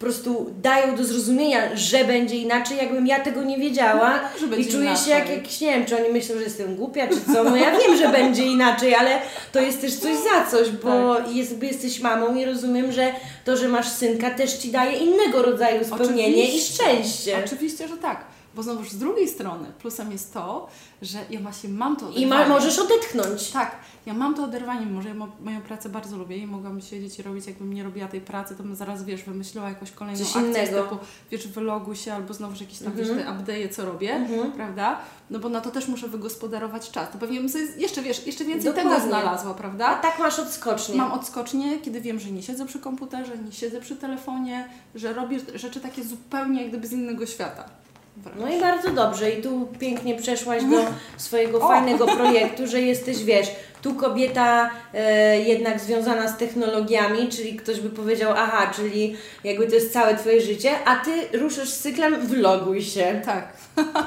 po 0.00 0.04
prostu 0.06 0.50
dają 0.62 0.96
do 0.96 1.04
zrozumienia, 1.04 1.76
że 1.76 2.04
będzie 2.04 2.36
inaczej, 2.36 2.76
jakbym 2.76 3.06
ja 3.06 3.20
tego 3.20 3.42
nie 3.42 3.58
wiedziała 3.58 4.20
że 4.50 4.60
i 4.60 4.66
czuję 4.66 4.96
się 4.96 5.10
jak 5.10 5.30
jakiś, 5.30 5.60
nie 5.60 5.68
wiem, 5.68 5.86
czy 5.86 5.96
oni 5.96 6.08
myślą, 6.08 6.36
że 6.36 6.42
jestem 6.42 6.76
głupia, 6.76 7.08
czy 7.08 7.34
co, 7.34 7.44
no 7.44 7.56
ja 7.56 7.78
wiem, 7.78 7.96
że 7.96 8.08
będzie 8.08 8.44
inaczej, 8.44 8.94
ale 8.94 9.10
to 9.52 9.60
jest 9.60 9.80
też 9.80 9.94
coś 9.94 10.12
za 10.16 10.50
coś, 10.50 10.70
bo 10.70 11.16
Tak. 11.16 11.36
jest, 11.36 11.62
jesteś 11.62 12.00
mamą 12.00 12.34
i 12.34 12.44
rozumiem, 12.44 12.92
że 12.92 13.12
to, 13.44 13.56
że 13.56 13.68
masz 13.68 13.88
synka 13.88 14.30
też 14.30 14.52
Ci 14.52 14.70
daje 14.70 14.98
innego 14.98 15.42
rodzaju 15.42 15.84
spełnienie 15.84 16.44
i 16.44 16.48
Oczywiście. 16.48 16.74
szczęście. 16.74 17.38
Oczywiście, 17.44 17.88
że 17.88 17.96
tak. 17.96 18.24
Bo 18.54 18.62
znowuż 18.62 18.90
z 18.90 18.98
drugiej 18.98 19.28
strony 19.28 19.68
plusem 19.78 20.12
jest 20.12 20.34
to, 20.34 20.68
że 21.02 21.18
ja 21.30 21.40
właśnie 21.40 21.68
mam 21.70 21.96
to 21.96 22.10
I 22.10 22.26
ma, 22.26 22.36
oderwanie. 22.36 22.48
możesz 22.60 22.78
odetchnąć. 22.78 23.50
Tak, 23.50 23.76
ja 24.06 24.14
mam 24.14 24.34
to 24.34 24.44
oderwanie, 24.44 24.86
mimo 24.86 25.02
że 25.02 25.08
ja 25.08 25.14
mo- 25.14 25.28
moją 25.40 25.60
pracę 25.60 25.88
bardzo 25.88 26.16
lubię 26.16 26.36
i 26.36 26.46
mogłabym 26.46 26.80
siedzieć 26.80 27.18
i 27.18 27.22
robić, 27.22 27.46
jakbym 27.46 27.72
nie 27.72 27.82
robiła 27.84 28.08
tej 28.08 28.20
pracy, 28.20 28.56
to 28.56 28.62
bym 28.62 28.76
zaraz, 28.76 29.04
wiesz, 29.04 29.22
wymyśliła 29.22 29.68
jakąś 29.68 29.90
kolejną 29.92 30.18
Coś 30.24 30.36
akcję 30.36 30.48
innego. 30.64 30.82
typu, 30.82 30.96
wiesz, 31.30 31.48
wyloguj 31.48 31.96
się 31.96 32.14
albo 32.14 32.34
znowuż 32.34 32.60
jakieś 32.60 32.78
tam, 32.78 32.92
wiesz, 32.92 33.08
Mhm. 33.08 33.44
te 33.46 33.52
update'e, 33.52 33.68
co 33.68 33.84
robię, 33.84 34.12
Mhm. 34.14 34.52
prawda? 34.52 34.98
No 35.30 35.38
bo 35.38 35.48
na 35.48 35.60
to 35.60 35.70
też 35.70 35.88
muszę 35.88 36.08
wygospodarować 36.08 36.90
czas. 36.90 37.10
To 37.12 37.18
pewnie 37.18 37.40
bym 37.40 37.48
sobie 37.48 37.64
jeszcze, 37.76 38.02
wiesz, 38.02 38.26
jeszcze 38.26 38.44
więcej 38.44 38.70
Dokładnie. 38.70 38.90
tego 38.96 39.06
znalazła, 39.08 39.54
prawda? 39.54 39.86
A 39.86 39.94
tak 40.02 40.18
masz 40.18 40.38
odskocznie. 40.38 40.94
Mam 40.94 41.12
odskocznie, 41.12 41.78
kiedy 41.78 42.00
wiem, 42.00 42.20
że 42.20 42.30
nie 42.30 42.42
siedzę 42.42 42.66
przy 42.66 42.78
komputerze, 42.78 43.38
nie 43.38 43.52
siedzę 43.52 43.80
przy 43.80 43.96
telefonie, 43.96 44.68
że 44.94 45.12
robię 45.12 45.38
rzeczy 45.54 45.80
takie 45.80 46.04
zupełnie 46.04 46.60
jak 46.62 46.68
gdyby 46.70 46.86
z 46.86 46.92
innego 46.92 47.26
świata. 47.26 47.64
Wręcz. 48.24 48.38
No 48.40 48.48
i 48.48 48.60
bardzo 48.60 48.90
dobrze. 48.90 49.30
I 49.30 49.42
tu 49.42 49.68
pięknie 49.78 50.14
przeszłaś 50.14 50.64
do 50.64 50.76
swojego 51.16 51.58
O! 51.58 51.68
fajnego 51.68 52.06
projektu, 52.06 52.66
że 52.66 52.80
jesteś, 52.80 53.24
wiesz, 53.24 53.48
tu 53.82 53.94
kobieta 53.94 54.70
e, 54.94 55.40
jednak 55.40 55.80
związana 55.80 56.28
z 56.28 56.38
technologiami, 56.38 57.28
czyli 57.28 57.56
ktoś 57.56 57.80
by 57.80 57.90
powiedział, 57.90 58.32
aha, 58.36 58.72
czyli 58.76 59.16
jakby 59.44 59.66
to 59.66 59.74
jest 59.74 59.92
całe 59.92 60.16
Twoje 60.16 60.40
życie, 60.40 60.84
a 60.84 60.96
Ty 60.96 61.38
ruszysz 61.38 61.68
z 61.68 61.78
cyklem 61.78 62.26
vloguj 62.26 62.82
się. 62.82 63.22
Tak. 63.24 63.52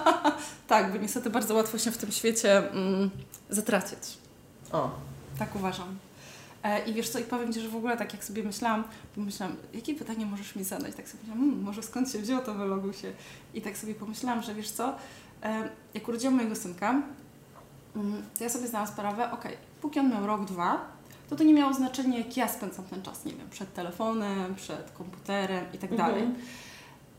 tak, 0.67 0.91
bo 0.91 0.97
niestety 0.97 1.29
bardzo 1.29 1.53
łatwo 1.53 1.77
się 1.77 1.91
w 1.91 1.97
tym 1.97 2.11
świecie 2.11 2.57
mm, 2.57 3.09
zatracić. 3.49 4.17
O. 4.71 4.89
Tak 5.39 5.55
uważam. 5.55 5.97
E, 6.63 6.85
I 6.85 6.93
wiesz 6.93 7.09
co, 7.09 7.19
i 7.19 7.23
powiem 7.23 7.53
Ci, 7.53 7.61
że 7.61 7.69
w 7.69 7.75
ogóle 7.75 7.97
tak 7.97 8.13
jak 8.13 8.23
sobie 8.23 8.43
myślałam, 8.43 8.83
pomyślałam, 9.15 9.55
jakie 9.73 9.95
pytanie 9.95 10.25
możesz 10.25 10.55
mi 10.55 10.63
zadać? 10.63 10.95
Tak 10.95 11.07
sobie 11.09 11.19
myślałam, 11.23 11.43
hmm, 11.43 11.63
może 11.63 11.83
skąd 11.83 12.11
się 12.11 12.19
wzięło 12.19 12.41
to 12.41 12.53
wyloguj 12.53 12.93
się? 12.93 13.11
I 13.53 13.61
tak 13.61 13.77
sobie 13.77 13.95
pomyślałam, 13.95 14.41
że 14.43 14.55
wiesz 14.55 14.71
co, 14.71 14.95
e, 15.43 15.69
jak 15.93 16.07
urodziłam 16.07 16.35
mojego 16.35 16.55
synka, 16.55 16.89
mm, 17.95 18.23
to 18.37 18.43
ja 18.43 18.49
sobie 18.49 18.67
zdałam 18.67 18.87
sprawę, 18.87 19.31
okej, 19.31 19.57
póki 19.81 19.99
on 19.99 20.09
miał 20.11 20.27
rok, 20.27 20.45
dwa, 20.45 20.85
to 21.29 21.35
to 21.35 21.43
nie 21.43 21.53
miało 21.53 21.73
znaczenia, 21.73 22.17
jak 22.17 22.37
ja 22.37 22.47
spędzam 22.47 22.85
ten 22.85 23.01
czas, 23.01 23.25
nie 23.25 23.33
wiem, 23.33 23.49
przed 23.49 23.73
telefonem, 23.73 24.55
przed 24.55 24.91
komputerem 24.91 25.65
i 25.73 25.77
tak 25.77 25.91
Mhm. 25.91 26.11
dalej. 26.11 26.27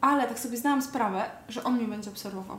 Ale 0.01 0.27
tak 0.29 0.39
sobie 0.39 0.57
zdałam 0.57 0.83
sprawę, 0.83 1.25
że 1.49 1.65
on 1.65 1.75
mnie 1.77 1.87
będzie 1.89 2.11
obserwował. 2.11 2.59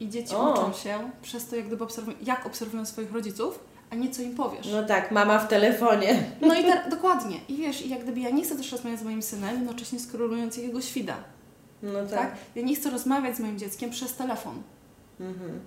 I 0.00 0.08
dzieci 0.08 0.34
O. 0.34 0.52
uczą 0.52 0.72
się 0.72 1.10
przez 1.22 1.46
to, 1.48 1.56
jak 1.56 1.66
gdyby 1.66 1.84
obserwują, 1.84 2.16
jak 2.22 2.46
obserwują 2.46 2.86
swoich 2.86 3.12
rodziców, 3.12 3.58
a 3.90 3.94
nie 3.94 4.10
co 4.10 4.22
im 4.22 4.34
powiesz. 4.34 4.66
No 4.72 4.82
tak, 4.84 5.10
mama 5.10 5.38
w 5.38 5.48
telefonie. 5.48 6.22
No 6.40 6.54
i 6.60 6.64
tak, 6.72 6.90
dokładnie. 6.90 7.36
I 7.48 7.56
wiesz, 7.56 7.86
i 7.86 7.88
jak 7.88 8.02
gdyby 8.02 8.20
ja 8.20 8.30
nie 8.30 8.44
chcę 8.44 8.56
też 8.56 8.72
rozmawiać 8.72 9.00
z 9.00 9.02
moim 9.02 9.22
synem, 9.22 9.54
jednocześnie 9.56 10.00
skrolując 10.00 10.56
jego 10.56 10.80
świda, 10.80 11.16
No 11.82 12.06
tak. 12.06 12.18
tak? 12.18 12.36
Ja 12.54 12.62
nie 12.62 12.76
chcę 12.76 12.90
rozmawiać 12.90 13.36
z 13.36 13.40
moim 13.40 13.58
dzieckiem 13.58 13.90
przez 13.90 14.14
telefon. 14.16 14.62
Mhm. 15.20 15.60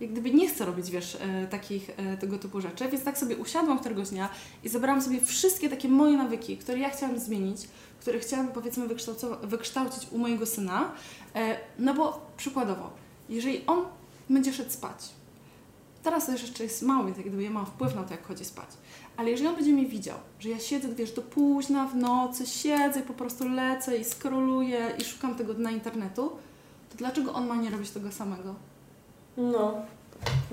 Jak 0.00 0.10
gdyby 0.12 0.30
nie 0.30 0.48
chcę 0.48 0.64
robić, 0.64 0.90
wiesz, 0.90 1.18
e, 1.20 1.46
takich 1.46 1.90
e, 1.96 2.16
tego 2.16 2.38
typu 2.38 2.60
rzeczy, 2.60 2.88
więc 2.88 3.04
tak 3.04 3.18
sobie 3.18 3.36
usiadłam 3.36 3.78
któregoś 3.78 4.08
dnia 4.08 4.28
i 4.64 4.68
zebrałam 4.68 5.02
sobie 5.02 5.20
wszystkie 5.20 5.68
takie 5.70 5.88
moje 5.88 6.16
nawyki, 6.16 6.56
które 6.56 6.78
ja 6.78 6.90
chciałam 6.90 7.18
zmienić, 7.18 7.68
które 8.00 8.18
chciałam, 8.18 8.48
powiedzmy, 8.48 8.86
wykształcić 9.42 10.06
u 10.12 10.18
mojego 10.18 10.46
syna. 10.46 10.92
E, 11.34 11.56
no 11.78 11.94
bo 11.94 12.26
przykładowo, 12.36 12.90
jeżeli 13.28 13.66
on 13.66 13.84
będzie 14.30 14.52
szedł 14.52 14.70
spać, 14.70 14.98
teraz 16.04 16.26
to 16.26 16.32
jeszcze 16.32 16.64
jest 16.64 16.82
więc 16.82 17.16
jak 17.16 17.26
gdyby 17.26 17.42
ja 17.42 17.50
mam 17.50 17.66
wpływ 17.66 17.94
na 17.94 18.02
to, 18.02 18.10
jak 18.10 18.26
chodzi 18.26 18.44
spać, 18.44 18.68
ale 19.16 19.30
jeżeli 19.30 19.48
on 19.48 19.54
będzie 19.56 19.72
mnie 19.72 19.86
widział, 19.86 20.18
że 20.40 20.48
ja 20.48 20.58
siedzę, 20.58 20.88
wiesz, 20.88 21.12
do 21.12 21.22
późna 21.22 21.86
w 21.86 21.96
nocy, 21.96 22.46
siedzę 22.46 23.00
i 23.00 23.02
po 23.02 23.14
prostu 23.14 23.48
lecę 23.48 23.96
i 23.96 24.04
skroluję 24.04 24.90
i 24.98 25.04
szukam 25.04 25.34
tego 25.34 25.54
dna 25.54 25.70
internetu, 25.70 26.30
to 26.90 26.96
dlaczego 26.98 27.32
on 27.32 27.46
ma 27.46 27.56
nie 27.56 27.70
robić 27.70 27.90
tego 27.90 28.12
samego? 28.12 28.54
No. 29.36 29.74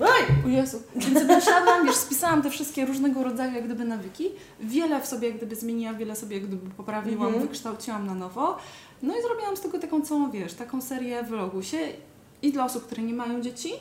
Oj! 0.00 0.22
O 0.46 0.48
Jezu. 0.48 0.82
Więc 0.96 1.42
usiadłam, 1.42 1.86
wiesz, 1.86 1.96
spisałam 1.96 2.42
te 2.42 2.50
wszystkie 2.50 2.86
różnego 2.86 3.24
rodzaju 3.24 3.52
jak 3.54 3.64
gdyby 3.64 3.84
nawyki. 3.84 4.28
Wiele 4.60 5.00
w 5.00 5.06
sobie 5.06 5.28
jak 5.28 5.36
gdyby 5.36 5.56
zmieniłam, 5.56 5.96
wiele 5.98 6.16
sobie 6.16 6.36
jak 6.36 6.46
gdyby 6.46 6.70
poprawiłam, 6.70 7.26
Mhm. 7.26 7.46
wykształciłam 7.48 8.06
na 8.06 8.14
nowo. 8.14 8.56
No 9.02 9.18
i 9.18 9.22
zrobiłam 9.22 9.56
z 9.56 9.60
tego 9.60 9.78
taką 9.78 10.02
całą, 10.02 10.30
wiesz, 10.30 10.54
taką 10.54 10.80
serię 10.80 11.22
vlogu 11.22 11.62
się 11.62 11.78
i 12.42 12.52
dla 12.52 12.64
osób, 12.64 12.86
które 12.86 13.02
nie 13.02 13.14
mają 13.14 13.40
dzieci 13.40 13.72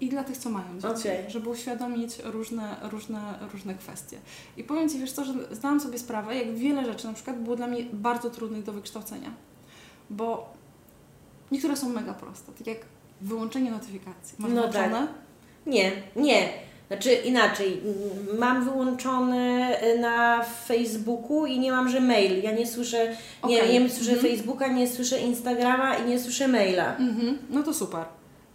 i 0.00 0.08
dla 0.08 0.24
tych, 0.24 0.36
co 0.36 0.50
mają 0.50 0.74
dzieci, 0.74 1.08
Okej. 1.08 1.24
żeby 1.30 1.48
uświadomić 1.48 2.18
różne, 2.24 2.76
różne, 2.90 3.20
różne 3.52 3.74
kwestie. 3.74 4.18
I 4.56 4.64
powiem 4.64 4.88
Ci, 4.88 4.98
wiesz 4.98 5.12
co, 5.12 5.24
że 5.24 5.32
zdałam 5.50 5.80
sobie 5.80 5.98
sprawę, 5.98 6.36
jak 6.36 6.54
wiele 6.54 6.84
rzeczy 6.84 7.06
na 7.06 7.12
przykład 7.12 7.40
było 7.42 7.56
dla 7.56 7.66
mnie 7.66 7.84
bardzo 7.92 8.30
trudnych 8.30 8.62
do 8.64 8.72
wykształcenia, 8.72 9.30
bo 10.10 10.52
niektóre 11.52 11.76
są 11.76 11.88
mega 11.88 12.14
proste, 12.14 12.52
tak 12.52 12.66
jak 12.66 12.78
wyłączenie 13.20 13.70
notyfikacji. 13.70 14.34
Masz 14.38 14.50
No 14.52 14.60
włączone? 14.62 15.06
Nie, 15.66 15.92
nie. 16.16 16.48
Znaczy 16.88 17.12
inaczej, 17.14 17.80
mam 18.38 18.64
wyłączony 18.64 19.66
y, 19.84 19.98
na 19.98 20.44
Facebooku 20.66 21.46
i 21.46 21.58
nie 21.58 21.72
mam, 21.72 21.88
że 21.88 22.00
mail. 22.00 22.42
Ja 22.42 22.52
nie 22.52 22.66
słyszę, 22.66 23.16
nie, 23.48 23.62
Okej. 23.62 23.80
nie 23.80 23.90
słyszę 23.90 24.12
Mhm. 24.12 24.28
Facebooka, 24.32 24.68
nie 24.68 24.88
słyszę 24.88 25.20
Instagrama 25.20 25.94
i 25.94 26.08
nie 26.08 26.18
słyszę 26.20 26.48
maila. 26.48 26.96
Mhm, 26.96 27.38
no 27.50 27.62
to 27.62 27.74
super. 27.74 28.04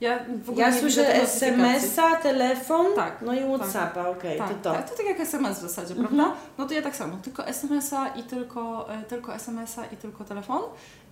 Ja 0.01 0.19
w 0.43 0.49
ogóle 0.49 0.65
Ja 0.65 0.71
nie 0.73 0.79
słyszę. 0.79 1.15
SMS-a, 1.21 2.15
telefon, 2.15 2.85
Tak, 2.95 3.21
no 3.21 3.33
i 3.33 3.39
Whatsappa, 3.57 4.09
okej, 4.09 4.37
Tak, 4.37 4.49
to 4.49 4.55
to. 4.55 4.73
tak, 4.73 4.89
to 4.89 4.97
tak 4.97 5.05
jak 5.05 5.19
SMS 5.19 5.57
w 5.57 5.61
zasadzie, 5.61 5.93
Mhm. 5.93 6.07
prawda? 6.07 6.35
No 6.57 6.65
to 6.67 6.73
ja 6.73 6.81
tak 6.81 6.95
samo, 6.95 7.17
tylko 7.23 7.47
SMS-a 7.47 8.07
i 8.07 8.23
tylko, 8.23 8.93
e, 8.93 9.03
tylko 9.03 9.35
SMS-a 9.35 9.85
i 9.85 9.97
tylko 9.97 10.23
telefon. 10.23 10.61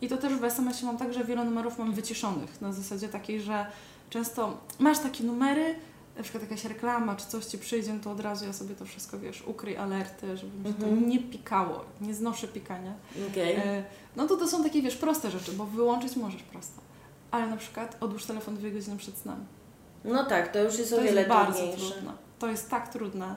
I 0.01 0.07
to 0.09 0.17
też 0.17 0.33
w 0.33 0.43
SMS-ie 0.43 0.85
mam 0.87 0.97
tak, 0.97 1.13
że 1.13 1.23
wiele 1.23 1.45
numerów 1.45 1.77
mam 1.79 1.93
wyciszonych, 1.93 2.61
na 2.61 2.73
zasadzie 2.73 3.07
takiej, 3.09 3.41
że 3.41 3.65
często 4.09 4.57
masz 4.79 4.99
takie 4.99 5.23
numery, 5.23 5.75
na 6.17 6.23
przykład 6.23 6.43
jakaś 6.43 6.65
reklama 6.65 7.15
czy 7.15 7.25
coś 7.27 7.45
Ci 7.45 7.57
przyjdzie, 7.57 7.93
no 7.93 7.99
to 8.03 8.11
od 8.11 8.19
razu 8.19 8.45
ja 8.45 8.53
sobie 8.53 8.75
to 8.75 8.85
wszystko, 8.85 9.19
wiesz, 9.19 9.43
ukryj 9.47 9.77
alerty, 9.77 10.37
żeby 10.37 10.57
mi 10.57 10.63
się 10.63 10.69
Mhm. 10.69 10.99
to 11.01 11.07
nie 11.07 11.19
pikało, 11.19 11.85
nie 12.01 12.13
znoszę 12.13 12.47
pikania. 12.47 12.91
Okej. 13.31 13.55
E, 13.55 13.83
No 14.15 14.27
to 14.27 14.37
to 14.37 14.47
są 14.47 14.63
takie, 14.63 14.81
wiesz, 14.81 14.95
proste 14.95 15.31
rzeczy, 15.31 15.51
bo 15.51 15.65
wyłączyć 15.65 16.15
możesz 16.15 16.43
prosto. 16.43 16.81
Ale 17.33 17.47
na 17.47 17.57
przykład 17.57 17.97
odłóż 17.99 18.25
telefon 18.25 18.55
dwie 18.57 18.71
godziny 18.71 18.97
przed 18.97 19.17
snem. 19.17 19.45
No 20.03 20.23
tak, 20.25 20.51
to 20.53 20.59
już 20.63 20.77
jest 20.79 20.93
o 20.93 20.95
To 20.95 21.01
wiele 21.01 21.21
jest 21.21 21.29
bardzo 21.29 21.57
trudniejsze. 21.57 21.93
trudne. 21.93 22.11
To 22.39 22.47
jest 22.47 22.69
tak 22.69 22.89
trudne. 22.93 23.35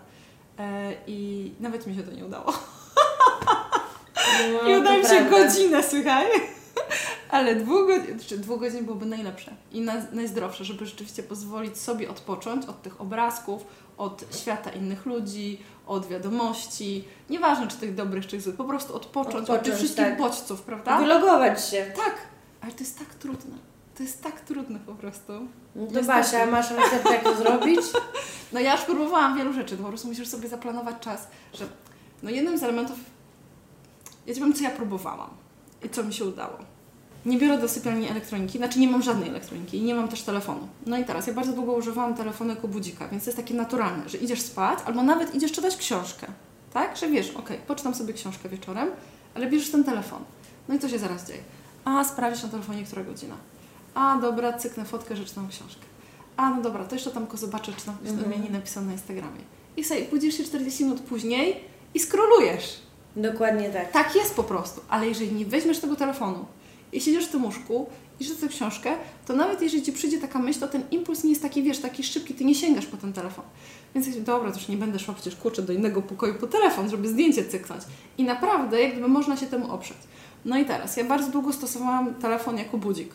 E, 0.59 0.93
I 1.07 1.53
nawet 1.61 1.87
mi 1.87 1.95
się 1.95 2.03
to 2.03 2.13
nie 2.13 2.25
udało. 2.27 2.53
No, 4.53 4.63
I 4.69 4.77
udało 4.81 4.99
mi 4.99 5.05
się 5.05 5.09
prawda. 5.09 5.31
godzinę, 5.31 5.83
słuchaj. 5.83 6.27
Ale 7.31 7.57
dwóch 7.57 7.87
godzin, 7.87 8.19
czy 8.21 8.39
dwóch 8.39 8.61
godzin 8.61 8.85
byłoby 8.85 9.07
najlepsze 9.07 9.53
i 9.73 9.81
naj, 9.81 10.03
najzdrowsze, 10.13 10.65
żeby 10.65 10.87
rzeczywiście 10.87 11.23
pozwolić 11.23 11.79
sobie 11.79 12.11
odpocząć 12.11 12.67
od 12.67 12.83
tych 12.83 13.01
obrazków, 13.01 13.65
od 13.99 14.25
świata 14.43 14.71
innych 14.71 15.07
ludzi, 15.07 15.61
od 15.87 16.07
wiadomości. 16.07 17.05
Nieważne, 17.31 17.69
czy 17.69 17.77
tych 17.77 17.95
dobrych, 17.95 18.27
czy 18.27 18.41
złych, 18.41 18.57
po 18.57 18.65
prostu 18.65 18.97
odpocząć, 18.97 19.35
od 19.35 19.41
Odpocząć, 19.41 19.65
tych 19.67 19.75
wszystkich 19.77 20.05
tak. 20.05 20.19
bodźców, 20.19 20.63
prawda? 20.63 20.99
Wylogować 20.99 21.67
się. 21.71 21.87
Tak, 21.97 22.15
ale 22.61 22.73
to 22.73 22.79
jest 22.81 22.99
tak 22.99 23.15
trudne. 23.15 23.57
To 23.97 24.03
jest 24.03 24.23
tak 24.23 24.41
trudne 24.41 24.79
po 24.79 24.95
prostu. 24.95 25.33
No 25.77 25.87
to. 25.87 26.03
Basia, 26.03 26.47
masz 26.47 26.71
recept 26.71 27.11
jak 27.11 27.23
to 27.25 27.37
zrobić? 27.43 27.81
No 28.53 28.61
ja 28.61 28.73
już 28.77 28.85
próbowałam 28.85 29.37
wielu 29.37 29.53
rzeczy, 29.53 29.77
to 29.77 29.83
po 29.83 29.89
prostu 29.89 30.09
musisz 30.09 30.29
sobie 30.29 30.49
zaplanować 30.49 30.97
czas, 31.01 31.29
że 31.55 31.67
no 32.23 32.31
jednym 32.31 32.59
z 32.59 32.63
elementów, 32.63 32.97
ja 34.27 34.35
Ci 34.35 34.41
powiem, 34.41 34.55
co 34.55 34.63
ja 34.65 34.71
próbowałam 34.71 35.31
i 35.85 35.89
co 35.89 36.05
mi 36.05 36.15
się 36.15 36.25
udało. 36.25 36.59
nie 37.27 37.39
biorę 37.39 37.59
do 37.59 37.69
sypialni 37.69 38.09
elektroniki, 38.09 38.59
znaczy 38.59 38.79
nie 38.79 38.89
mam 38.89 39.03
żadnej 39.03 39.29
elektroniki 39.29 39.79
i 39.79 39.83
nie 39.83 39.95
mam 39.95 40.09
też 40.09 40.23
telefonu. 40.23 40.69
No 40.87 40.99
i 40.99 41.05
teraz, 41.05 41.27
ja 41.27 41.33
bardzo 41.35 41.53
długo 41.53 41.73
używałam 41.73 42.15
telefonu 42.15 42.51
jako 42.51 42.69
budzika, 42.69 43.09
więc 43.09 43.25
to 43.25 43.31
jest 43.31 43.37
takie 43.39 43.55
naturalne, 43.55 44.09
że 44.09 44.19
idziesz 44.19 44.41
spać 44.43 44.79
albo 44.87 45.03
nawet 45.03 45.35
idziesz 45.35 45.53
czytać 45.53 45.77
książkę, 45.77 46.27
tak? 46.73 46.97
Że 46.97 47.09
wiesz, 47.09 47.31
okej, 47.31 47.59
poczytam 47.67 47.95
sobie 47.95 48.13
książkę 48.15 48.49
wieczorem, 48.49 48.89
ale 49.35 49.47
bierzesz 49.47 49.71
ten 49.71 49.85
telefon. 49.85 50.25
No 50.69 50.75
i 50.75 50.79
co 50.79 50.89
się 50.89 50.99
zaraz 50.99 51.27
dzieje? 51.29 51.41
A, 51.85 52.05
sprawdzisz 52.05 52.43
na 52.43 52.49
telefonie, 52.49 52.85
która 52.85 53.05
godzina. 53.05 53.35
A, 53.97 54.19
dobra, 54.21 54.53
cyknę 54.53 54.85
fotkę, 54.85 55.17
że 55.17 55.25
czytam 55.25 55.49
książkę. 55.49 55.83
A, 56.37 56.51
no 56.51 56.63
dobra, 56.63 56.85
to 56.85 56.95
jeszcze 56.95 57.11
tam 57.11 57.23
tylko 57.23 57.37
zobaczę, 57.37 57.73
czy 57.77 57.87
tam 57.87 57.97
mhm. 58.07 58.45
nie 58.45 58.51
napisane 58.51 58.87
na 58.87 58.93
Instagramie. 58.93 59.41
I 59.77 59.85
sobie 59.85 60.03
budzisz 60.03 60.37
się 60.37 60.45
40 60.45 60.85
minut 60.85 61.01
później 61.01 61.61
i 61.95 62.01
skrolujesz. 62.01 62.81
Dokładnie 63.17 63.71
tak. 63.71 63.93
Tak 63.93 64.15
jest 64.15 64.35
po 64.35 64.45
prostu, 64.45 64.81
ale 64.89 65.09
jeżeli 65.09 65.33
nie 65.33 65.47
weźmiesz 65.47 65.79
tego 65.79 65.97
telefonu 65.97 66.45
i 66.93 67.01
siedzisz 67.01 67.27
w 67.27 67.31
tym 67.31 67.45
łóżku 67.45 67.87
i 68.21 68.25
czytasz 68.25 68.51
książkę, 68.51 68.93
to 69.27 69.37
nawet 69.37 69.63
jeżeli 69.63 69.83
Ci 69.83 69.93
przyjdzie 69.93 70.19
taka 70.19 70.39
myśl, 70.39 70.61
to 70.61 70.69
ten 70.69 70.83
impuls 70.91 71.25
nie 71.25 71.31
jest 71.31 71.43
taki, 71.43 71.63
wiesz, 71.63 71.79
taki 71.79 72.03
szybki, 72.03 72.35
Ty 72.35 72.45
nie 72.45 72.55
sięgasz 72.55 72.87
po 72.87 72.97
ten 72.97 73.13
telefon. 73.13 73.45
Więc 73.95 74.23
dobra, 74.23 74.53
to 74.53 74.59
już 74.59 74.69
nie 74.69 74.77
będę 74.77 74.99
szła 74.99 75.15
przecież 75.15 75.37
kurczę 75.37 75.63
do 75.63 75.73
innego 75.73 76.03
pokoju 76.03 76.35
po 76.35 76.47
telefon, 76.47 76.91
żeby 76.91 77.09
zdjęcie 77.09 77.45
cyknąć. 77.45 77.83
I 78.19 78.25
naprawdę, 78.25 78.83
jak 78.83 78.93
gdyby 78.93 79.09
można 79.09 79.37
się 79.37 79.47
temu 79.47 79.73
oprzeć. 79.73 79.99
No 80.45 80.59
i 80.59 80.65
teraz, 80.65 80.97
ja 80.97 81.05
bardzo 81.05 81.31
długo 81.31 81.53
stosowałam 81.53 82.15
telefon 82.15 82.59
jako 82.59 82.79
budzik. 82.79 83.11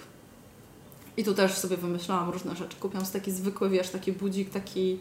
I 1.17 1.23
tu 1.23 1.33
też 1.33 1.57
sobie 1.57 1.77
wymyślałam 1.77 2.29
różne 2.29 2.55
rzeczy. 2.55 2.75
Kupiłam 2.79 3.05
taki 3.05 3.31
zwykły, 3.31 3.69
wiesz, 3.69 3.89
taki 3.89 4.11
budzik, 4.11 4.49
taki 4.49 4.97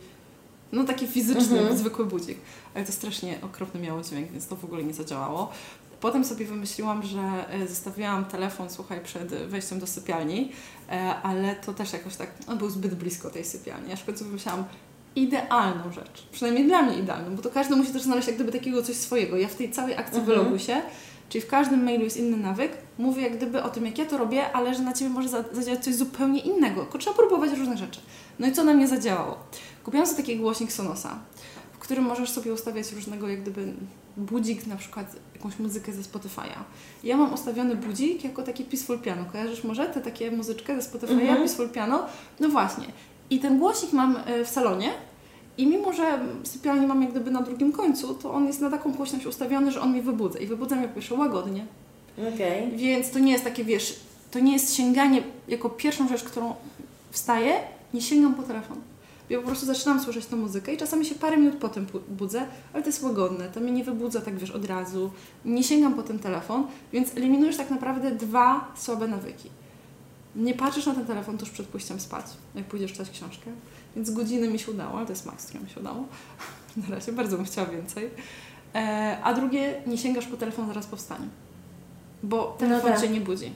no 0.73 0.85
taki 0.85 1.07
fizyczny, 1.07 1.59
mhm. 1.59 1.79
zwykły 1.79 2.07
budzik. 2.07 2.39
Ale 2.75 2.85
to 2.85 2.93
strasznie 2.93 3.39
okropny 3.43 3.81
miało 3.81 4.03
dźwięk, 4.03 4.31
więc 4.31 4.47
to 4.47 4.57
w 4.57 4.65
ogóle 4.65 4.85
nie 4.85 4.95
zadziałało. 4.95 5.53
Potem 6.01 6.25
sobie 6.25 6.47
wymyśliłam, 6.47 7.03
że 7.03 7.51
e, 7.51 7.69
zostawiłam 7.69 8.25
telefon, 8.25 8.71
słuchaj, 8.71 9.01
przed 9.05 9.29
wejściem 9.29 9.79
do 9.79 9.87
sypialni, 9.87 10.53
e, 10.91 11.15
ale 11.23 11.57
to 11.57 11.75
też 11.75 11.93
jakoś 11.93 12.17
tak, 12.17 12.31
on 12.47 12.59
był 12.59 12.71
zbyt 12.71 12.95
blisko 12.95 13.31
tej 13.31 13.45
sypialni. 13.45 13.91
Ja 13.91 13.97
w 13.97 14.05
końcu 14.05 14.25
wymyślałam 14.25 14.65
idealną 15.17 15.93
rzecz, 15.93 16.27
przynajmniej 16.33 16.67
dla 16.67 16.83
mnie 16.83 16.99
idealną, 16.99 17.37
bo 17.37 17.43
to 17.43 17.51
każdy 17.51 17.77
musi 17.77 17.93
też 17.93 18.03
znaleźć 18.03 18.29
jak 18.29 18.37
gdyby 18.37 18.53
takiego 18.53 18.83
coś 18.83 18.97
swojego. 18.97 19.37
Ja 19.37 19.49
w 19.49 19.55
tej 19.55 19.73
całej 19.73 19.97
akcji 19.97 20.21
mhm. 20.21 20.59
się 20.59 20.83
czyli 21.31 21.43
w 21.43 21.47
każdym 21.47 21.85
mailu 21.85 22.05
jest 22.05 22.17
inny 22.17 22.37
nawyk, 22.37 22.73
mówię 22.99 23.23
jak 23.23 23.37
gdyby 23.37 23.63
o 23.63 23.69
tym, 23.69 23.87
jak 23.87 23.99
ja 23.99 24.07
to 24.07 24.19
robię, 24.19 24.53
ale 24.53 24.75
że 24.75 24.83
na 24.83 24.93
Ciebie 24.93 25.11
może 25.11 25.29
zadziałać 25.53 25.85
coś 25.85 25.95
zupełnie 25.95 26.41
innego. 26.41 26.81
Tylko 26.83 26.99
trzeba 26.99 27.17
próbować 27.17 27.59
różne 27.59 27.77
rzeczy. 27.77 28.01
No 28.39 28.47
i 28.47 28.53
co 28.53 28.65
na 28.65 28.75
mnie 28.75 28.89
zadziałało? 28.89 29.39
Kupiłam 29.85 30.07
sobie 30.07 30.23
taki 30.23 30.37
głośnik 30.37 30.73
Sonosa, 30.73 31.19
w 31.73 31.79
którym 31.79 32.05
możesz 32.05 32.31
sobie 32.31 32.53
ustawiać 32.53 32.93
różnego 32.93 33.29
jak 33.29 33.43
gdyby 33.43 33.73
budzik, 34.17 34.67
na 34.67 34.77
przykład 34.77 35.17
jakąś 35.35 35.59
muzykę 35.59 35.93
ze 35.93 36.03
Spotify'a. 36.03 36.59
Ja 37.05 37.17
mam 37.17 37.35
ustawiony 37.35 37.77
budzik 37.77 38.25
jako 38.25 38.43
taki 38.43 38.65
Peaceful 38.65 38.99
Piano. 38.99 39.25
Kojarzysz 39.33 39.65
może 39.65 39.87
te 39.87 40.01
takie 40.01 40.31
muzyczkę 40.31 40.83
ze 40.83 40.91
Spotify'a, 40.91 41.21
mhm. 41.21 41.37
Peaceful 41.37 41.69
Piano? 41.69 42.07
No 42.41 42.49
właśnie. 42.49 42.87
I 43.31 43.39
ten 43.39 43.59
głośnik 43.59 43.93
mam 43.93 44.17
e, 44.27 44.45
w 44.45 44.49
salonie 44.49 44.93
i 45.59 45.67
mimo, 45.67 45.93
że 45.93 46.21
sypialnię 46.45 46.87
mam 46.87 47.03
jak 47.03 47.11
gdyby 47.11 47.31
na 47.31 47.43
drugim 47.43 47.73
końcu, 47.73 48.15
to 48.15 48.33
on 48.33 48.47
jest 48.47 48.61
na 48.61 48.71
taką 48.71 48.93
głośność 48.93 49.27
ustawiony, 49.27 49.73
że 49.73 49.81
on 49.81 49.91
mnie 49.91 50.03
wybudza. 50.03 50.39
I 50.39 50.47
wybudza 50.47 50.77
mnie 50.77 50.89
po 50.89 50.95
pierwsze 50.95 51.15
łagodnie. 51.15 51.67
Okay. 52.35 52.71
Więc 52.77 53.11
to 53.11 53.19
nie 53.19 53.33
jest 53.33 53.45
takie, 53.45 53.65
wiesz, 53.65 54.01
to 54.31 54.39
nie 54.39 54.53
jest 54.53 54.75
sięganie 54.75 55.23
jako 55.49 55.71
pierwszą 55.71 56.09
rzecz, 56.09 56.25
którą 56.25 56.55
wstaję, 57.11 57.53
nie 57.95 58.01
sięgam 58.01 58.35
po 58.35 58.43
telefon. 58.43 58.77
Ja 59.31 59.39
po 59.39 59.47
prostu 59.47 59.67
zaczynam 59.67 60.01
słyszeć 60.01 60.27
tę 60.27 60.37
muzykę 60.37 60.75
i 60.75 60.77
czasami 60.77 61.07
się 61.07 61.15
parę 61.15 61.37
minut 61.37 61.57
potem 61.57 61.87
budzę, 62.09 62.47
ale 62.73 62.83
to 62.83 62.89
jest 62.89 63.03
łagodne, 63.03 63.49
to 63.49 63.61
mnie 63.61 63.73
nie 63.73 63.85
wybudza 63.85 64.21
tak, 64.21 64.39
wiesz, 64.39 64.51
od 64.51 64.65
razu. 64.65 65.11
Nie 65.45 65.65
sięgam 65.65 65.95
po 65.95 66.03
ten 66.03 66.19
telefon, 66.19 66.67
więc 66.93 67.17
eliminujesz 67.17 67.57
tak 67.57 67.71
naprawdę 67.71 68.11
dwa 68.11 68.73
słabe 68.77 69.09
nawyki. 69.09 69.51
Nie 70.37 70.55
patrzysz 70.55 70.87
na 70.87 70.95
ten 70.95 71.07
telefon 71.07 71.39
tuż 71.39 71.51
przed 71.51 71.67
pójściem 71.67 72.01
spać, 72.01 72.25
jak 72.55 72.65
pójdziesz 72.65 72.93
czytać 72.93 73.11
książkę, 73.11 73.51
więc 73.97 74.11
godziny 74.11 74.49
mi 74.49 74.59
się 74.59 74.71
udało, 74.71 74.97
ale 74.97 75.07
to 75.07 75.13
jest 75.13 75.27
maks, 75.27 75.47
które 75.47 75.65
mi 75.65 75.71
się 75.71 75.81
udało. 75.81 76.05
Na 76.89 76.95
razie 76.95 77.13
bardzo 77.13 77.37
bym 77.37 77.47
chciała 77.47 77.67
więcej. 77.67 78.11
E, 78.75 79.19
a 79.23 79.35
drugie, 79.35 79.83
nie 79.87 79.99
sięgasz 79.99 80.27
po 80.27 80.37
telefon 80.37 80.67
zaraz 80.67 80.87
po 80.87 80.97
wstaniu, 80.97 81.29
bo 82.23 82.57
telefon 82.59 82.91
no 82.91 82.97
tak. 82.97 83.07
Cię 83.07 83.13
nie 83.13 83.21
budzi. 83.21 83.53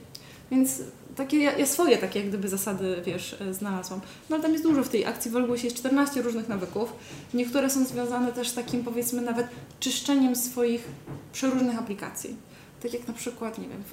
Więc 0.51 0.81
takie, 1.15 1.37
ja, 1.37 1.57
ja, 1.57 1.65
swoje 1.65 1.97
takie 1.97 2.19
jak 2.19 2.29
gdyby 2.29 2.49
zasady, 2.49 3.01
wiesz, 3.05 3.35
e, 3.41 3.53
znalazłam. 3.53 4.01
No 4.29 4.35
ale 4.35 4.43
tam 4.43 4.51
jest 4.51 4.63
dużo 4.63 4.83
w 4.83 4.89
tej 4.89 5.05
akcji, 5.05 5.31
w 5.31 5.57
się 5.57 5.67
jest 5.67 5.77
14 5.77 6.21
różnych 6.21 6.49
nawyków. 6.49 6.93
Niektóre 7.33 7.69
są 7.69 7.85
związane 7.85 8.33
też 8.33 8.49
z 8.49 8.53
takim, 8.53 8.83
powiedzmy, 8.83 9.21
nawet 9.21 9.47
czyszczeniem 9.79 10.35
swoich 10.35 10.87
przeróżnych 11.33 11.79
aplikacji. 11.79 12.35
Tak 12.81 12.93
jak 12.93 13.07
na 13.07 13.13
przykład, 13.13 13.57
nie 13.57 13.67
wiem, 13.67 13.83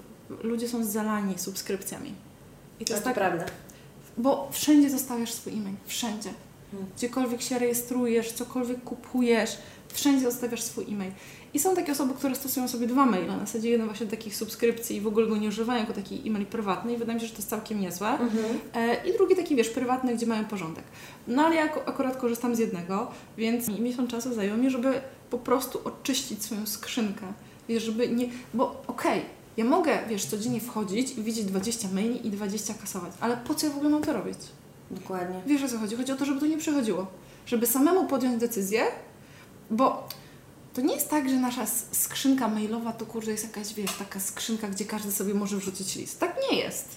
ludzie 0.43 0.69
są 0.69 0.85
zalani 0.85 1.39
subskrypcjami. 1.39 2.15
I 2.81 2.85
to, 2.85 2.89
to 2.89 2.93
jest 2.93 3.05
tak, 3.05 3.15
prawda. 3.15 3.45
Bo 4.19 4.49
wszędzie 4.53 4.91
zostawiasz 4.91 5.33
swój 5.33 5.53
e-mail, 5.53 5.77
wszędzie. 5.87 6.31
Hmm. 6.71 6.91
Gdziekolwiek 6.97 7.43
się 7.43 7.59
rejestrujesz, 7.59 8.33
cokolwiek 8.33 8.85
kupujesz, 8.85 9.59
wszędzie 9.89 10.31
zostawiasz 10.31 10.63
swój 10.63 10.85
e-mail. 10.85 11.13
I 11.55 11.59
są 11.59 11.75
takie 11.75 11.93
osoby, 11.93 12.15
które 12.15 12.35
stosują 12.35 12.69
sobie 12.69 12.87
dwa 12.87 13.07
maile, 13.07 13.27
na 13.27 13.39
zasadzie 13.39 13.71
jeden 13.71 13.87
właśnie 13.87 14.07
takich 14.07 14.37
subskrypcji 14.37 14.97
i 14.97 15.01
w 15.01 15.07
ogóle 15.07 15.27
go 15.27 15.37
nie 15.37 15.49
używają 15.49 15.81
jako 15.81 15.93
taki 15.93 16.29
e-mail 16.29 16.47
prywatny 16.47 16.93
i 16.93 16.97
wydaje 16.97 17.15
mi 17.15 17.21
się, 17.21 17.27
że 17.27 17.33
to 17.33 17.39
jest 17.39 17.51
całkiem 17.51 17.81
niezłe. 17.81 18.09
Mhm. 18.09 18.45
E, 18.75 19.09
I 19.09 19.13
drugi 19.13 19.37
taki, 19.37 19.57
wiesz, 19.57 19.69
prywatny, 19.69 20.17
gdzie 20.17 20.27
mają 20.27 20.45
porządek. 20.45 20.85
No 21.29 21.43
ale 21.43 21.57
ja 21.57 21.63
akurat 21.87 22.17
korzystam 22.17 22.57
z 22.57 22.59
jednego, 22.59 23.11
więc 23.39 23.69
miesiąc 23.69 24.11
czasu 24.11 24.35
zajęło 24.35 24.57
mi, 24.57 24.71
żeby 24.71 25.01
po 25.31 25.39
prostu 25.39 25.81
oczyścić 25.85 26.45
swoją 26.45 26.67
skrzynkę. 26.67 27.27
Wiesz, 27.69 27.83
żeby 27.83 28.09
nie... 28.09 28.29
Bo 28.55 28.83
okej, 28.87 29.19
okay, 29.19 29.23
ja 29.57 29.65
mogę, 29.65 29.99
wiesz, 30.09 30.27
codziennie 30.27 30.61
wchodzić 30.61 31.19
i 31.19 31.23
widzieć 31.23 31.45
20 31.45 31.89
maili 31.95 32.27
i 32.27 32.31
20 32.31 32.75
kasować, 32.75 33.13
ale 33.21 33.37
po 33.37 33.55
co 33.55 33.67
ja 33.67 33.73
w 33.73 33.77
ogóle 33.77 33.91
mam 33.91 34.03
to 34.03 34.13
robić? 34.13 34.39
Dokładnie. 34.91 35.43
Wiesz 35.47 35.63
o 35.63 35.69
co 35.69 35.79
chodzi? 35.79 35.97
Chodzi 35.97 36.13
o 36.13 36.17
to, 36.17 36.25
żeby 36.25 36.41
to 36.41 36.47
nie 36.47 36.59
przychodziło. 36.59 37.07
Żeby 37.47 37.67
samemu 37.67 38.07
podjąć 38.07 38.41
decyzję, 38.41 38.83
bo 39.71 40.09
to 40.75 40.81
nie 40.81 40.95
jest 40.95 41.11
tak, 41.11 41.29
że 41.29 41.37
nasza 41.37 41.67
skrzynka 41.93 42.49
mailowa 42.49 42.93
to 42.93 43.07
kurde 43.07 43.33
jest 43.33 43.45
jakaś, 43.45 43.75
wiesz, 43.75 43.93
taka 43.99 44.21
skrzynka, 44.21 44.69
gdzie 44.69 44.85
każdy 44.85 45.13
sobie 45.13 45.35
może 45.35 45.57
wrzucić 45.57 45.97
list. 45.97 46.21
Tak 46.21 46.37
nie 46.51 46.59
jest. 46.59 46.89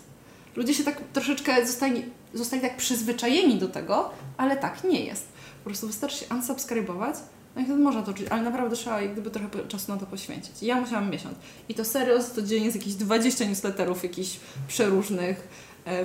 Ludzie 0.55 0.73
się 0.73 0.83
tak 0.83 1.01
troszeczkę 1.13 1.65
zostali, 1.65 2.05
zostali 2.33 2.61
tak 2.61 2.77
przyzwyczajeni 2.77 3.59
do 3.59 3.67
tego, 3.67 4.09
ale 4.37 4.57
tak 4.57 4.83
nie 4.83 5.05
jest. 5.05 5.25
Po 5.63 5.69
prostu 5.69 5.87
wystarczy 5.87 6.17
się 6.17 6.25
unsubskrybować, 6.35 7.15
no 7.55 7.61
i 7.61 7.65
wtedy 7.65 7.79
można 7.79 8.01
to 8.01 8.13
czuć, 8.13 8.27
ale 8.29 8.41
naprawdę 8.41 8.75
trzeba 8.75 9.01
jak 9.01 9.11
gdyby 9.11 9.31
trochę 9.31 9.49
czasu 9.67 9.91
na 9.91 9.97
to 9.97 10.05
poświęcić. 10.05 10.63
Ja 10.63 10.81
musiałam 10.81 11.09
miesiąc. 11.09 11.35
I 11.69 11.73
to 11.73 11.85
serio, 11.85 12.23
codziennie 12.23 12.65
jest 12.65 12.77
jakieś 12.77 12.93
20 12.93 13.45
newsletterów, 13.45 14.03
jakichś 14.03 14.39
przeróżnych, 14.67 15.47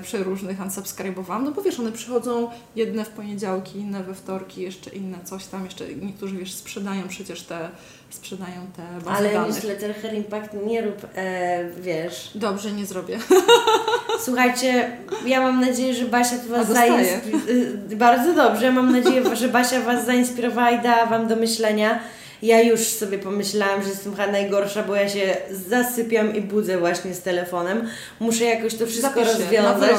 przeróżnych 0.02 0.60
unsubskrybowałam, 0.60 1.44
no 1.44 1.50
bo 1.50 1.62
wiesz, 1.62 1.80
one 1.80 1.92
przychodzą 1.92 2.50
jedne 2.76 3.04
w 3.04 3.08
poniedziałki, 3.08 3.78
inne 3.78 4.04
we 4.04 4.14
wtorki, 4.14 4.62
jeszcze 4.62 4.90
inne 4.90 5.18
coś 5.24 5.46
tam, 5.46 5.64
jeszcze 5.64 5.94
niektórzy 5.94 6.36
wiesz, 6.36 6.54
sprzedają 6.54 7.08
przecież 7.08 7.42
te, 7.42 7.68
sprzedają 8.10 8.66
te 8.76 9.04
bazy 9.04 9.16
Ale 9.16 9.32
danych. 9.32 9.54
newsletter 9.54 9.94
Her 9.94 10.14
Impact 10.14 10.56
nie 10.66 10.82
rób, 10.82 11.06
e, 11.14 11.70
wiesz. 11.80 12.30
Dobrze, 12.34 12.72
nie 12.72 12.86
zrobię. 12.86 13.18
Słuchajcie, 14.24 14.90
ja 15.26 15.40
mam 15.40 15.60
nadzieję, 15.60 15.94
że 15.94 16.04
Basia 16.04 16.36
Was 16.48 16.68
zainspirowała. 16.68 17.56
Bardzo 17.96 18.34
dobrze, 18.34 18.72
mam 18.72 18.92
nadzieję, 18.92 19.36
że 19.36 19.48
Basia 19.48 19.80
Was 19.80 20.06
zainspirowała 20.06 20.70
i 20.70 20.82
dała 20.82 21.06
Wam 21.06 21.28
do 21.28 21.36
myślenia. 21.36 22.00
Ja 22.42 22.62
już 22.62 22.80
sobie 22.80 23.18
pomyślałam, 23.18 23.82
że 23.82 23.88
jestem 23.88 24.14
chyba 24.14 24.32
najgorsza, 24.32 24.82
bo 24.82 24.96
ja 24.96 25.08
się 25.08 25.36
zasypiam 25.68 26.36
i 26.36 26.40
budzę 26.40 26.78
właśnie 26.78 27.14
z 27.14 27.22
telefonem. 27.22 27.88
Muszę 28.20 28.44
jakoś 28.44 28.74
to 28.74 28.86
wszystko 28.86 29.24
Zapisz 29.24 29.38
rozwiązać. 29.38 29.90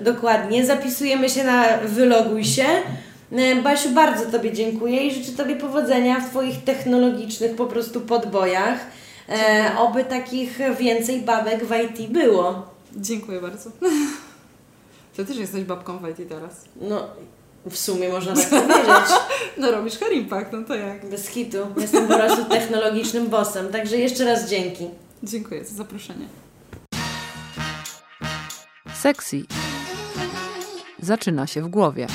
Dokładnie. 0.00 0.66
Zapisujemy 0.66 1.28
się 1.28 1.44
na 1.44 1.78
wyloguj 1.78 2.44
się. 2.44 2.66
E, 3.32 3.62
Basiu, 3.62 3.90
bardzo 3.90 4.26
Tobie 4.26 4.52
dziękuję 4.52 5.06
i 5.06 5.14
życzę 5.14 5.32
Tobie 5.36 5.56
powodzenia 5.56 6.20
w 6.20 6.30
Twoich 6.30 6.64
technologicznych 6.64 7.56
po 7.56 7.66
prostu 7.66 8.00
podbojach. 8.00 8.78
E, 9.28 9.70
oby 9.78 10.04
takich 10.04 10.58
więcej 10.78 11.20
babek 11.20 11.64
w 11.64 11.72
IT 11.74 12.10
było. 12.10 12.62
Dziękuję 12.96 13.40
bardzo. 13.40 13.70
Ty 15.16 15.24
też 15.24 15.36
jesteś 15.36 15.64
babką 15.64 15.98
w 15.98 16.08
IT 16.08 16.28
teraz. 16.28 16.64
No, 16.80 17.08
w 17.70 17.78
sumie 17.78 18.08
można 18.08 18.34
tak 18.34 18.48
powiedzieć. 18.48 19.10
No 19.58 19.70
robisz 19.70 19.98
hair 19.98 20.12
impact, 20.12 20.52
no 20.52 20.62
to 20.62 20.74
jak? 20.74 21.10
Bez 21.10 21.28
hitu. 21.28 21.58
Jestem 21.76 22.08
po 22.08 22.14
prostu 22.14 22.44
technologicznym 22.44 23.28
bossem, 23.28 23.68
także 23.68 23.96
jeszcze 23.96 24.24
raz 24.24 24.50
dzięki. 24.50 24.88
Dziękuję 25.22 25.64
za 25.64 25.74
zaproszenie. 25.74 26.28
Sexy 28.94 29.42
zaczyna 30.98 31.46
się 31.46 31.62
w 31.62 31.68
głowie. 31.68 32.06